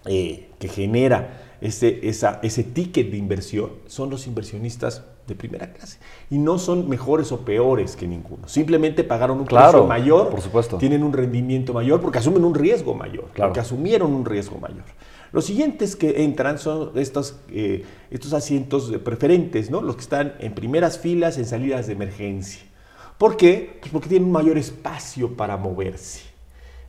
eh, 0.06 0.50
que 0.60 0.68
genera 0.68 1.58
ese, 1.62 2.08
esa, 2.08 2.39
ese 2.44 2.63
ticket 2.63 3.10
de 3.10 3.18
inversión 3.18 3.72
son 3.88 4.10
los 4.10 4.28
inversionistas 4.28 5.04
de 5.28 5.36
primera 5.36 5.72
clase. 5.72 6.00
Y 6.30 6.38
no 6.38 6.58
son 6.60 6.90
mejores 6.90 7.32
o 7.32 7.40
peores 7.42 7.96
que 7.96 8.08
ninguno. 8.08 8.48
Simplemente 8.48 9.04
pagaron 9.04 9.40
un 9.40 9.46
Claro, 9.46 9.72
precio 9.72 9.88
mayor, 9.88 10.30
por 10.30 10.42
supuesto. 10.42 10.78
tienen 10.78 11.04
un 11.04 11.14
rendimiento 11.14 11.74
mayor 11.74 12.02
porque 12.02 12.20
asumen 12.20 12.44
un 12.44 12.54
riesgo 12.56 12.94
mayor, 12.94 13.26
Claro. 13.34 13.50
porque 13.52 13.60
asumieron 13.62 14.14
un 14.14 14.26
riesgo 14.26 14.58
mayor. 14.60 14.84
Los 15.32 15.46
siguientes 15.46 15.96
que 15.96 16.24
entran 16.24 16.60
son 16.60 16.92
estos, 16.96 17.38
eh, 17.50 17.86
estos 18.12 18.34
asientos 18.34 18.92
preferentes, 19.04 19.72
¿no? 19.72 19.82
los 19.82 19.96
que 19.96 20.02
están 20.02 20.34
en 20.40 20.54
primeras 20.54 21.00
filas, 21.00 21.38
en 21.38 21.46
salidas 21.46 21.88
de 21.88 21.94
emergencia. 21.94 22.62
¿Por 23.18 23.38
qué? 23.38 23.78
Pues 23.80 23.92
porque 23.92 24.10
tienen 24.10 24.28
un 24.28 24.32
mayor 24.34 24.58
espacio 24.58 25.36
para 25.36 25.58
moverse. 25.58 26.22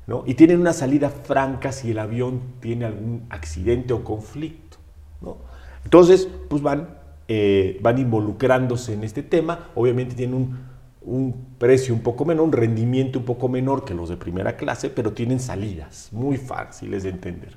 ¿no? 0.07 0.25
Y 0.27 0.35
tienen 0.35 0.61
una 0.61 0.75
salida 0.75 1.09
franca 1.09 1.73
si 1.73 1.93
el 1.93 1.99
avión 1.99 2.41
tiene 2.61 2.85
algún 2.85 3.25
accidente 3.31 3.95
o 3.95 4.05
conflicto. 4.05 4.77
¿no? 5.23 5.39
Entonces, 5.85 6.29
pues 6.49 6.61
van, 6.61 6.99
eh, 7.29 7.79
van 7.83 7.99
involucrándose 7.99 8.95
en 8.95 9.05
este 9.05 9.23
tema. 9.23 9.71
Obviamente 9.75 10.15
tienen 10.15 10.35
un, 10.35 10.59
un 11.03 11.47
precio 11.59 11.95
un 11.95 12.01
poco 12.01 12.25
menor, 12.25 12.45
un 12.47 12.53
rendimiento 12.53 13.19
un 13.19 13.25
poco 13.25 13.49
menor 13.49 13.85
que 13.85 13.95
los 13.95 14.09
de 14.09 14.17
primera 14.17 14.57
clase, 14.57 14.91
pero 14.91 15.13
tienen 15.13 15.41
salidas 15.41 16.09
muy 16.13 16.37
fáciles 16.37 17.03
de 17.03 17.11
entender. 17.11 17.57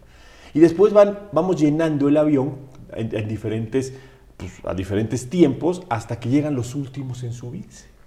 Y 0.53 0.59
después 0.59 0.93
van, 0.93 1.19
vamos 1.31 1.59
llenando 1.59 2.07
el 2.07 2.17
avión 2.17 2.55
en, 2.93 3.15
en 3.15 3.27
diferentes, 3.27 3.93
pues, 4.37 4.53
a 4.63 4.73
diferentes 4.73 5.29
tiempos 5.29 5.83
hasta 5.89 6.19
que 6.19 6.29
llegan 6.29 6.55
los 6.55 6.75
últimos 6.75 7.23
en 7.23 7.33
subirse 7.33 7.97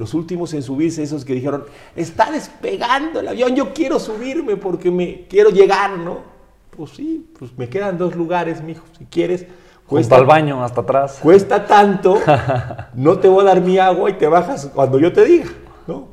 los 0.00 0.14
últimos 0.14 0.54
en 0.54 0.62
subirse, 0.62 1.02
esos 1.02 1.26
que 1.26 1.34
dijeron, 1.34 1.64
está 1.94 2.30
despegando 2.30 3.20
el 3.20 3.28
avión, 3.28 3.54
yo 3.54 3.74
quiero 3.74 3.98
subirme 3.98 4.56
porque 4.56 4.90
me 4.90 5.26
quiero 5.28 5.50
llegar, 5.50 5.98
¿no? 5.98 6.22
Pues 6.70 6.92
sí, 6.92 7.28
pues 7.38 7.56
me 7.58 7.68
quedan 7.68 7.98
dos 7.98 8.16
lugares, 8.16 8.62
mijo, 8.62 8.84
si 8.98 9.04
quieres. 9.04 9.44
Junto 9.90 10.14
al 10.14 10.26
baño, 10.26 10.64
hasta 10.64 10.80
atrás. 10.82 11.18
Cuesta 11.22 11.66
tanto, 11.66 12.16
no 12.94 13.18
te 13.18 13.28
voy 13.28 13.42
a 13.42 13.48
dar 13.48 13.60
mi 13.60 13.78
agua 13.78 14.08
y 14.10 14.14
te 14.14 14.26
bajas 14.26 14.70
cuando 14.74 14.98
yo 14.98 15.12
te 15.12 15.24
diga, 15.24 15.50
¿no? 15.86 16.08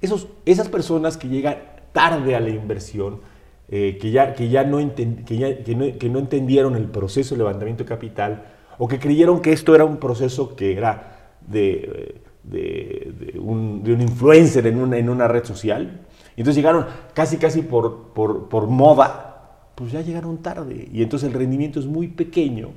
Esos, 0.00 0.28
esas 0.44 0.68
personas 0.68 1.16
que 1.16 1.28
llegan 1.28 1.56
tarde 1.92 2.34
a 2.34 2.40
la 2.40 2.48
inversión, 2.50 3.20
eh, 3.68 3.98
que, 4.00 4.10
ya, 4.10 4.34
que, 4.34 4.48
ya 4.48 4.64
no 4.64 4.80
enten- 4.80 5.24
que, 5.24 5.36
ya- 5.36 5.62
que 5.62 5.74
no, 5.74 5.98
que 5.98 6.08
no 6.08 6.18
entendieron 6.18 6.74
el 6.74 6.86
proceso 6.86 7.34
de 7.34 7.38
levantamiento 7.38 7.84
de 7.84 7.88
capital, 7.88 8.42
o 8.78 8.88
que 8.88 8.98
creyeron 8.98 9.40
que 9.40 9.52
esto 9.52 9.74
era 9.74 9.84
un 9.84 9.98
proceso 9.98 10.56
que 10.56 10.72
era 10.76 11.36
de, 11.46 12.20
de, 12.42 13.12
de 13.32 13.38
un, 13.38 13.82
de 13.84 13.92
un 13.92 14.00
influencer 14.00 14.66
en 14.66 14.80
una, 14.80 14.96
en 14.98 15.08
una 15.08 15.28
red 15.28 15.44
social, 15.44 16.00
y 16.36 16.40
entonces 16.40 16.56
llegaron 16.56 16.86
casi 17.14 17.36
casi 17.36 17.62
por, 17.62 18.08
por, 18.14 18.48
por 18.48 18.66
moda, 18.66 19.66
pues 19.76 19.92
ya 19.92 20.00
llegaron 20.00 20.38
tarde, 20.38 20.88
y 20.92 21.02
entonces 21.02 21.28
el 21.28 21.34
rendimiento 21.34 21.78
es 21.78 21.86
muy 21.86 22.08
pequeño, 22.08 22.70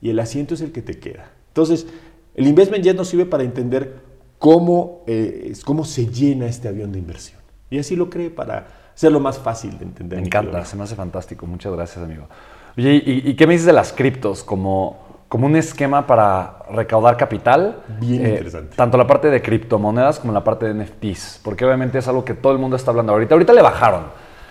y 0.00 0.10
el 0.10 0.18
asiento 0.18 0.54
es 0.54 0.60
el 0.60 0.72
que 0.72 0.82
te 0.82 0.98
queda. 0.98 1.30
Entonces, 1.48 1.86
el 2.34 2.46
investment 2.46 2.84
jet 2.84 2.96
nos 2.96 3.08
sirve 3.08 3.26
para 3.26 3.42
entender 3.42 3.96
cómo, 4.38 5.02
eh, 5.06 5.52
cómo 5.64 5.84
se 5.84 6.06
llena 6.06 6.46
este 6.46 6.68
avión 6.68 6.92
de 6.92 6.98
inversión. 6.98 7.40
Y 7.70 7.78
así 7.78 7.96
lo 7.96 8.08
cree 8.08 8.30
para 8.30 8.68
hacerlo 8.94 9.20
más 9.20 9.38
fácil 9.38 9.78
de 9.78 9.84
entender. 9.84 10.20
Me 10.20 10.26
encanta, 10.26 10.64
se 10.64 10.76
me 10.76 10.84
hace 10.84 10.94
fantástico. 10.94 11.46
Muchas 11.46 11.72
gracias, 11.72 12.04
amigo. 12.04 12.28
Oye, 12.76 13.02
¿y, 13.04 13.30
y 13.30 13.34
qué 13.34 13.46
me 13.46 13.54
dices 13.54 13.66
de 13.66 13.72
las 13.72 13.92
criptos? 13.92 14.44
Como, 14.44 14.98
como 15.28 15.46
un 15.46 15.56
esquema 15.56 16.06
para 16.06 16.60
recaudar 16.70 17.16
capital. 17.16 17.82
Eh, 17.88 17.92
Bien 18.00 18.26
interesante. 18.26 18.76
Tanto 18.76 18.96
la 18.96 19.06
parte 19.06 19.28
de 19.28 19.42
criptomonedas 19.42 20.18
como 20.18 20.32
la 20.32 20.42
parte 20.42 20.72
de 20.72 20.84
NFTs. 20.84 21.40
Porque 21.42 21.64
obviamente 21.64 21.98
es 21.98 22.08
algo 22.08 22.24
que 22.24 22.34
todo 22.34 22.52
el 22.52 22.58
mundo 22.58 22.76
está 22.76 22.90
hablando 22.90 23.12
ahorita. 23.12 23.34
Ahorita 23.34 23.52
le 23.52 23.62
bajaron. 23.62 24.04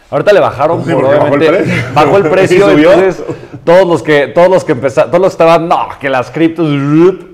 Ahorita 0.09 0.31
le 0.33 0.39
bajaron 0.39 0.85
Sí, 0.85 0.93
por, 0.93 1.03
bajó 1.03 1.35
el 1.35 1.39
precio. 1.39 1.73
bajó 1.93 2.17
el 2.17 2.23
precio. 2.29 2.69
Entonces, 2.69 3.23
todos 3.63 3.87
los 3.87 4.01
que 4.03 4.27
todos 4.27 4.49
los 4.49 4.63
que 4.63 4.71
empezaron, 4.71 5.11
todos 5.11 5.21
los 5.21 5.31
que 5.35 5.43
estaban, 5.43 5.67
no, 5.67 5.87
que 5.99 6.09
las 6.09 6.31
criptos, 6.31 6.67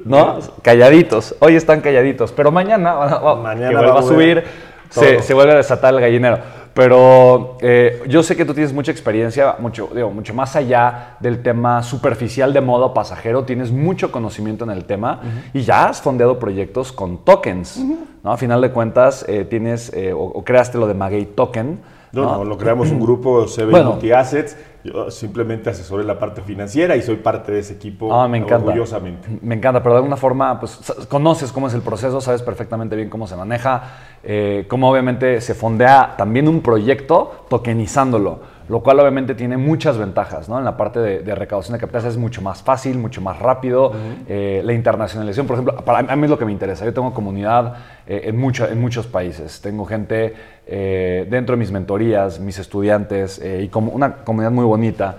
¿no? 0.05 0.39
Calladitos. 0.61 1.35
Hoy 1.39 1.55
están 1.55 1.81
calladitos. 1.81 2.31
Pero 2.31 2.51
mañana, 2.51 2.95
Mañana 3.41 3.69
que 3.79 3.85
va 3.85 3.99
a 3.99 4.03
subir, 4.03 4.43
se, 4.89 5.21
se 5.21 5.33
vuelve 5.33 5.53
a 5.53 5.57
desatar 5.57 5.93
el 5.93 6.01
gallinero. 6.01 6.39
Pero 6.73 7.59
eh, 7.61 8.01
yo 8.07 8.23
sé 8.23 8.35
que 8.35 8.45
tú 8.45 8.55
tienes 8.55 8.73
mucha 8.73 8.91
experiencia, 8.91 9.57
mucho, 9.59 9.91
digo, 9.93 10.09
mucho 10.09 10.33
más 10.33 10.55
allá 10.55 11.17
del 11.19 11.43
tema 11.43 11.83
superficial 11.83 12.51
de 12.51 12.61
modo 12.61 12.95
pasajero, 12.95 13.43
tienes 13.43 13.71
mucho 13.71 14.11
conocimiento 14.11 14.63
en 14.63 14.71
el 14.71 14.85
tema 14.85 15.21
y 15.53 15.61
ya 15.61 15.85
has 15.85 16.01
fondeado 16.01 16.39
proyectos 16.39 16.91
con 16.91 17.23
tokens. 17.23 17.77
¿no? 18.23 18.31
A 18.31 18.37
final 18.37 18.59
de 18.59 18.71
cuentas, 18.71 19.23
eh, 19.27 19.45
tienes 19.47 19.93
eh, 19.93 20.13
o, 20.13 20.23
o 20.23 20.43
creaste 20.43 20.79
lo 20.79 20.87
de 20.87 20.95
Maguey 20.95 21.25
Token. 21.25 21.79
No, 22.13 22.21
¿no? 22.21 22.37
no, 22.37 22.43
lo 22.45 22.57
creamos 22.57 22.91
un 22.91 22.99
grupo, 22.99 23.45
CB 23.47 23.71
Bueno. 23.71 23.91
Multi-Assets. 23.93 24.55
Yo 24.83 25.09
simplemente 25.09 25.69
asesoré 25.69 26.03
la 26.03 26.19
parte 26.19 26.41
financiera 26.41 26.95
y 26.95 27.01
soy 27.01 27.15
parte 27.15 27.53
de 27.53 27.59
ese 27.59 27.73
equipo 27.73 28.13
Ah, 28.13 28.27
me 28.27 28.37
encanta. 28.37 28.67
orgullosamente. 28.67 29.39
Me 29.41 29.55
encanta, 29.55 29.81
pero 29.81 29.93
de 29.95 29.99
alguna 29.99 30.17
forma, 30.17 30.59
pues 30.59 30.77
conoces 31.09 31.51
cómo 31.51 31.67
es 31.67 31.73
el 31.73 31.81
proceso, 31.81 32.19
sabes 32.21 32.41
perfectamente 32.43 32.95
bien 32.95 33.09
cómo 33.09 33.25
se 33.25 33.35
maneja, 33.37 33.81
eh, 34.23 34.65
cómo 34.69 34.91
obviamente 34.91 35.39
se 35.41 35.55
fondea 35.55 36.15
también 36.17 36.47
un 36.49 36.61
proyecto 36.61 37.45
tokenizándolo, 37.49 38.41
lo 38.69 38.81
cual 38.81 38.99
obviamente 38.99 39.35
tiene 39.35 39.57
muchas 39.57 39.97
ventajas, 39.97 40.47
¿no? 40.49 40.57
En 40.59 40.65
la 40.65 40.77
parte 40.77 40.99
de, 40.99 41.19
de 41.19 41.35
recaudación 41.35 41.73
de 41.73 41.79
capital 41.79 42.05
es 42.07 42.17
mucho 42.17 42.41
más 42.41 42.61
fácil, 42.63 42.97
mucho 42.97 43.21
más 43.21 43.39
rápido. 43.39 43.91
eh, 44.27 44.61
la 44.63 44.73
internacionalización, 44.73 45.45
por 45.47 45.55
ejemplo, 45.55 45.75
para 45.83 45.99
a 45.99 46.15
mí 46.15 46.23
es 46.23 46.29
lo 46.29 46.37
que 46.37 46.45
me 46.45 46.51
interesa. 46.51 46.85
Yo 46.85 46.93
tengo 46.93 47.13
comunidad 47.13 47.75
eh, 48.07 48.21
en, 48.25 48.37
mucho- 48.37 48.67
en 48.67 48.79
muchos 48.79 49.05
países. 49.07 49.61
Tengo 49.61 49.85
gente 49.85 50.33
eh, 50.67 51.27
dentro 51.29 51.55
de 51.55 51.59
mis 51.59 51.71
mentorías, 51.71 52.39
mis 52.39 52.57
estudiantes, 52.59 53.41
y 53.43 53.67
como 53.67 53.91
una 53.91 54.15
comunidad 54.23 54.51
muy 54.51 54.65
bonita 54.65 55.17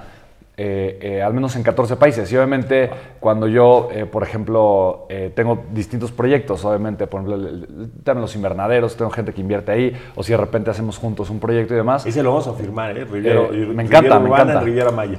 eh, 0.56 0.98
eh, 1.02 1.22
al 1.22 1.34
menos 1.34 1.56
en 1.56 1.62
14 1.62 1.96
países. 1.96 2.30
Y 2.32 2.36
obviamente 2.36 2.90
cuando 3.20 3.48
yo, 3.48 3.88
eh, 3.92 4.06
por 4.06 4.22
ejemplo, 4.22 5.06
eh, 5.08 5.32
tengo 5.34 5.64
distintos 5.72 6.12
proyectos, 6.12 6.64
obviamente, 6.64 7.06
por 7.06 7.22
ejemplo, 7.22 7.34
el, 7.48 7.90
el 8.06 8.20
los 8.20 8.36
invernaderos, 8.36 8.96
tengo 8.96 9.10
gente 9.10 9.32
que 9.32 9.40
invierte 9.40 9.72
ahí, 9.72 9.92
o 10.14 10.22
si 10.22 10.32
de 10.32 10.38
repente 10.38 10.70
hacemos 10.70 10.98
juntos 10.98 11.30
un 11.30 11.40
proyecto 11.40 11.74
y 11.74 11.76
demás. 11.76 12.06
Ese 12.06 12.22
lo 12.22 12.30
vamos 12.30 12.46
a 12.46 12.52
firmar, 12.54 12.96
¿eh? 12.96 13.04
Riviera, 13.04 13.40
Eh, 13.40 13.48
Riviera 13.50 13.72
me 13.74 13.82
encanta, 13.82 14.18
me 14.20 14.26
Urbana 14.26 14.42
encanta. 14.42 14.60
en 14.60 14.66
Riviera 14.66 14.90
Maya. 14.90 15.18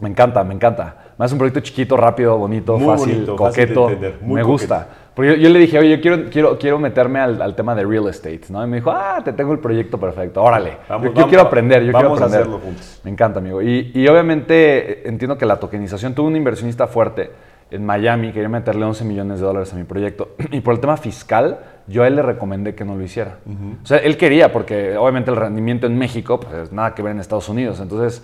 Me 0.00 0.08
encanta, 0.08 0.44
me 0.44 0.54
encanta. 0.54 0.94
Me 1.18 1.24
hace 1.24 1.34
un 1.34 1.38
proyecto 1.38 1.60
chiquito, 1.60 1.96
rápido, 1.96 2.38
bonito, 2.38 2.76
Muy 2.78 2.86
fácil, 2.86 3.14
bonito, 3.14 3.36
fácil 3.36 3.66
de 3.68 3.74
coqueto. 3.74 3.88
entender, 3.90 4.18
muy 4.20 4.34
me 4.36 4.42
coqueto. 4.42 4.52
gusta. 4.52 4.88
Porque 5.14 5.30
yo, 5.32 5.36
yo 5.36 5.48
le 5.50 5.58
dije, 5.58 5.78
oye, 5.80 5.90
yo 5.96 6.00
quiero, 6.00 6.30
quiero, 6.30 6.58
quiero 6.58 6.78
meterme 6.78 7.18
al, 7.18 7.42
al 7.42 7.56
tema 7.56 7.74
de 7.74 7.84
real 7.84 8.08
estate, 8.08 8.42
¿no? 8.50 8.62
Y 8.64 8.68
me 8.68 8.76
dijo, 8.76 8.92
ah, 8.92 9.20
te 9.24 9.32
tengo 9.32 9.52
el 9.52 9.58
proyecto 9.58 9.98
perfecto, 9.98 10.40
órale. 10.42 10.76
Vamos, 10.88 11.06
yo, 11.06 11.10
yo 11.10 11.14
vamos 11.14 11.28
quiero 11.28 11.42
a- 11.42 11.46
aprender, 11.46 11.82
yo 11.82 11.90
quiero 11.92 12.08
vamos 12.10 12.20
a 12.20 12.24
aprender. 12.26 12.40
hacerlo 12.42 12.58
juntos. 12.64 13.00
Me 13.02 13.10
encanta, 13.10 13.40
amigo. 13.40 13.60
Y, 13.60 13.90
y 13.92 14.06
obviamente 14.06 14.92
eh, 14.92 15.02
entiendo 15.06 15.36
que 15.36 15.44
la 15.46 15.56
tokenización, 15.56 16.14
tuve 16.14 16.28
un 16.28 16.36
inversionista 16.36 16.86
fuerte 16.86 17.32
en 17.72 17.84
Miami, 17.84 18.32
quería 18.32 18.48
meterle 18.48 18.84
11 18.84 19.04
millones 19.04 19.40
de 19.40 19.46
dólares 19.46 19.72
a 19.72 19.76
mi 19.76 19.82
proyecto. 19.84 20.36
Y 20.52 20.60
por 20.60 20.72
el 20.74 20.78
tema 20.80 20.96
fiscal, 20.96 21.58
yo 21.88 22.04
a 22.04 22.06
él 22.06 22.14
le 22.14 22.22
recomendé 22.22 22.76
que 22.76 22.84
no 22.84 22.94
lo 22.94 23.02
hiciera. 23.02 23.38
O 23.82 23.86
sea, 23.86 23.98
él 23.98 24.16
quería, 24.16 24.52
porque 24.52 24.96
obviamente 24.96 25.32
el 25.32 25.36
rendimiento 25.36 25.88
en 25.88 25.98
México, 25.98 26.38
pues 26.38 26.54
es 26.54 26.72
nada 26.72 26.94
que 26.94 27.02
ver 27.02 27.10
en 27.10 27.18
Estados 27.18 27.48
Unidos. 27.48 27.80
Entonces, 27.80 28.22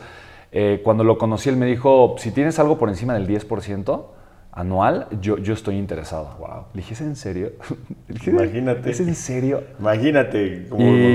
eh, 0.57 0.81
cuando 0.85 1.03
lo 1.03 1.19
conocí, 1.19 1.49
él 1.49 1.57
me 1.57 1.67
dijo, 1.67 2.14
si 2.17 2.31
tienes 2.31 2.61
algo 2.61 2.79
por 2.79 2.88
encima 2.88 3.14
del 3.14 3.27
10% 3.27 4.05
anual, 4.53 5.09
yo, 5.21 5.37
yo 5.38 5.53
estoy 5.53 5.77
interesado. 5.77 6.37
Wow. 6.38 6.67
Le 6.75 6.81
dije, 6.81 6.95
¿es 6.95 7.01
en 7.01 7.17
serio? 7.17 7.51
Dije, 8.09 8.31
Imagínate. 8.31 8.88
¿Es 8.88 9.01
en 9.01 9.17
serio? 9.17 9.64
Imagínate 9.81 10.69
cómo 10.71 10.85
Y, 10.85 10.87
cómo 10.87 11.09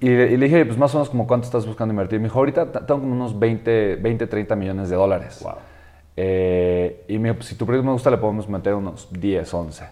y 0.00 0.08
le, 0.10 0.32
y 0.32 0.36
le 0.36 0.44
dije, 0.44 0.66
pues 0.66 0.76
más 0.76 0.94
o 0.94 0.98
menos 0.98 1.08
como 1.08 1.26
cuánto 1.26 1.46
estás 1.46 1.64
buscando 1.64 1.94
invertir. 1.94 2.20
Me 2.20 2.24
dijo, 2.24 2.38
ahorita 2.38 2.70
tengo 2.70 3.00
como 3.00 3.14
unos 3.14 3.38
20, 3.38 3.96
20 3.96 4.26
30 4.26 4.54
millones 4.54 4.90
de 4.90 4.96
dólares. 4.96 5.40
Wow. 5.42 5.54
Eh, 6.14 7.04
y 7.08 7.18
me 7.18 7.30
dijo, 7.30 7.36
pues, 7.36 7.48
si 7.48 7.54
tu 7.54 7.64
proyecto 7.64 7.86
me 7.86 7.92
gusta, 7.92 8.10
le 8.10 8.18
podemos 8.18 8.46
meter 8.50 8.74
unos 8.74 9.08
10, 9.10 9.54
11. 9.54 9.84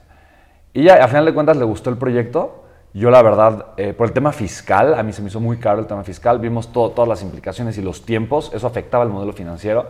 Y 0.75 0.83
ya, 0.83 1.03
a 1.03 1.09
final 1.09 1.25
de 1.25 1.33
cuentas, 1.33 1.57
le 1.57 1.65
gustó 1.65 1.89
el 1.89 1.97
proyecto. 1.97 2.66
Yo, 2.99 3.11
la 3.11 3.21
verdad, 3.21 3.67
eh, 3.77 3.93
por 3.93 4.07
el 4.07 4.15
tema 4.15 4.33
fiscal, 4.33 4.95
a 4.95 5.03
mí 5.03 5.13
se 5.13 5.21
me 5.21 5.29
hizo 5.29 5.39
muy 5.39 5.59
caro 5.59 5.81
el 5.81 5.87
tema 5.87 6.03
fiscal. 6.03 6.39
Vimos 6.39 6.73
to- 6.73 6.91
todas 6.93 7.07
las 7.07 7.23
implicaciones 7.23 7.77
y 7.77 7.83
los 7.83 8.07
tiempos. 8.07 8.51
Eso 8.55 8.67
afectaba 8.67 9.05
el 9.05 9.11
modelo 9.11 9.35
financiero. 9.35 9.87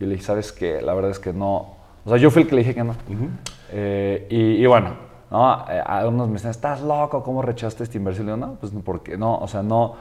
Yo 0.00 0.06
le 0.08 0.14
dije, 0.14 0.24
¿sabes 0.26 0.50
qué? 0.50 0.82
La 0.82 0.92
verdad 0.92 1.12
es 1.12 1.20
que 1.20 1.32
no. 1.32 1.76
O 2.04 2.08
sea, 2.08 2.16
yo 2.18 2.32
fui 2.32 2.42
el 2.42 2.48
que 2.48 2.56
le 2.56 2.62
dije 2.62 2.74
que 2.74 2.82
no. 2.82 2.94
Eh, 3.70 4.26
y, 4.28 4.62
y 4.62 4.66
bueno, 4.66 4.90
¿no? 5.30 5.64
Eh, 5.70 5.80
algunos 5.86 6.26
me 6.26 6.32
dicen, 6.32 6.50
¿estás 6.50 6.80
loco? 6.80 7.22
¿Cómo 7.22 7.42
rechazaste 7.42 7.84
esta 7.84 7.96
inversión? 7.96 8.26
Le 8.26 8.34
digo, 8.34 8.44
no, 8.44 8.54
pues 8.54 8.72
no, 8.72 8.80
porque 8.80 9.16
no, 9.16 9.38
o 9.38 9.46
sea, 9.46 9.62
no. 9.62 9.94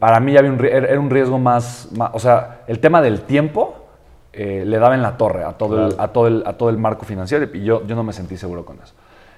para 0.00 0.18
mí 0.18 0.32
ya 0.32 0.40
había 0.40 0.50
un, 0.50 0.64
era 0.64 0.98
un 0.98 1.10
riesgo 1.10 1.38
más, 1.38 1.88
o 2.12 2.18
sea, 2.18 2.62
el 2.66 2.80
tema 2.80 3.00
del 3.00 3.20
tiempo 3.22 3.76
eh, 4.32 4.64
le 4.66 4.78
daba 4.78 4.94
en 4.96 5.02
la 5.02 5.16
torre 5.16 5.44
a 5.44 5.52
todo, 5.52 5.86
el, 5.86 5.94
a, 6.00 6.08
todo 6.08 6.26
el, 6.26 6.42
a 6.46 6.54
todo 6.54 6.68
el 6.70 6.78
marco 6.78 7.04
financiero 7.04 7.46
y 7.54 7.62
yo, 7.62 7.86
yo 7.86 7.94
no 7.94 8.02
me 8.02 8.12
sentí 8.12 8.36
seguro 8.36 8.64
con 8.64 8.78
eso. 8.82 8.94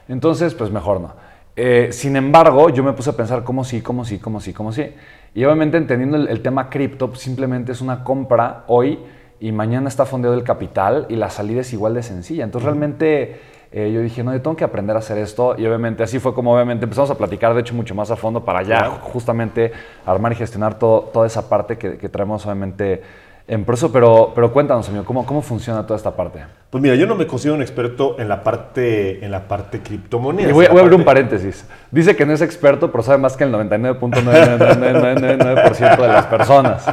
Entonces, 0.08 0.54
pues 0.54 0.70
mejor 0.70 1.00
no. 1.00 1.12
Eh, 1.60 1.88
sin 1.90 2.14
embargo, 2.14 2.70
yo 2.70 2.84
me 2.84 2.92
puse 2.92 3.10
a 3.10 3.14
pensar 3.14 3.42
cómo 3.42 3.64
sí, 3.64 3.80
cómo 3.80 4.04
sí, 4.04 4.20
cómo 4.20 4.40
sí, 4.40 4.52
cómo 4.52 4.72
sí. 4.72 4.92
Y 5.34 5.44
obviamente 5.44 5.76
entendiendo 5.76 6.16
el, 6.16 6.28
el 6.28 6.40
tema 6.40 6.70
cripto, 6.70 7.12
simplemente 7.16 7.72
es 7.72 7.80
una 7.80 8.04
compra 8.04 8.62
hoy 8.68 9.00
y 9.40 9.50
mañana 9.50 9.88
está 9.88 10.06
fondeado 10.06 10.36
el 10.36 10.44
capital 10.44 11.06
y 11.08 11.16
la 11.16 11.30
salida 11.30 11.62
es 11.62 11.72
igual 11.72 11.94
de 11.94 12.04
sencilla. 12.04 12.44
Entonces 12.44 12.64
realmente 12.64 13.40
eh, 13.72 13.90
yo 13.92 14.00
dije, 14.00 14.22
no, 14.22 14.32
yo 14.32 14.40
tengo 14.40 14.56
que 14.56 14.62
aprender 14.62 14.94
a 14.94 15.00
hacer 15.00 15.18
esto 15.18 15.56
y 15.58 15.66
obviamente 15.66 16.04
así 16.04 16.20
fue 16.20 16.32
como 16.32 16.54
obviamente 16.54 16.84
empezamos 16.84 17.10
a 17.10 17.18
platicar 17.18 17.52
de 17.54 17.62
hecho 17.62 17.74
mucho 17.74 17.92
más 17.92 18.12
a 18.12 18.14
fondo 18.16 18.44
para 18.44 18.62
ya 18.62 18.88
justamente 18.90 19.72
armar 20.06 20.30
y 20.30 20.36
gestionar 20.36 20.78
todo, 20.78 21.10
toda 21.12 21.26
esa 21.26 21.48
parte 21.48 21.76
que, 21.76 21.98
que 21.98 22.08
traemos 22.08 22.46
obviamente 22.46 23.02
En 23.50 23.64
proceso, 23.64 23.90
pero, 23.90 24.32
pero 24.34 24.52
cuéntanos, 24.52 24.86
amigo, 24.90 25.06
¿cómo, 25.06 25.24
¿cómo 25.24 25.40
funciona 25.40 25.82
toda 25.86 25.96
esta 25.96 26.14
parte? 26.14 26.44
Pues 26.68 26.82
mira, 26.82 26.94
yo 26.96 27.06
no 27.06 27.14
me 27.14 27.26
considero 27.26 27.54
un 27.54 27.62
experto 27.62 28.16
en 28.20 28.28
la 28.28 28.44
parte, 28.44 29.24
en 29.24 29.30
la 29.30 29.48
parte 29.48 29.80
criptomonedas. 29.80 30.50
Y 30.50 30.52
voy, 30.52 30.66
a 30.66 30.70
abrir 30.70 30.92
un 30.92 31.02
paréntesis. 31.02 31.64
Dice 31.90 32.14
que 32.14 32.26
no 32.26 32.34
es 32.34 32.42
experto, 32.42 32.92
pero 32.92 33.02
sabe 33.02 33.16
más 33.16 33.38
que 33.38 33.44
el 33.44 33.52
99.99999% 33.54 35.96
de 35.96 36.08
las 36.08 36.26
personas. 36.26 36.84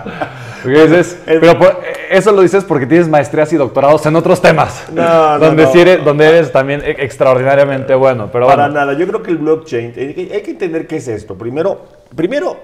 Dices- 0.64 1.22
pero 1.26 1.60
por- 1.60 1.78
eso 2.10 2.32
lo 2.32 2.42
dices 2.42 2.64
porque 2.64 2.86
tienes 2.86 3.10
maestrías 3.10 3.52
y 3.52 3.58
doctorados 3.58 4.06
en 4.06 4.16
otros 4.16 4.42
temas. 4.42 4.86
No, 4.94 5.38
no, 5.38 5.46
donde, 5.46 5.64
no. 5.64 5.72
sí 5.74 5.82
eres, 5.82 6.06
donde 6.06 6.26
eres 6.26 6.54
también 6.54 6.82
e- 6.86 6.92
extraordinariamente 7.00 7.94
bueno. 7.96 8.30
Pero 8.32 8.48
Para 8.48 8.68
bueno, 8.68 8.80
nada, 8.80 8.94
yo 8.94 9.06
creo 9.08 9.22
que 9.22 9.32
el 9.32 9.38
blockchain, 9.40 9.88
hay 9.98 10.14
que 10.42 10.52
entender 10.52 10.88
qué 10.88 10.96
es 10.96 11.08
esto. 11.10 11.38
Primero, 11.38 11.82
primero, 12.16 12.56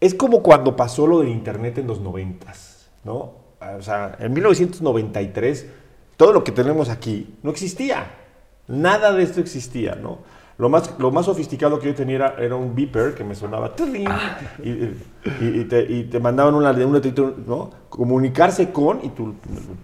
es 0.00 0.14
como 0.14 0.40
cuando 0.42 0.76
pasó 0.76 1.04
lo 1.06 1.18
del 1.18 1.28
Internet 1.30 1.78
en 1.78 1.88
los 1.88 2.00
noventas, 2.00 2.71
¿no? 3.04 3.42
O 3.78 3.82
sea, 3.82 4.16
en 4.18 4.32
1993, 4.32 5.66
todo 6.16 6.32
lo 6.32 6.44
que 6.44 6.52
tenemos 6.52 6.88
aquí 6.88 7.38
no 7.42 7.50
existía. 7.50 8.06
Nada 8.68 9.12
de 9.12 9.22
esto 9.22 9.40
existía, 9.40 9.94
¿no? 9.94 10.20
Lo 10.58 10.68
más, 10.68 10.98
lo 10.98 11.10
más 11.10 11.26
sofisticado 11.26 11.80
que 11.80 11.88
yo 11.88 11.94
tenía 11.94 12.34
era, 12.38 12.54
un 12.54 12.74
beeper 12.74 13.14
que 13.14 13.24
me 13.24 13.34
sonaba 13.34 13.74
y 14.62 15.64
te, 15.64 15.86
y 15.88 16.04
te 16.04 16.20
mandaban 16.20 16.54
una, 16.54 16.70
una, 16.70 17.00
¿no? 17.46 17.70
comunicarse 17.88 18.70
con 18.70 19.04
y 19.04 19.08
tú 19.08 19.34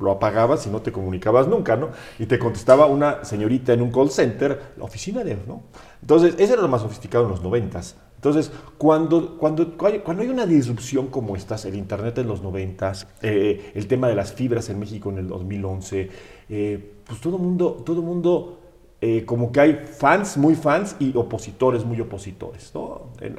lo 0.01 0.13
apagabas 0.13 0.67
y 0.67 0.71
no 0.71 0.81
te 0.81 0.93
comunicabas 0.93 1.49
nunca, 1.49 1.77
¿no? 1.77 1.89
Y 2.19 2.27
te 2.27 2.39
contestaba 2.39 2.87
una 2.87 3.25
señorita 3.25 3.73
en 3.73 3.83
un 3.83 3.91
call 3.91 4.11
center, 4.11 4.75
la 4.77 4.85
oficina 4.85 5.25
de, 5.25 5.39
¿no? 5.47 5.65
Entonces, 6.01 6.35
ese 6.39 6.53
era 6.53 6.63
lo 6.63 6.69
más 6.69 6.83
sofisticado 6.83 7.25
en 7.25 7.31
los 7.31 7.43
noventas. 7.43 7.97
Entonces, 8.17 8.51
cuando, 8.79 9.37
cuando, 9.39 9.77
cuando 9.77 10.23
hay 10.23 10.29
una 10.29 10.45
disrupción 10.45 11.07
como 11.07 11.37
estas, 11.37 11.65
el 11.65 11.77
Internet 11.77 12.19
en 12.19 12.27
los 12.27 12.43
noventas, 12.43 13.07
eh, 13.23 13.71
el 13.75 13.87
tema 13.87 14.09
de 14.09 14.17
las 14.17 14.33
fibras 14.33 14.69
en 14.71 14.81
México 14.81 15.11
en 15.11 15.19
el 15.19 15.29
2011, 15.29 16.11
eh, 16.49 16.95
pues 17.07 17.21
todo 17.21 17.39
mundo, 17.39 17.83
todo 17.87 18.03
mundo 18.03 18.59
eh, 19.01 19.25
como 19.25 19.53
que 19.53 19.61
hay 19.61 19.75
fans 19.75 20.37
muy 20.37 20.57
fans 20.57 20.97
y 20.99 21.17
opositores 21.17 21.85
muy 21.85 22.01
opositores, 22.01 22.73
¿no? 22.75 23.03
El, 23.21 23.39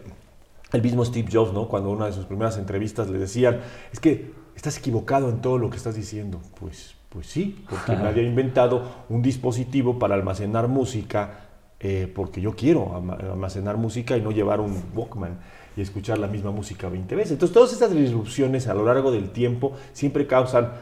el 0.71 0.81
mismo 0.81 1.03
Steve 1.03 1.27
Jobs, 1.29 1.51
¿no? 1.51 1.67
Cuando 1.67 1.89
en 1.89 1.97
una 1.97 2.05
de 2.05 2.13
sus 2.13 2.25
primeras 2.25 2.57
entrevistas 2.57 3.09
le 3.09 3.19
decían, 3.19 3.59
es 3.91 3.99
que 3.99 4.31
estás 4.55 4.77
equivocado 4.77 5.29
en 5.29 5.41
todo 5.41 5.57
lo 5.57 5.69
que 5.69 5.77
estás 5.77 5.95
diciendo. 5.95 6.39
Pues, 6.57 6.95
pues 7.09 7.27
sí, 7.27 7.65
porque 7.69 7.93
nadie 7.93 8.23
ha 8.23 8.27
inventado 8.27 8.83
un 9.09 9.21
dispositivo 9.21 9.99
para 9.99 10.15
almacenar 10.15 10.67
música, 10.67 11.48
eh, 11.79 12.11
porque 12.13 12.41
yo 12.41 12.55
quiero 12.55 12.95
almacenar 13.31 13.77
música 13.77 14.17
y 14.17 14.21
no 14.21 14.31
llevar 14.31 14.59
un 14.59 14.83
Walkman 14.93 15.39
y 15.77 15.81
escuchar 15.81 16.17
la 16.17 16.27
misma 16.27 16.51
música 16.51 16.89
20 16.89 17.15
veces. 17.15 17.31
Entonces, 17.33 17.53
todas 17.53 17.71
estas 17.71 17.91
disrupciones 17.91 18.67
a 18.67 18.73
lo 18.73 18.85
largo 18.85 19.11
del 19.11 19.29
tiempo 19.29 19.73
siempre 19.93 20.27
causan 20.27 20.73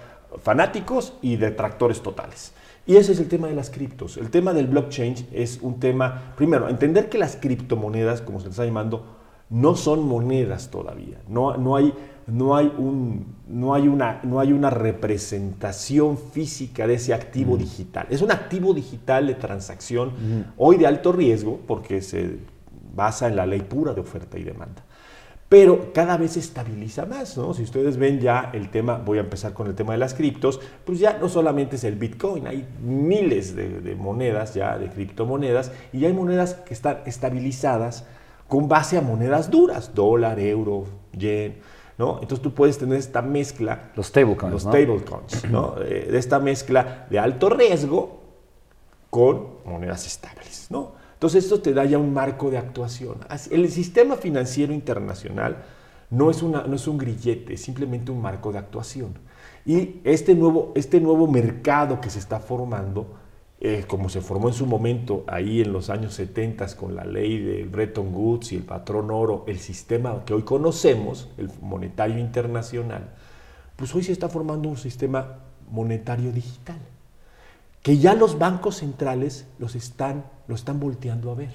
fanáticos 0.41 1.13
y 1.21 1.35
detractores 1.35 2.01
totales. 2.01 2.53
Y 2.85 2.95
ese 2.95 3.11
es 3.11 3.19
el 3.19 3.27
tema 3.27 3.47
de 3.47 3.53
las 3.53 3.69
criptos. 3.69 4.17
El 4.17 4.29
tema 4.29 4.53
del 4.53 4.67
blockchain 4.67 5.27
es 5.33 5.59
un 5.61 5.79
tema, 5.79 6.33
primero, 6.37 6.69
entender 6.69 7.09
que 7.09 7.17
las 7.17 7.35
criptomonedas, 7.35 8.21
como 8.21 8.39
se 8.39 8.45
les 8.45 8.53
está 8.53 8.65
llamando, 8.65 9.05
no 9.49 9.75
son 9.75 10.07
monedas 10.07 10.71
todavía. 10.71 11.19
No, 11.27 11.57
no, 11.57 11.75
hay, 11.75 11.93
no, 12.27 12.55
hay, 12.55 12.71
un, 12.77 13.35
no, 13.47 13.73
hay, 13.73 13.87
una, 13.87 14.19
no 14.23 14.39
hay 14.39 14.53
una 14.53 14.69
representación 14.69 16.17
física 16.17 16.85
de 16.85 16.95
ese 16.95 17.13
activo 17.13 17.57
digital. 17.57 18.07
Es 18.09 18.21
un 18.21 18.31
activo 18.31 18.73
digital 18.73 19.27
de 19.27 19.35
transacción, 19.35 20.11
hoy 20.57 20.77
de 20.77 20.87
alto 20.87 21.11
riesgo, 21.11 21.59
porque 21.65 22.01
se 22.01 22.37
basa 22.95 23.27
en 23.27 23.35
la 23.35 23.45
ley 23.45 23.61
pura 23.61 23.93
de 23.93 24.01
oferta 24.01 24.37
y 24.37 24.43
demanda 24.43 24.83
pero 25.49 25.93
cada 25.93 26.17
vez 26.17 26.31
se 26.31 26.39
estabiliza 26.39 27.05
más, 27.05 27.37
¿no? 27.37 27.53
Si 27.53 27.63
ustedes 27.63 27.95
ven 27.97 28.19
ya 28.19 28.49
el 28.53 28.69
tema, 28.69 28.97
voy 28.97 29.17
a 29.17 29.21
empezar 29.21 29.53
con 29.53 29.67
el 29.67 29.75
tema 29.75 29.93
de 29.93 29.99
las 29.99 30.13
criptos, 30.13 30.59
pues 30.83 30.99
ya 30.99 31.17
no 31.19 31.29
solamente 31.29 31.77
es 31.77 31.85
el 31.85 31.95
Bitcoin, 31.95 32.47
hay 32.47 32.67
miles 32.81 33.55
de, 33.55 33.79
de 33.79 33.95
monedas 33.95 34.53
ya, 34.53 34.77
de 34.77 34.89
criptomonedas, 34.89 35.71
y 35.93 36.03
hay 36.03 36.11
monedas 36.11 36.55
que 36.55 36.73
están 36.73 36.99
estabilizadas 37.05 38.05
con 38.49 38.67
base 38.67 38.97
a 38.97 39.01
monedas 39.01 39.49
duras, 39.49 39.95
dólar, 39.95 40.39
euro, 40.39 40.85
yen, 41.13 41.55
¿no? 41.97 42.19
Entonces 42.21 42.41
tú 42.41 42.53
puedes 42.53 42.77
tener 42.77 42.97
esta 42.97 43.21
mezcla, 43.21 43.91
los 43.95 44.07
stablecoins, 44.07 44.53
los 44.53 44.65
¿no? 44.65 44.71
stablecoins, 44.71 45.45
¿no? 45.49 45.75
Eh, 45.81 46.07
de 46.11 46.17
esta 46.17 46.39
mezcla 46.39 47.07
de 47.09 47.19
alto 47.19 47.49
riesgo 47.49 48.21
con 49.09 49.57
monedas 49.65 50.05
estables, 50.05 50.67
¿no? 50.69 50.93
Entonces 51.13 51.45
esto 51.45 51.59
te 51.59 51.73
da 51.73 51.83
ya 51.85 51.97
un 51.97 52.13
marco 52.13 52.51
de 52.51 52.59
actuación. 52.59 53.17
El 53.49 53.71
sistema 53.71 54.15
financiero 54.15 54.71
internacional 54.71 55.63
no 56.11 56.29
es, 56.29 56.43
una, 56.43 56.63
no 56.63 56.75
es 56.75 56.87
un 56.87 56.97
grillete, 56.99 57.55
es 57.55 57.61
simplemente 57.61 58.11
un 58.11 58.21
marco 58.21 58.51
de 58.51 58.59
actuación. 58.59 59.17
Y 59.65 59.99
este 60.03 60.35
nuevo, 60.35 60.71
este 60.75 61.01
nuevo 61.01 61.27
mercado 61.27 61.99
que 61.99 62.11
se 62.11 62.19
está 62.19 62.39
formando, 62.39 63.15
eh, 63.59 63.85
como 63.87 64.09
se 64.09 64.21
formó 64.21 64.49
en 64.49 64.53
su 64.53 64.65
momento 64.65 65.23
ahí 65.27 65.61
en 65.61 65.73
los 65.73 65.89
años 65.89 66.13
70 66.13 66.75
con 66.75 66.95
la 66.95 67.05
ley 67.05 67.39
del 67.39 67.69
Bretton 67.69 68.13
Woods 68.13 68.51
y 68.51 68.57
el 68.57 68.63
patrón 68.63 69.09
oro, 69.09 69.45
el 69.47 69.59
sistema 69.59 70.23
que 70.25 70.33
hoy 70.33 70.43
conocemos, 70.43 71.29
el 71.37 71.49
monetario 71.61 72.19
internacional, 72.19 73.09
pues 73.75 73.93
hoy 73.95 74.03
se 74.03 74.11
está 74.11 74.29
formando 74.29 74.69
un 74.69 74.77
sistema 74.77 75.39
monetario 75.69 76.31
digital 76.31 76.79
que 77.87 77.97
ya 77.97 78.15
los 78.15 78.37
bancos 78.37 78.75
centrales 78.75 79.47
los 79.59 79.75
están, 79.75 80.25
lo 80.49 80.55
están 80.55 80.77
volteando 80.77 81.31
a 81.31 81.35
ver. 81.35 81.53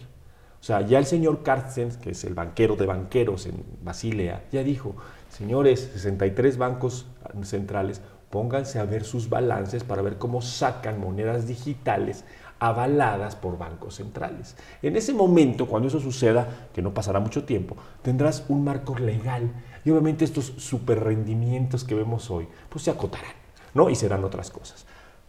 O 0.61 0.65
sea, 0.65 0.81
ya 0.81 0.99
el 0.99 1.05
señor 1.05 1.43
Carstens, 1.43 1.99
que 1.99 2.13
es 2.13 2.25
el 2.25 2.33
banquero 2.33 2.75
de 2.75 2.87
banqueros 2.87 3.45
en 3.45 3.63
Basilea, 3.83 4.45
ya 4.51 4.63
dijo, 4.63 4.95
señores, 5.29 5.91
63 5.93 6.57
bancos 6.57 7.07
centrales, 7.43 8.01
pónganse 8.33 8.79
a 8.79 8.87
ver 8.87 9.05
sus 9.05 9.29
balances 9.29 9.85
para 9.85 10.01
ver 10.01 10.17
cómo 10.17 10.41
sacan 10.41 10.99
monedas 10.99 11.47
digitales 11.47 12.25
avaladas 12.59 13.37
por 13.37 13.59
bancos 13.59 13.97
centrales. 13.97 14.57
En 14.81 14.97
ese 14.97 15.13
momento, 15.13 15.69
cuando 15.69 15.89
eso 15.89 16.01
suceda, 16.01 16.69
que 16.73 16.81
no 16.81 16.95
pasará 16.95 17.21
mucho 17.21 17.45
tiempo, 17.45 17.77
tendrás 18.01 18.47
un 18.49 18.65
marco 18.65 18.97
legal 18.99 19.53
y 19.85 19.91
obviamente 19.91 20.25
estos 20.25 20.47
super 20.57 21.05
rendimientos 21.05 21.85
que 21.85 21.95
vemos 21.95 22.31
hoy, 22.31 22.49
pues 22.71 22.85
se 22.85 22.91
acotarán, 22.91 23.35
¿no? 23.75 23.91
Y 23.91 23.97
serán 23.97 24.25
otras 24.25 24.51
cosas. 24.51 24.87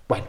Bueno, 0.08 0.26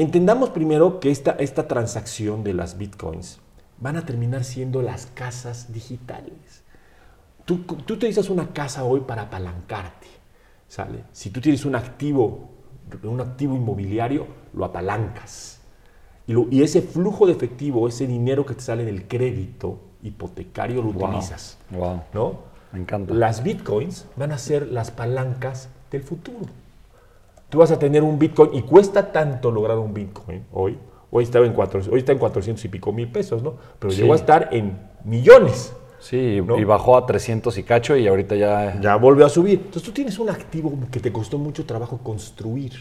Entendamos 0.00 0.50
primero 0.50 1.00
que 1.00 1.10
esta, 1.10 1.32
esta 1.32 1.66
transacción 1.66 2.44
de 2.44 2.54
las 2.54 2.78
bitcoins 2.78 3.40
van 3.78 3.96
a 3.96 4.06
terminar 4.06 4.44
siendo 4.44 4.80
las 4.80 5.06
casas 5.06 5.72
digitales. 5.72 6.62
Tú, 7.44 7.64
tú 7.64 7.94
utilizas 7.94 8.30
una 8.30 8.52
casa 8.52 8.84
hoy 8.84 9.00
para 9.00 9.22
apalancarte, 9.22 10.06
¿sale? 10.68 11.04
Si 11.12 11.30
tú 11.30 11.40
tienes 11.40 11.64
un 11.64 11.74
activo, 11.74 12.50
un 13.02 13.20
activo 13.20 13.54
inmobiliario, 13.56 14.26
lo 14.54 14.64
apalancas. 14.64 15.60
Y, 16.26 16.32
lo- 16.32 16.46
y 16.50 16.62
ese 16.62 16.82
flujo 16.82 17.26
de 17.26 17.32
efectivo, 17.32 17.88
ese 17.88 18.06
dinero 18.06 18.44
que 18.46 18.54
te 18.54 18.60
sale 18.60 18.84
del 18.84 19.06
crédito 19.08 19.78
hipotecario, 20.02 20.82
lo 20.82 20.92
Wow. 20.92 21.08
utilizas, 21.08 21.58
Wow. 21.70 22.02
¿no? 22.14 22.32
Me 22.72 22.80
encanta. 22.80 23.14
Las 23.14 23.42
bitcoins 23.42 24.06
van 24.16 24.32
a 24.32 24.38
ser 24.38 24.68
las 24.68 24.90
palancas 24.90 25.70
del 25.90 26.02
futuro. 26.02 26.46
Tú 27.48 27.58
vas 27.58 27.70
a 27.70 27.78
tener 27.78 28.02
un 28.02 28.18
bitcoin 28.18 28.50
y 28.54 28.62
cuesta 28.62 29.10
tanto 29.10 29.50
lograr 29.50 29.78
un 29.78 29.94
bitcoin 29.94 30.44
hoy. 30.52 30.78
Hoy, 31.10 31.24
estaba 31.24 31.46
en 31.46 31.54
cuatro, 31.54 31.80
hoy 31.90 32.00
está 32.00 32.12
en 32.12 32.18
400 32.18 32.62
y 32.66 32.68
pico 32.68 32.92
mil 32.92 33.10
pesos, 33.10 33.42
¿no? 33.42 33.54
Pero 33.78 33.90
Sí. 33.90 34.02
llegó 34.02 34.12
a 34.12 34.16
estar 34.16 34.50
en 34.52 34.78
millones. 35.04 35.72
Sí, 36.00 36.40
¿no? 36.44 36.58
y 36.58 36.64
bajó 36.64 36.96
a 36.96 37.06
300 37.06 37.56
y 37.58 37.62
cacho 37.62 37.96
y 37.96 38.06
ahorita 38.06 38.36
ya... 38.36 38.80
Ya 38.80 38.96
volvió 38.96 39.26
a 39.26 39.28
subir. 39.28 39.58
Entonces 39.58 39.82
tú 39.82 39.92
tienes 39.92 40.18
un 40.18 40.30
activo 40.30 40.72
que 40.90 41.00
te 41.00 41.12
costó 41.12 41.38
mucho 41.38 41.66
trabajo 41.66 41.98
construir, 41.98 42.72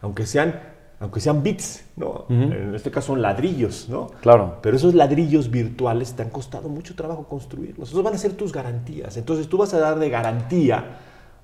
aunque 0.00 0.26
sean, 0.26 0.60
aunque 1.00 1.20
sean 1.20 1.42
bits, 1.42 1.84
¿no? 1.96 2.26
En 2.28 2.74
este 2.74 2.90
caso 2.90 3.08
son 3.08 3.22
ladrillos, 3.22 3.88
¿no? 3.88 4.08
Claro. 4.20 4.58
Pero 4.62 4.76
esos 4.76 4.94
ladrillos 4.94 5.50
virtuales 5.50 6.14
te 6.14 6.22
han 6.22 6.30
costado 6.30 6.68
mucho 6.68 6.94
trabajo 6.94 7.26
construirlos. 7.28 7.90
Esos 7.90 8.02
van 8.02 8.14
a 8.14 8.18
ser 8.18 8.32
tus 8.32 8.52
garantías. 8.52 9.16
Entonces 9.16 9.48
tú 9.48 9.58
vas 9.58 9.74
a 9.74 9.78
dar 9.78 9.98
de 9.98 10.08
garantía 10.08 10.98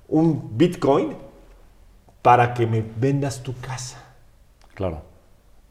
un 0.07 0.57
Bitcoin 0.57 1.15
para 2.21 2.53
que 2.53 2.67
me 2.67 2.83
vendas 2.97 3.43
tu 3.43 3.53
casa. 3.59 4.03
Claro. 4.73 5.08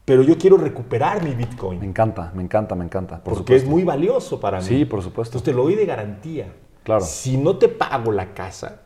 Pero 0.09 0.23
yo 0.23 0.39
quiero 0.39 0.57
recuperar 0.57 1.21
mi 1.23 1.29
Me 1.29 1.35
Bitcoin 1.35 1.83
encanta, 1.83 2.31
me 2.33 2.41
encanta, 2.41 2.73
me 2.73 2.83
encanta. 2.83 3.23
Por 3.23 3.35
porque 3.35 3.55
es 3.55 3.63
muy 3.67 3.83
valioso 3.83 4.39
para 4.39 4.57
mí. 4.59 4.65
Sí, 4.65 4.83
por 4.85 5.03
supuesto. 5.03 5.37
Entonces 5.37 5.53
te 5.53 5.55
lo 5.55 5.61
doy 5.65 5.75
de 5.75 5.85
garantía. 5.85 6.47
Claro. 6.81 7.01
Si 7.05 7.37
no 7.37 7.57
te 7.57 7.67
pago 7.69 8.11
la 8.11 8.33
casa, 8.33 8.81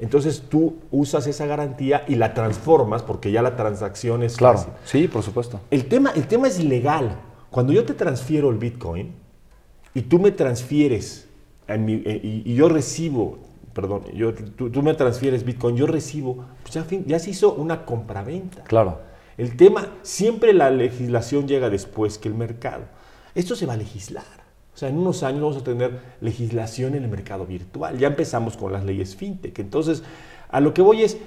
entonces 0.00 0.42
tú 0.48 0.78
usas 0.90 1.28
esa 1.28 1.46
garantía 1.46 2.02
y 2.08 2.16
la 2.16 2.34
transformas 2.34 3.04
porque 3.04 3.30
ya 3.30 3.40
la 3.40 3.54
transacción 3.54 4.24
es 4.24 4.36
Claro, 4.36 4.58
fácil. 4.58 4.72
sí, 4.84 5.06
por 5.06 5.22
supuesto. 5.22 5.60
El 5.70 5.84
tema, 5.86 6.10
el 6.16 6.26
tema 6.26 6.48
es 6.48 6.58
legal. 6.64 7.16
Cuando 7.50 7.72
yo 7.72 7.84
te 7.84 7.94
transfiero 7.94 8.50
el 8.50 8.58
Bitcoin 8.58 9.12
y 9.94 10.02
tú 10.02 10.18
me 10.18 10.32
transfieres 10.32 11.28
en 11.68 11.84
mi- 11.84 12.02
eh, 12.04 12.20
y, 12.20 12.50
y 12.50 12.54
yo 12.56 12.68
recibo, 12.68 13.38
perdón, 13.74 14.02
yo, 14.12 14.34
tú, 14.34 14.70
tú 14.70 14.82
me 14.82 14.92
transfieres 14.94 15.44
Bitcoin, 15.44 15.76
yo 15.76 15.86
recibo, 15.86 16.44
pues 16.62 16.74
ya, 16.74 16.82
fin- 16.82 17.04
ya 17.06 17.20
se 17.20 17.30
hizo 17.30 17.54
una 17.54 17.84
compraventa. 17.84 18.64
Claro. 18.64 19.06
El 19.38 19.56
tema, 19.56 19.88
siempre 20.02 20.52
la 20.52 20.70
legislación 20.70 21.48
llega 21.48 21.70
después 21.70 22.18
que 22.18 22.28
el 22.28 22.34
mercado. 22.34 22.84
Esto 23.34 23.54
se 23.56 23.66
va 23.66 23.74
a 23.74 23.76
legislar. 23.76 24.24
O 24.74 24.76
sea, 24.76 24.88
en 24.88 24.98
unos 24.98 25.22
años 25.22 25.40
vamos 25.40 25.56
a 25.56 25.64
tener 25.64 26.00
legislación 26.20 26.94
en 26.94 27.04
el 27.04 27.08
mercado 27.08 27.46
virtual. 27.46 27.98
Ya 27.98 28.08
empezamos 28.08 28.56
con 28.56 28.72
las 28.72 28.84
leyes 28.84 29.16
fintech. 29.16 29.58
Entonces, 29.58 30.02
A 30.50 30.60
lo 30.60 30.72
que 30.72 30.82
voy 30.82 31.02
es, 31.02 31.18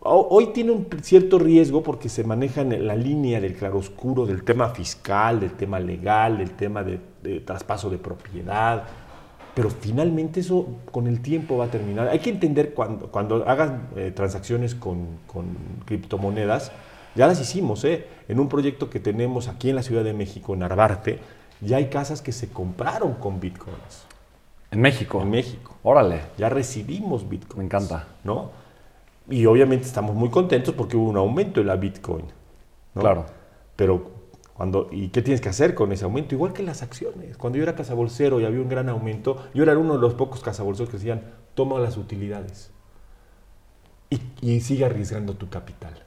hoy 0.00 0.52
tiene 0.52 0.70
un 0.70 0.86
cierto 1.02 1.38
riesgo 1.38 1.82
porque 1.82 2.08
se 2.08 2.24
maneja 2.24 2.60
en 2.60 2.86
la 2.86 2.94
línea 2.94 3.40
del 3.40 3.54
claroscuro 3.54 4.26
del 4.26 4.44
tema 4.44 4.68
fiscal, 4.70 5.40
del 5.40 5.52
tema 5.52 5.80
legal, 5.80 6.38
del 6.38 6.52
tema 6.52 6.84
de, 6.84 7.00
traspaso 7.40 7.90
de 7.90 7.98
propiedad, 7.98 8.84
pero 9.54 9.70
finalmente 9.70 10.40
eso 10.40 10.66
con 10.92 11.06
el 11.06 11.20
tiempo 11.20 11.56
va 11.56 11.64
a 11.64 11.70
terminar. 11.70 12.08
Hay 12.08 12.20
que 12.20 12.30
entender 12.30 12.72
cuando, 12.74 13.10
cuando 13.10 13.48
hagan 13.48 13.88
eh, 13.96 14.12
transacciones 14.14 14.74
con, 14.74 15.18
criptomonedas, 15.84 16.70
ya 17.14 17.26
las 17.26 17.40
hicimos, 17.40 17.84
¿eh? 17.84 18.06
en 18.28 18.40
un 18.40 18.48
proyecto 18.48 18.90
que 18.90 19.00
tenemos 19.00 19.48
aquí 19.48 19.70
en 19.70 19.76
la 19.76 19.82
Ciudad 19.82 20.04
de 20.04 20.12
México, 20.12 20.54
en 20.54 20.62
Arbarte, 20.62 21.18
ya 21.60 21.78
hay 21.78 21.86
casas 21.86 22.22
que 22.22 22.32
se 22.32 22.48
compraron 22.48 23.14
con 23.14 23.40
bitcoins. 23.40 24.06
¿En 24.70 24.80
México? 24.80 25.22
En 25.22 25.30
México. 25.30 25.76
Órale. 25.82 26.20
Ya 26.36 26.48
recibimos 26.48 27.28
bitcoins. 27.28 27.56
Me 27.56 27.64
encanta. 27.64 28.06
¿No? 28.22 28.50
Y 29.28 29.46
obviamente 29.46 29.86
estamos 29.86 30.14
muy 30.14 30.30
contentos 30.30 30.74
porque 30.74 30.96
hubo 30.96 31.08
un 31.08 31.16
aumento 31.16 31.60
en 31.60 31.66
la 31.66 31.76
bitcoin. 31.76 32.24
Claro. 32.94 33.26
Pero 33.76 34.10
cuando, 34.54 34.88
¿y 34.90 35.08
qué 35.08 35.22
tienes 35.22 35.40
que 35.40 35.48
hacer 35.48 35.74
con 35.74 35.92
ese 35.92 36.04
aumento? 36.04 36.34
Igual 36.34 36.52
que 36.52 36.62
las 36.62 36.82
acciones. 36.82 37.36
Cuando 37.36 37.58
yo 37.58 37.62
era 37.62 37.74
cazabolsero 37.76 38.40
y 38.40 38.44
había 38.44 38.60
un 38.60 38.68
gran 38.68 38.88
aumento, 38.88 39.48
yo 39.54 39.62
era 39.62 39.76
uno 39.76 39.94
de 39.94 40.00
los 40.00 40.14
pocos 40.14 40.40
cazabolseros 40.40 40.90
que 40.90 40.96
decían, 40.96 41.22
toma 41.54 41.78
las 41.78 41.96
utilidades. 41.96 42.72
Y, 44.40 44.60
sigue 44.60 44.84
arriesgando 44.84 45.34
tu 45.34 45.48
capital. 45.48 46.02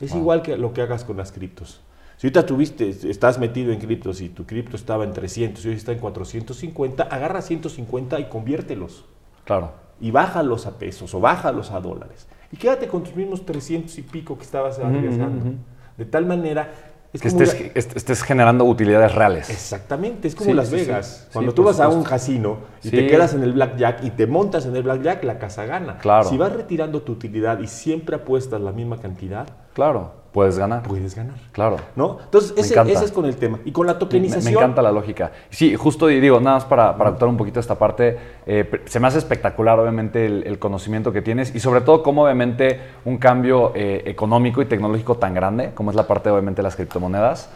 Es 0.00 0.14
igual 0.14 0.42
que 0.42 0.56
lo 0.56 0.72
que 0.72 0.82
hagas 0.82 1.04
con 1.04 1.16
las 1.16 1.32
criptos. 1.32 1.80
Si 2.16 2.26
ahorita 2.26 2.46
tuviste, 2.46 2.88
estás 2.88 3.38
metido 3.38 3.72
en 3.72 3.80
criptos 3.80 4.20
y 4.20 4.28
tu 4.28 4.46
cripto 4.46 4.76
estaba 4.76 5.04
en 5.04 5.12
300 5.12 5.64
y 5.64 5.68
hoy 5.68 5.74
está 5.74 5.92
en 5.92 5.98
450, 5.98 7.02
agarra 7.02 7.42
150 7.42 8.20
y 8.20 8.24
conviértelos. 8.24 9.04
Claro. 9.44 9.72
Y 10.00 10.10
bájalos 10.10 10.66
a 10.66 10.78
pesos 10.78 11.14
o 11.14 11.20
bájalos 11.20 11.70
a 11.70 11.80
dólares. 11.80 12.26
Y 12.52 12.56
quédate 12.56 12.86
con 12.86 13.02
tus 13.02 13.16
mismos 13.16 13.44
300 13.44 13.98
y 13.98 14.02
pico 14.02 14.36
que 14.36 14.44
estabas 14.44 14.78
arriesgando. 14.78 15.56
De 15.96 16.04
tal 16.04 16.26
manera 16.26 16.72
que 17.20 17.28
estés, 17.28 18.22
generando 18.22 18.64
utilidades 18.64 19.14
reales. 19.14 19.50
Exactamente, 19.50 20.28
es 20.28 20.34
como 20.34 20.54
Las 20.54 20.70
Vegas. 20.70 21.28
Cuando 21.32 21.52
tú 21.52 21.62
vas 21.62 21.80
a 21.80 21.88
un 21.88 22.02
casino 22.02 22.58
y 22.82 22.90
te 22.90 23.06
quedas 23.06 23.34
en 23.34 23.42
el 23.42 23.52
blackjack 23.52 24.04
y 24.04 24.10
te 24.10 24.26
montas 24.26 24.66
en 24.66 24.74
el 24.76 24.82
blackjack, 24.82 25.24
la 25.24 25.38
casa 25.38 25.64
gana. 25.64 25.98
Claro. 25.98 26.28
Si 26.28 26.36
vas 26.36 26.52
retirando 26.52 27.02
tu 27.02 27.12
utilidad 27.12 27.60
y 27.60 27.66
siempre 27.66 28.16
apuestas 28.16 28.60
la 28.60 28.72
misma 28.72 29.00
cantidad, 29.00 29.46
claro 29.74 30.24
Puedes 30.34 30.58
ganar. 30.58 30.82
Puedes 30.82 31.14
ganar. 31.14 31.36
Claro. 31.52 31.76
¿No? 31.94 32.18
Entonces, 32.24 32.54
ese, 32.56 32.74
es 33.04 33.12
con 33.12 33.24
el 33.24 33.36
tema. 33.36 33.60
Y 33.64 33.70
con 33.70 33.86
la 33.86 34.00
tokenización. 34.00 34.52
Me, 34.52 34.58
encanta 34.58 34.82
la 34.82 34.90
lógica. 34.90 35.30
Sí, 35.48 35.76
justo 35.76 36.08
digo, 36.08 36.40
nada 36.40 36.56
más 36.56 36.64
para, 36.64 36.98
para 36.98 37.10
actuar 37.10 37.28
un 37.28 37.36
poquito 37.36 37.60
esta 37.60 37.78
parte, 37.78 38.18
eh, 38.44 38.82
se 38.84 38.98
me 38.98 39.06
hace 39.06 39.18
espectacular, 39.18 39.78
obviamente, 39.78 40.26
el, 40.26 40.58
conocimiento 40.58 41.12
que 41.12 41.22
tienes 41.22 41.54
y 41.54 41.60
sobre 41.60 41.82
todo, 41.82 42.02
cómo, 42.02 42.24
obviamente, 42.24 42.80
un 43.04 43.18
cambio 43.18 43.70
eh, 43.76 44.02
económico 44.06 44.60
y 44.60 44.64
tecnológico 44.64 45.18
tan 45.18 45.34
grande, 45.34 45.70
como 45.72 45.90
es 45.90 45.96
la 45.96 46.08
parte, 46.08 46.30
obviamente, 46.30 46.62
de 46.62 46.64
las 46.64 46.74
criptomonedas, 46.74 47.48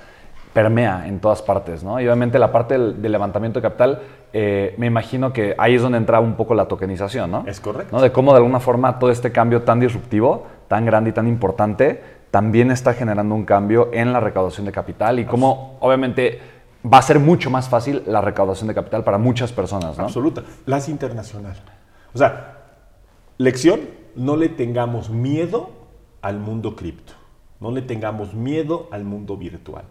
permea 0.53 1.09
en 1.09 1.19
todas 1.19 1.43
partes, 1.43 1.83
¿no? 1.83 2.01
Y 2.01 2.05
obviamente 2.05 2.39
la 2.39 2.53
parte 2.53 2.79
del, 2.79 3.03
levantamiento 3.03 3.59
de 3.59 3.63
capital, 3.63 4.03
eh, 4.33 4.75
me 4.79 4.87
imagino 4.87 5.33
que 5.33 5.57
ahí 5.59 5.75
es 5.75 5.83
donde 5.83 5.99
entra 5.99 6.21
un 6.21 6.35
poco 6.35 6.55
la 6.55 6.67
tokenización, 6.67 7.29
¿no? 7.29 7.45
Es 7.47 7.59
correcto. 7.59 7.97
¿no? 7.97 8.03
De 8.03 8.13
cómo, 8.13 8.33
de 8.33 8.39
alguna 8.39 8.61
forma, 8.61 9.01
todo 9.01 9.11
este 9.11 9.33
cambio 9.33 9.63
tan 9.63 9.81
disruptivo, 9.81 10.47
tan 10.69 10.85
grande 10.85 11.11
y 11.11 11.13
tan 11.13 11.27
importante, 11.27 12.03
también 12.31 12.71
está 12.71 12.95
generando 12.95 13.35
un 13.35 13.45
cambio 13.45 13.89
en 13.93 14.13
la 14.13 14.21
recaudación 14.21 14.67
de 14.67 14.73
capital 14.73 15.19
y 15.19 15.25
cómo 15.25 15.77
obviamente 15.81 16.41
va 16.85 16.99
a 16.99 17.03
ser 17.03 17.19
mucho 17.19 17.51
más 17.51 17.69
fácil 17.69 18.03
la 18.07 18.21
recaudación 18.21 18.69
de 18.69 18.75
capital 18.75 19.03
para 19.03 19.19
muchas 19.19 19.53
personas. 19.53 19.97
¿no? 19.99 20.05
Absoluta. 20.05 20.43
Las 20.67 20.89
internacional. 20.89 21.57
O 22.15 22.19
sea, 22.19 22.59
lección, 23.39 23.81
no 24.15 24.37
le 24.37 24.49
tengamos 24.49 25.11
miedo 25.11 25.71
al 26.23 26.39
mundo 26.39 26.77
cripto. 26.77 27.15
No 27.61 27.71
le 27.73 27.83
tengamos 27.83 28.35
miedo 28.35 28.89
al 28.93 29.05
mundo 29.05 29.37
virtual. 29.37 29.85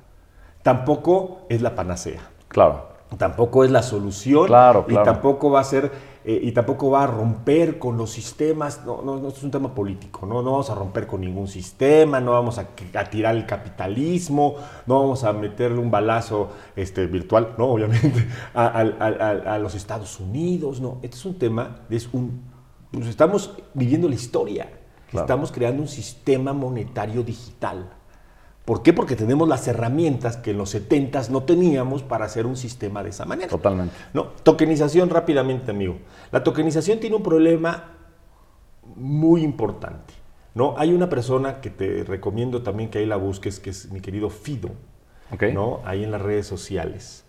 Tampoco 0.64 1.42
es 1.50 1.62
la 1.62 1.76
panacea. 1.76 2.22
Claro. 2.48 2.98
Tampoco 3.18 3.64
es 3.64 3.72
la 3.72 3.84
solución. 3.84 4.48
Claro, 4.48 4.86
claro. 4.86 5.02
Y 5.02 5.06
tampoco 5.06 5.50
va 5.50 5.62
a 5.62 5.64
ser 5.64 5.92
eh, 6.30 6.42
y 6.44 6.52
tampoco 6.52 6.90
va 6.90 7.06
a 7.06 7.08
romper 7.08 7.80
con 7.80 7.96
los 7.96 8.12
sistemas, 8.12 8.82
no, 8.86 9.02
no, 9.02 9.18
no, 9.18 9.30
es 9.30 9.42
un 9.44 9.50
tema 9.50 9.74
político, 9.74 10.26
¿no? 10.26 10.42
no 10.42 10.52
vamos 10.52 10.70
a 10.70 10.76
romper 10.76 11.08
con 11.08 11.22
ningún 11.22 11.48
sistema, 11.48 12.20
no 12.20 12.34
vamos 12.34 12.58
a, 12.58 12.68
tirar 13.10 13.34
el 13.34 13.46
capitalismo, 13.46 14.56
no 14.88 15.00
vamos 15.00 15.24
a 15.24 15.32
meterle 15.32 15.80
un 15.80 15.90
balazo 15.90 16.50
este, 16.76 17.06
virtual, 17.06 17.56
no, 17.58 17.68
obviamente, 17.72 18.28
a, 18.54 19.58
los 19.62 19.74
Estados 19.74 20.20
Unidos, 20.20 20.82
no, 20.82 21.00
este 21.02 21.16
es 21.16 21.24
un 21.24 21.40
tema, 21.40 21.86
es 21.90 22.10
un, 22.12 22.42
pues 22.92 23.08
estamos 23.08 23.54
viviendo 23.74 24.10
la 24.10 24.16
historia, 24.16 24.70
estamos 25.14 25.50
creando 25.54 25.82
un 25.82 25.88
sistema 25.88 26.52
monetario 26.52 27.24
digital. 27.24 27.90
¿Por 28.68 28.84
qué? 28.84 28.92
Porque 28.92 29.16
tenemos 29.16 29.48
las 29.48 29.66
herramientas 29.70 30.36
que 30.36 30.52
en 30.52 30.58
los 30.58 30.72
70 30.72 31.30
no 31.30 31.44
teníamos 31.44 32.04
para 32.04 32.26
hacer 32.26 32.46
un 32.46 32.58
sistema 32.58 33.02
de 33.02 33.12
esa 33.12 33.24
manera. 33.24 33.48
Totalmente. 33.48 33.96
¿No? 34.14 34.26
Tokenización 34.44 35.10
rápidamente, 35.10 35.72
amigo. 35.72 36.00
La 36.34 36.44
tokenización 36.44 37.00
tiene 37.00 37.16
un 37.16 37.24
problema 37.24 37.94
muy 38.98 39.42
importante. 39.42 40.14
¿no? 40.54 40.76
Hay 40.78 40.94
una 40.94 41.08
persona 41.08 41.62
que 41.62 41.70
te 41.70 42.04
recomiendo 42.04 42.62
también 42.62 42.90
que 42.90 42.98
ahí 42.98 43.06
la 43.06 43.16
busques, 43.16 43.62
que 43.62 43.70
es 43.70 43.90
mi 43.90 44.02
querido 44.02 44.30
Fido. 44.30 44.72
Okay. 45.32 45.54
¿no? 45.54 45.80
Ahí 45.86 46.04
en 46.04 46.12
las 46.12 46.22
redes 46.22 46.46
sociales. 46.46 47.24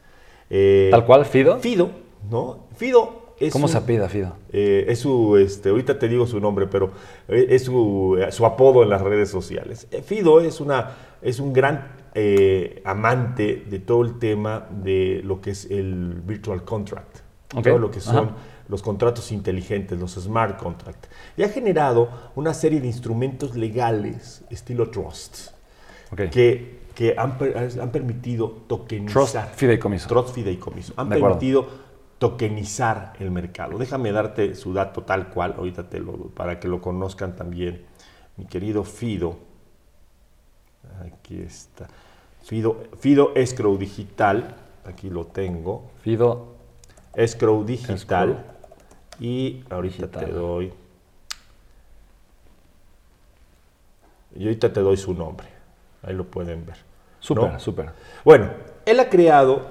Eh, 0.51 0.89
¿Tal 0.91 1.07
cual, 1.07 1.24
Fido? 1.24 1.61
Fido, 1.61 1.93
¿no? 2.28 2.64
Fido 2.74 3.17
¿Cómo 3.53 3.68
se 3.68 3.78
apida 3.78 4.09
Fido? 4.09 4.34
Eh, 4.53 4.86
es 4.89 5.01
su, 5.01 5.36
este, 5.36 5.68
ahorita 5.68 5.99
te 5.99 6.09
digo 6.09 6.26
su 6.26 6.41
nombre, 6.41 6.66
pero 6.66 6.91
eh, 7.28 7.47
es 7.51 7.64
su, 7.64 8.18
su 8.30 8.47
apodo 8.47 8.82
en 8.82 8.89
las 8.89 9.03
redes 9.03 9.30
sociales. 9.30 9.86
Fido 10.05 10.41
es 10.41 10.61
una 10.61 10.97
es 11.22 11.41
un 11.41 11.53
gran 11.53 11.93
eh, 12.14 12.80
amante 12.84 13.64
de 13.68 13.78
todo 13.78 14.03
el 14.03 14.18
tema 14.18 14.66
de 14.70 15.20
lo 15.24 15.41
que 15.41 15.51
es 15.51 15.70
el 15.70 16.20
virtual 16.24 16.64
contract, 16.64 17.18
todo 17.62 17.78
lo 17.78 17.91
que 17.91 18.01
son 18.01 18.32
los 18.68 18.82
contratos 18.82 19.32
inteligentes, 19.32 19.99
los 19.99 20.14
smart 20.14 20.59
contracts. 20.59 21.09
Y 21.36 21.43
ha 21.43 21.49
generado 21.49 22.09
una 22.36 22.55
serie 22.55 22.80
de 22.80 22.86
instrumentos 22.86 23.57
legales 23.57 24.45
estilo 24.51 24.91
trust 24.91 25.51
que, 26.30 26.80
que 26.95 27.14
han, 27.16 27.39
permitido 27.39 28.51
tokenizar. 28.66 29.12
Trust 29.12 29.55
fideicomiso. 29.55 30.09
Trust 30.09 30.34
fideicomiso. 30.34 30.93
Han 30.97 31.09
permitido 31.09 31.88
tokenizar 32.18 33.14
el 33.18 33.30
mercado. 33.30 33.78
Déjame 33.78 34.12
darte 34.12 34.54
su 34.54 34.72
dato 34.72 35.02
tal 35.02 35.28
cual, 35.28 35.54
ahorita 35.56 35.88
te 35.88 36.00
lo, 36.00 36.12
para 36.30 36.58
que 36.60 36.68
lo 36.68 36.80
conozcan 36.80 37.36
también, 37.36 37.84
mi 38.36 38.46
querido 38.46 38.84
Fido. 38.84 39.38
Aquí 41.00 41.40
está. 41.40 41.88
Fido, 42.42 42.84
Fido 42.98 43.32
Escrow 43.34 43.76
Digital. 43.76 44.54
Aquí 44.84 45.10
lo 45.10 45.26
tengo. 45.26 45.90
Fido 46.02 46.54
Escrow 47.14 47.64
Digital. 47.64 48.44
Y 49.20 49.64
ahorita 49.70 50.08
te 50.08 50.26
doy. 50.26 50.72
Y 54.34 54.44
ahorita 54.44 54.72
te 54.72 54.80
doy 54.80 54.96
su 54.96 55.14
nombre. 55.14 55.48
Ahí 56.02 56.14
lo 56.14 56.24
pueden 56.24 56.64
ver. 56.64 56.76
Súper, 57.20 57.60
súper. 57.60 57.90
Bueno, 58.24 58.50
él 58.86 59.00
ha 59.00 59.08
creado, 59.08 59.66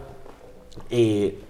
eh, 0.89 1.41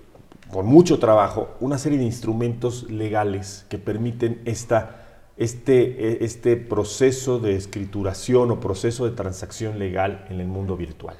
con 0.51 0.65
mucho 0.65 0.99
trabajo, 0.99 1.55
una 1.59 1.77
serie 1.77 1.97
de 1.97 2.05
instrumentos 2.05 2.89
legales 2.89 3.65
que 3.69 3.77
permiten 3.77 4.41
esta 4.45 5.03
este, 5.37 6.23
e, 6.23 6.25
este 6.25 6.57
proceso 6.57 7.39
de 7.39 7.55
escrituración 7.55 8.51
o 8.51 8.59
proceso 8.59 9.05
de 9.05 9.11
transacción 9.11 9.77
legal 9.77 10.25
en 10.29 10.41
el 10.41 10.47
mundo 10.47 10.75
virtual. 10.75 11.15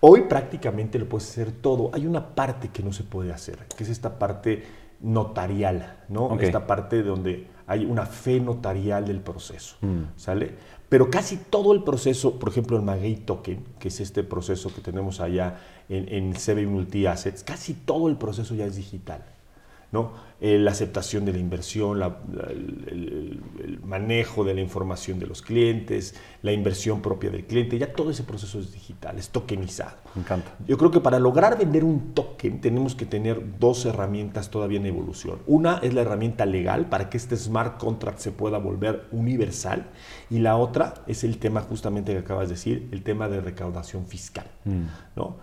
Hoy 0.00 0.22
prácticamente 0.22 0.98
lo 0.98 1.08
puedes 1.08 1.28
hacer 1.28 1.50
todo. 1.50 1.90
Hay 1.92 2.06
una 2.06 2.34
parte 2.34 2.68
que 2.68 2.84
no 2.84 2.92
se 2.92 3.02
puede 3.02 3.32
hacer, 3.32 3.58
que 3.76 3.82
es 3.82 3.90
esta 3.90 4.18
parte 4.18 4.62
notarial, 5.00 6.04
¿no? 6.08 6.38
Esta 6.38 6.66
parte 6.66 7.02
donde 7.02 7.48
hay 7.66 7.84
una 7.84 8.06
fe 8.06 8.40
notarial 8.40 9.06
del 9.06 9.20
proceso, 9.20 9.76
mm. 9.80 10.02
¿sale? 10.16 10.54
Pero 10.88 11.10
casi 11.10 11.36
todo 11.36 11.74
el 11.74 11.84
proceso, 11.84 12.38
por 12.38 12.48
ejemplo, 12.48 12.76
el 12.76 12.82
Maguey 12.82 13.16
Token, 13.16 13.62
que 13.78 13.88
es 13.88 14.00
este 14.00 14.24
proceso 14.24 14.72
que 14.74 14.80
tenemos 14.80 15.20
allá 15.20 15.60
en, 15.88 16.08
en 16.08 16.32
CB 16.32 16.66
Multi 16.66 17.06
Assets, 17.06 17.44
casi 17.44 17.74
todo 17.74 18.08
el 18.08 18.16
proceso 18.16 18.54
ya 18.54 18.64
es 18.64 18.76
digital. 18.76 19.24
¿No? 19.90 20.28
Eh, 20.40 20.56
la 20.56 20.70
aceptación 20.70 21.24
de 21.24 21.32
la 21.32 21.38
inversión, 21.38 22.00
el, 22.00 23.80
manejo 23.82 24.44
de 24.44 24.54
la 24.54 24.60
información 24.60 25.18
de 25.18 25.26
los 25.26 25.42
clientes, 25.42 26.14
la 26.42 26.52
inversión 26.52 27.02
propia 27.02 27.30
del 27.30 27.44
cliente, 27.44 27.76
ya 27.76 27.92
todo 27.92 28.10
ese 28.10 28.22
proceso 28.22 28.60
es 28.60 28.70
digital, 28.72 29.18
es 29.18 29.30
tokenizado. 29.30 29.96
Me 30.14 30.22
encanta. 30.22 30.54
Yo 30.66 30.78
creo 30.78 30.92
que 30.92 31.00
para 31.00 31.18
lograr 31.18 31.58
vender 31.58 31.82
un 31.82 32.14
token 32.14 32.60
tenemos 32.60 32.94
que 32.94 33.04
tener 33.04 33.58
dos 33.58 33.84
herramientas 33.84 34.48
todavía 34.50 34.78
en 34.78 34.86
evolución. 34.86 35.40
Una 35.46 35.78
es 35.78 35.92
la 35.92 36.02
herramienta 36.02 36.46
legal 36.46 36.88
para 36.88 37.10
que 37.10 37.16
este 37.16 37.36
smart 37.36 37.78
contract 37.78 38.20
se 38.20 38.30
pueda 38.30 38.58
volver 38.58 39.06
universal 39.10 39.86
y 40.30 40.38
la 40.38 40.56
otra 40.56 40.94
es 41.08 41.24
el 41.24 41.38
tema 41.38 41.62
justamente 41.62 42.12
que 42.12 42.18
acabas 42.18 42.48
de 42.48 42.54
decir, 42.54 42.88
el 42.92 43.02
tema 43.02 43.28
de 43.28 43.40
recaudación 43.40 44.06
fiscal, 44.06 44.46
mm. 44.64 44.82
¿no? 45.16 45.36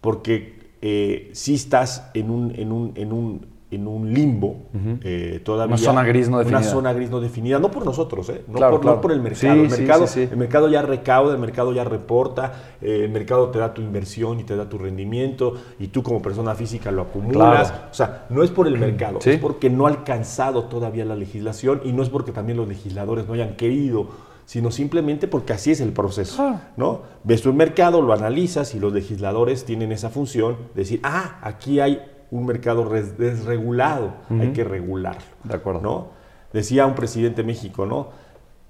Porque 0.00 0.72
eh, 0.82 1.30
si 1.34 1.54
estás 1.54 2.10
en 2.14 2.30
un, 2.30 2.52
en 2.56 2.72
un 2.72 2.92
en 2.96 3.12
un 3.12 3.59
limbo 3.70 4.56
eh, 5.02 5.40
todavía. 5.44 5.76
Una 5.76 5.84
zona 5.84 6.04
gris 6.04 6.28
no 6.28 6.38
definida. 6.38 6.58
Una 6.58 6.68
zona 6.68 6.92
gris 6.92 7.10
no 7.10 7.20
definida, 7.20 7.58
no 7.58 7.70
por 7.70 7.84
nosotros, 7.84 8.28
¿eh? 8.30 8.44
no, 8.48 8.54
Claro, 8.54 8.72
por, 8.72 8.80
claro. 8.80 8.96
no 8.96 9.02
por 9.02 9.12
el 9.12 9.20
mercado. 9.20 9.54
Sí, 9.54 9.60
el, 9.60 9.70
mercado 9.70 10.06
sí, 10.06 10.24
sí. 10.24 10.28
el 10.30 10.36
mercado 10.36 10.68
ya 10.68 10.82
recauda, 10.82 11.34
el 11.34 11.40
mercado 11.40 11.72
ya 11.72 11.84
reporta, 11.84 12.52
eh, 12.80 13.02
el 13.04 13.10
mercado 13.10 13.48
te 13.50 13.58
da 13.58 13.72
tu 13.72 13.80
inversión 13.80 14.40
y 14.40 14.44
te 14.44 14.56
da 14.56 14.68
tu 14.68 14.78
rendimiento 14.78 15.54
y 15.78 15.88
tú 15.88 16.02
como 16.02 16.20
persona 16.20 16.54
física 16.54 16.90
lo 16.90 17.02
acumulas. 17.02 17.70
Claro. 17.70 17.84
O 17.90 17.94
sea, 17.94 18.26
no 18.30 18.42
es 18.42 18.50
por 18.50 18.66
el 18.66 18.78
mercado, 18.78 19.20
es 19.24 19.38
porque 19.38 19.70
no 19.70 19.86
ha 19.86 19.90
alcanzado 19.90 20.64
todavía 20.64 21.04
la 21.04 21.14
legislación 21.14 21.82
y 21.84 21.92
no 21.92 22.02
es 22.02 22.08
porque 22.08 22.32
también 22.32 22.58
los 22.58 22.66
legisladores 22.66 23.26
no 23.26 23.34
hayan 23.34 23.54
querido, 23.56 24.08
sino 24.46 24.72
simplemente 24.72 25.28
porque 25.28 25.52
así 25.52 25.70
es 25.70 25.80
el 25.80 25.92
proceso. 25.92 26.36
Claro. 26.36 26.60
¿no? 26.76 27.02
Ves 27.22 27.42
tu 27.42 27.52
mercado, 27.52 28.02
lo 28.02 28.12
analizas 28.12 28.74
y 28.74 28.80
los 28.80 28.92
legisladores 28.92 29.64
tienen 29.64 29.92
esa 29.92 30.10
función 30.10 30.56
de 30.74 30.82
decir, 30.82 31.00
ah, 31.04 31.38
aquí 31.42 31.78
hay 31.78 32.00
un 32.30 32.46
mercado 32.46 32.88
desregulado, 32.88 34.12
hay 34.30 34.52
que 34.52 34.64
regularlo. 34.64 35.22
De 35.44 35.54
acuerdo. 35.54 35.80
¿no? 35.80 36.08
Decía 36.52 36.86
un 36.86 36.94
presidente 36.94 37.42
de 37.42 37.46
México, 37.46 37.86
¿no? 37.86 38.08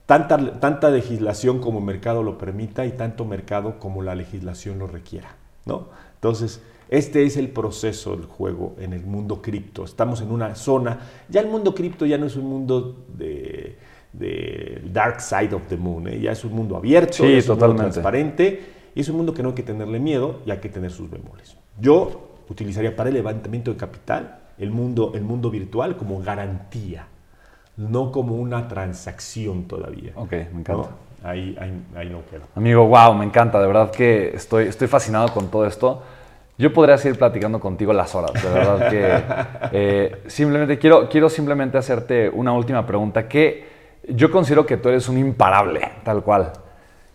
Tanta, 0.07 0.59
tanta 0.59 0.91
legislación 0.91 1.61
como 1.61 1.79
el 1.79 1.85
mercado 1.85 2.23
lo 2.23 2.37
permita 2.37 2.85
y 2.85 2.93
tanto 2.93 3.25
mercado 3.25 3.79
como 3.79 4.03
la 4.03 4.15
legislación 4.17 4.79
lo 4.81 4.87
requiera, 4.89 5.37
¿no? 5.67 5.87
Entonces, 6.15 6.61
este 6.89 7.23
es 7.25 7.37
el 7.37 7.49
proceso 7.51 8.17
del 8.17 8.27
juego 8.27 8.75
en 8.81 8.93
el 8.93 9.05
mundo 9.07 9.41
cripto. 9.41 9.85
Estamos 9.85 10.21
en 10.21 10.33
una 10.33 10.57
zona, 10.57 10.99
ya 11.29 11.41
el 11.41 11.47
mundo 11.47 11.75
cripto 11.75 12.07
ya 12.07 12.19
no 12.19 12.27
es 12.27 12.35
un 12.35 12.47
mundo 12.47 13.05
de, 13.17 13.77
de 14.13 14.83
dark 14.93 15.21
side 15.21 15.55
of 15.55 15.63
the 15.69 15.77
moon, 15.77 16.09
¿eh? 16.09 16.21
ya 16.21 16.33
es 16.33 16.45
un 16.45 16.53
mundo 16.55 16.77
abierto, 16.77 17.13
Sí, 17.19 17.27
es 17.35 17.49
un 17.49 17.53
mundo 17.53 17.67
totalmente. 17.67 17.93
transparente 17.93 18.63
y 18.97 19.01
es 19.01 19.09
un 19.09 19.17
mundo 19.17 19.33
que 19.33 19.43
no 19.45 19.51
hay 19.51 19.55
que 19.55 19.63
tenerle 19.63 20.01
miedo 20.01 20.41
y 20.45 20.51
hay 20.51 20.59
que 20.59 20.69
tener 20.69 20.91
sus 20.91 21.09
bemoles. 21.09 21.57
Yo 21.79 22.30
utilizaría 22.51 22.95
para 22.95 23.09
el 23.09 23.15
levantamiento 23.15 23.71
de 23.71 23.77
capital 23.77 24.41
el 24.59 24.71
mundo, 24.71 25.13
el 25.15 25.23
mundo 25.23 25.51
virtual 25.51 25.97
como 25.97 26.21
garantía, 26.21 27.07
no 27.77 28.13
como 28.13 28.35
una 28.35 28.69
transacción 28.69 29.65
todavía. 29.65 30.13
Ok, 30.15 30.33
me 30.33 30.61
encanta. 30.61 30.73
¿no? 30.73 30.89
Ahí, 31.23 31.57
ahí, 31.61 31.83
ahí 31.97 32.09
no 32.11 32.21
quedo. 32.31 32.43
Amigo, 32.55 32.87
wow, 32.87 33.15
me 33.15 33.25
encanta, 33.25 33.61
de 33.61 33.67
verdad 33.67 33.91
que 33.91 34.35
estoy, 34.35 34.67
estoy 34.67 34.89
fascinado 34.89 35.33
con 35.33 35.51
todo 35.51 35.67
esto. 35.67 36.03
Yo 36.59 36.75
podría 36.75 36.99
seguir 36.99 37.19
platicando 37.19 37.59
contigo 37.59 37.95
las 37.95 38.15
horas, 38.15 38.33
de 38.35 38.51
verdad 38.51 38.91
que 38.91 39.23
eh, 39.73 40.23
simplemente 40.27 40.79
quiero, 40.79 41.09
quiero 41.09 41.31
simplemente 41.31 41.79
hacerte 41.79 42.29
una 42.29 42.53
última 42.53 42.87
pregunta 42.87 43.27
que 43.29 43.67
yo 44.09 44.31
considero 44.31 44.67
que 44.67 44.77
tú 44.77 44.91
eres 44.91 45.09
un 45.09 45.17
imparable, 45.17 45.91
tal 46.05 46.23
cual, 46.23 46.53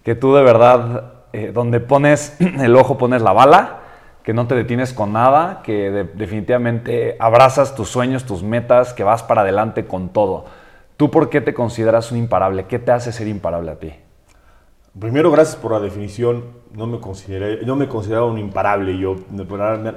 que 0.03 0.15
tú 0.15 0.33
de 0.33 0.41
verdad, 0.41 1.13
eh, 1.31 1.51
donde 1.53 1.79
pones 1.79 2.37
el 2.39 2.75
ojo 2.75 2.97
pones 2.97 3.21
la 3.21 3.33
bala, 3.33 3.81
que 4.25 4.33
no 4.33 4.47
te 4.47 4.55
detienes 4.55 4.93
con 4.93 5.13
nada, 5.13 5.61
que 5.63 5.91
de- 5.91 6.03
definitivamente 6.05 7.15
abrazas 7.19 7.75
tus 7.75 7.89
sueños, 7.89 8.25
tus 8.25 8.43
metas, 8.43 8.93
que 8.93 9.03
vas 9.03 9.23
para 9.23 9.41
adelante 9.41 9.85
con 9.85 10.09
todo. 10.09 10.45
¿Tú 10.97 11.11
por 11.11 11.29
qué 11.29 11.41
te 11.41 11.53
consideras 11.53 12.11
un 12.11 12.17
imparable? 12.19 12.65
¿Qué 12.65 12.79
te 12.79 12.91
hace 12.91 13.11
ser 13.13 13.27
imparable 13.27 13.71
a 13.71 13.79
ti? 13.79 13.93
Primero, 14.97 15.29
gracias 15.31 15.57
por 15.57 15.73
la 15.73 15.79
definición. 15.79 16.45
No 16.73 16.87
me 16.87 16.99
consideré, 16.99 17.65
no 17.65 17.75
me 17.75 17.87
consideraba 17.87 18.27
un 18.27 18.37
imparable. 18.37 18.97
Yo 18.97 19.15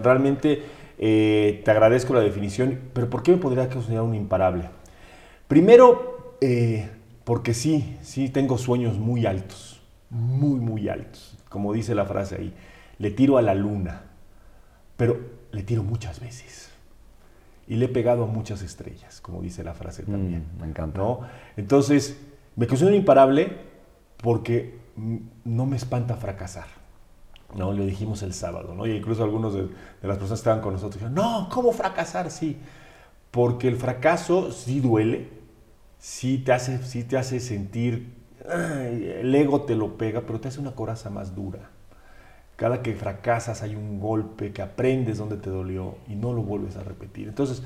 realmente 0.02 0.62
eh, 0.98 1.62
te 1.64 1.70
agradezco 1.70 2.14
la 2.14 2.20
definición, 2.20 2.78
pero 2.92 3.08
¿por 3.08 3.22
qué 3.22 3.32
me 3.32 3.38
podría 3.38 3.68
considerar 3.68 4.02
un 4.04 4.14
imparable? 4.14 4.64
Primero, 5.48 6.36
eh, 6.40 6.90
porque 7.24 7.54
sí, 7.54 7.98
sí 8.02 8.28
tengo 8.30 8.58
sueños 8.58 8.98
muy 8.98 9.26
altos, 9.26 9.82
muy, 10.10 10.60
muy 10.60 10.88
altos. 10.88 11.36
Como 11.48 11.72
dice 11.72 11.94
la 11.94 12.06
frase 12.06 12.36
ahí, 12.36 12.54
le 12.98 13.10
tiro 13.12 13.38
a 13.38 13.42
la 13.42 13.54
luna, 13.54 14.02
pero 14.98 15.18
le 15.52 15.62
tiro 15.62 15.82
muchas 15.82 16.20
veces. 16.20 16.68
Y 17.68 17.76
le 17.76 17.86
he 17.86 17.88
pegado 17.88 18.24
a 18.24 18.26
muchas 18.26 18.62
estrellas, 18.62 19.20
como 19.20 19.40
dice 19.40 19.62
la 19.62 19.72
frase 19.72 20.02
también. 20.02 20.46
Mm, 20.56 20.60
me 20.60 20.66
encanta. 20.66 20.98
¿no? 20.98 21.20
Entonces, 21.56 22.18
me 22.56 22.66
considero 22.66 22.94
imparable 22.94 23.56
porque 24.18 24.76
no 25.44 25.66
me 25.66 25.76
espanta 25.76 26.16
fracasar. 26.16 26.66
¿no? 27.54 27.72
Lo 27.72 27.86
dijimos 27.86 28.22
el 28.22 28.34
sábado, 28.34 28.74
¿no? 28.74 28.86
Y 28.86 28.96
incluso 28.96 29.22
algunos 29.22 29.54
de, 29.54 29.62
de 29.62 30.08
las 30.08 30.18
personas 30.18 30.40
que 30.40 30.42
estaban 30.42 30.60
con 30.60 30.72
nosotros 30.72 30.94
dijeron, 30.94 31.14
no, 31.14 31.48
¿cómo 31.50 31.72
fracasar? 31.72 32.30
Sí, 32.30 32.58
porque 33.30 33.68
el 33.68 33.76
fracaso 33.76 34.50
sí 34.50 34.80
duele, 34.80 35.28
sí 35.98 36.38
te 36.38 36.52
hace, 36.52 36.82
sí 36.82 37.04
te 37.04 37.16
hace 37.16 37.38
sentir, 37.38 38.14
el 38.50 39.34
ego 39.34 39.62
te 39.62 39.76
lo 39.76 39.96
pega, 39.96 40.22
pero 40.22 40.40
te 40.40 40.48
hace 40.48 40.60
una 40.60 40.72
coraza 40.72 41.08
más 41.08 41.34
dura. 41.36 41.70
Cada 42.58 42.82
que 42.82 42.94
fracasas 42.96 43.62
hay 43.62 43.76
un 43.76 44.00
golpe 44.00 44.52
que 44.52 44.62
aprendes 44.62 45.16
donde 45.18 45.36
te 45.36 45.48
dolió 45.48 45.96
y 46.08 46.16
no 46.16 46.32
lo 46.32 46.42
vuelves 46.42 46.76
a 46.76 46.82
repetir. 46.82 47.28
Entonces, 47.28 47.62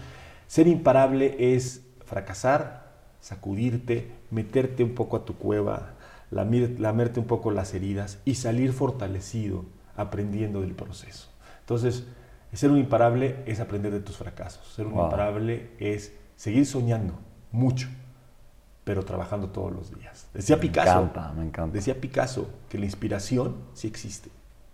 ser 0.47 0.67
imparable 0.69 1.55
es 1.55 1.83
fracasar, 2.05 2.93
sacudirte, 3.19 4.13
meterte 4.31 4.85
un 4.85 4.95
poco 4.95 5.17
a 5.17 5.25
tu 5.25 5.35
cueva, 5.37 5.95
lamir- 6.31 6.79
lamerte 6.79 7.21
un 7.21 7.27
poco 7.27 7.51
las 7.51 7.73
heridas 7.73 8.19
y 8.27 8.35
salir 8.35 8.75
fortalecido 8.75 9.65
aprendiendo 9.97 10.61
del 10.61 10.75
proceso. 10.75 11.31
Entonces, 11.61 12.05
ser 12.53 12.71
un 12.71 12.77
imparable 12.77 13.37
es 13.47 13.61
aprender 13.61 13.93
de 13.93 14.01
tus 14.01 14.19
fracasos. 14.19 14.75
Ser 14.75 14.87
un 14.87 14.93
Wow. 14.93 15.05
imparable 15.05 15.71
es 15.79 16.13
seguir 16.37 16.67
soñando 16.67 17.15
mucho, 17.51 17.89
pero 18.85 19.07
trabajando 19.07 19.49
todos 19.49 19.73
los 19.73 19.99
días. 19.99 20.29
Decía 20.35 20.61
Picasso. 20.61 20.97
Me 21.01 21.03
encanta, 21.07 21.33
me 21.33 21.45
encanta. 21.47 21.75
Decía 21.77 21.99
Picasso 21.99 22.51
que 22.69 22.77
la 22.77 22.85
inspiración 22.85 23.57
sí 23.73 23.87
existe. 23.89 24.29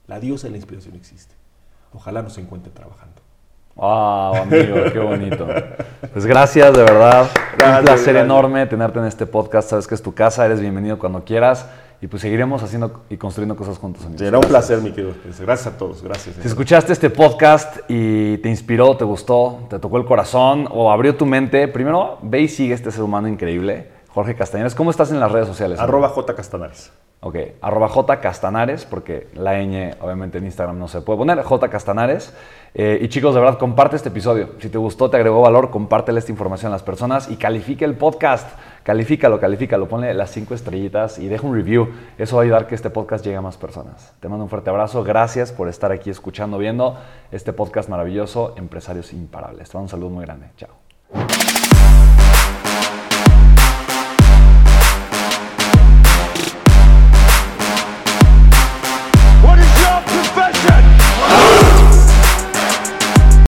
La 0.08 0.18
diosa 0.18 0.46
de 0.46 0.52
la 0.52 0.56
inspiración 0.56 0.96
existe. 0.96 1.34
Ojalá 1.92 2.22
nos 2.22 2.36
encuentre 2.38 2.72
trabajando. 2.72 3.22
Wow, 3.76 4.42
amigo, 4.42 4.76
qué 4.92 4.98
bonito. 4.98 5.46
Pues 6.12 6.26
gracias, 6.26 6.72
de 6.72 6.82
verdad. 6.82 7.22
Un 7.22 7.58
Gracias, 7.58 7.82
placer 7.82 8.14
gracias. 8.14 8.24
enorme 8.24 8.66
tenerte 8.66 8.98
en 8.98 9.04
este 9.04 9.26
podcast. 9.26 9.70
Sabes 9.70 9.86
que 9.86 9.94
es 9.94 10.02
tu 10.02 10.14
casa, 10.14 10.44
eres 10.46 10.60
bienvenido 10.60 10.98
cuando 10.98 11.24
quieras. 11.24 11.68
Y 12.00 12.06
pues 12.06 12.22
seguiremos 12.22 12.62
haciendo 12.62 13.04
y 13.10 13.16
construyendo 13.16 13.54
cosas 13.56 13.76
juntos, 13.76 14.04
amigos. 14.04 14.20
Será 14.20 14.38
un 14.38 14.44
placer, 14.44 14.80
mi 14.80 14.92
querido. 14.92 15.14
Gracias 15.40 15.74
a 15.74 15.76
todos. 15.76 16.02
Gracias. 16.02 16.36
Si 16.36 16.46
escuchaste 16.48 16.92
este 16.92 17.10
podcast 17.10 17.78
y 17.88 18.38
te 18.38 18.48
inspiró, 18.48 18.96
te 18.96 19.04
gustó, 19.04 19.66
te 19.68 19.78
tocó 19.78 19.98
el 19.98 20.04
corazón 20.06 20.68
o 20.70 20.90
abrió 20.90 21.16
tu 21.16 21.26
mente, 21.26 21.66
primero 21.68 22.18
ve 22.22 22.42
y 22.42 22.48
sigue 22.48 22.72
este 22.72 22.90
ser 22.92 23.02
humano 23.02 23.26
increíble, 23.28 23.90
Jorge 24.18 24.34
Castañares. 24.34 24.74
¿Cómo 24.74 24.90
estás 24.90 25.12
en 25.12 25.20
las 25.20 25.30
redes 25.30 25.46
sociales? 25.46 25.78
Arroba 25.78 26.08
J. 26.08 26.34
Castanares. 26.34 26.90
Ok, 27.20 27.36
arroba 27.60 27.88
J 27.88 28.18
Castanares, 28.18 28.84
porque 28.84 29.28
la 29.34 29.62
ñ 29.62 29.94
obviamente 30.00 30.38
en 30.38 30.44
Instagram 30.44 30.76
no 30.76 30.88
se 30.88 31.02
puede 31.02 31.18
poner, 31.18 31.40
J 31.40 31.68
Castanares. 31.68 32.34
Eh, 32.74 32.98
y 33.00 33.06
chicos, 33.06 33.32
de 33.32 33.40
verdad, 33.40 33.60
comparte 33.60 33.94
este 33.94 34.08
episodio. 34.08 34.54
Si 34.58 34.70
te 34.70 34.78
gustó, 34.78 35.08
te 35.08 35.18
agregó 35.18 35.40
valor, 35.40 35.70
compártele 35.70 36.18
esta 36.18 36.32
información 36.32 36.72
a 36.72 36.74
las 36.74 36.82
personas 36.82 37.30
y 37.30 37.36
califica 37.36 37.84
el 37.84 37.94
podcast. 37.94 38.50
Califícalo, 38.82 39.38
califícalo, 39.38 39.86
ponle 39.86 40.12
las 40.14 40.32
cinco 40.32 40.54
estrellitas 40.54 41.20
y 41.20 41.28
deja 41.28 41.46
un 41.46 41.54
review. 41.54 41.88
Eso 42.18 42.34
va 42.34 42.42
a 42.42 42.44
ayudar 42.44 42.66
que 42.66 42.74
este 42.74 42.90
podcast 42.90 43.24
llegue 43.24 43.36
a 43.36 43.40
más 43.40 43.56
personas. 43.56 44.14
Te 44.18 44.28
mando 44.28 44.42
un 44.42 44.50
fuerte 44.50 44.70
abrazo. 44.70 45.04
Gracias 45.04 45.52
por 45.52 45.68
estar 45.68 45.92
aquí 45.92 46.10
escuchando, 46.10 46.58
viendo 46.58 46.98
este 47.30 47.52
podcast 47.52 47.88
maravilloso, 47.88 48.54
Empresarios 48.56 49.12
Imparables. 49.12 49.70
Te 49.70 49.76
mando 49.76 49.84
un 49.84 49.90
saludo 49.90 50.10
muy 50.10 50.24
grande. 50.24 50.48
Chao. 50.56 50.70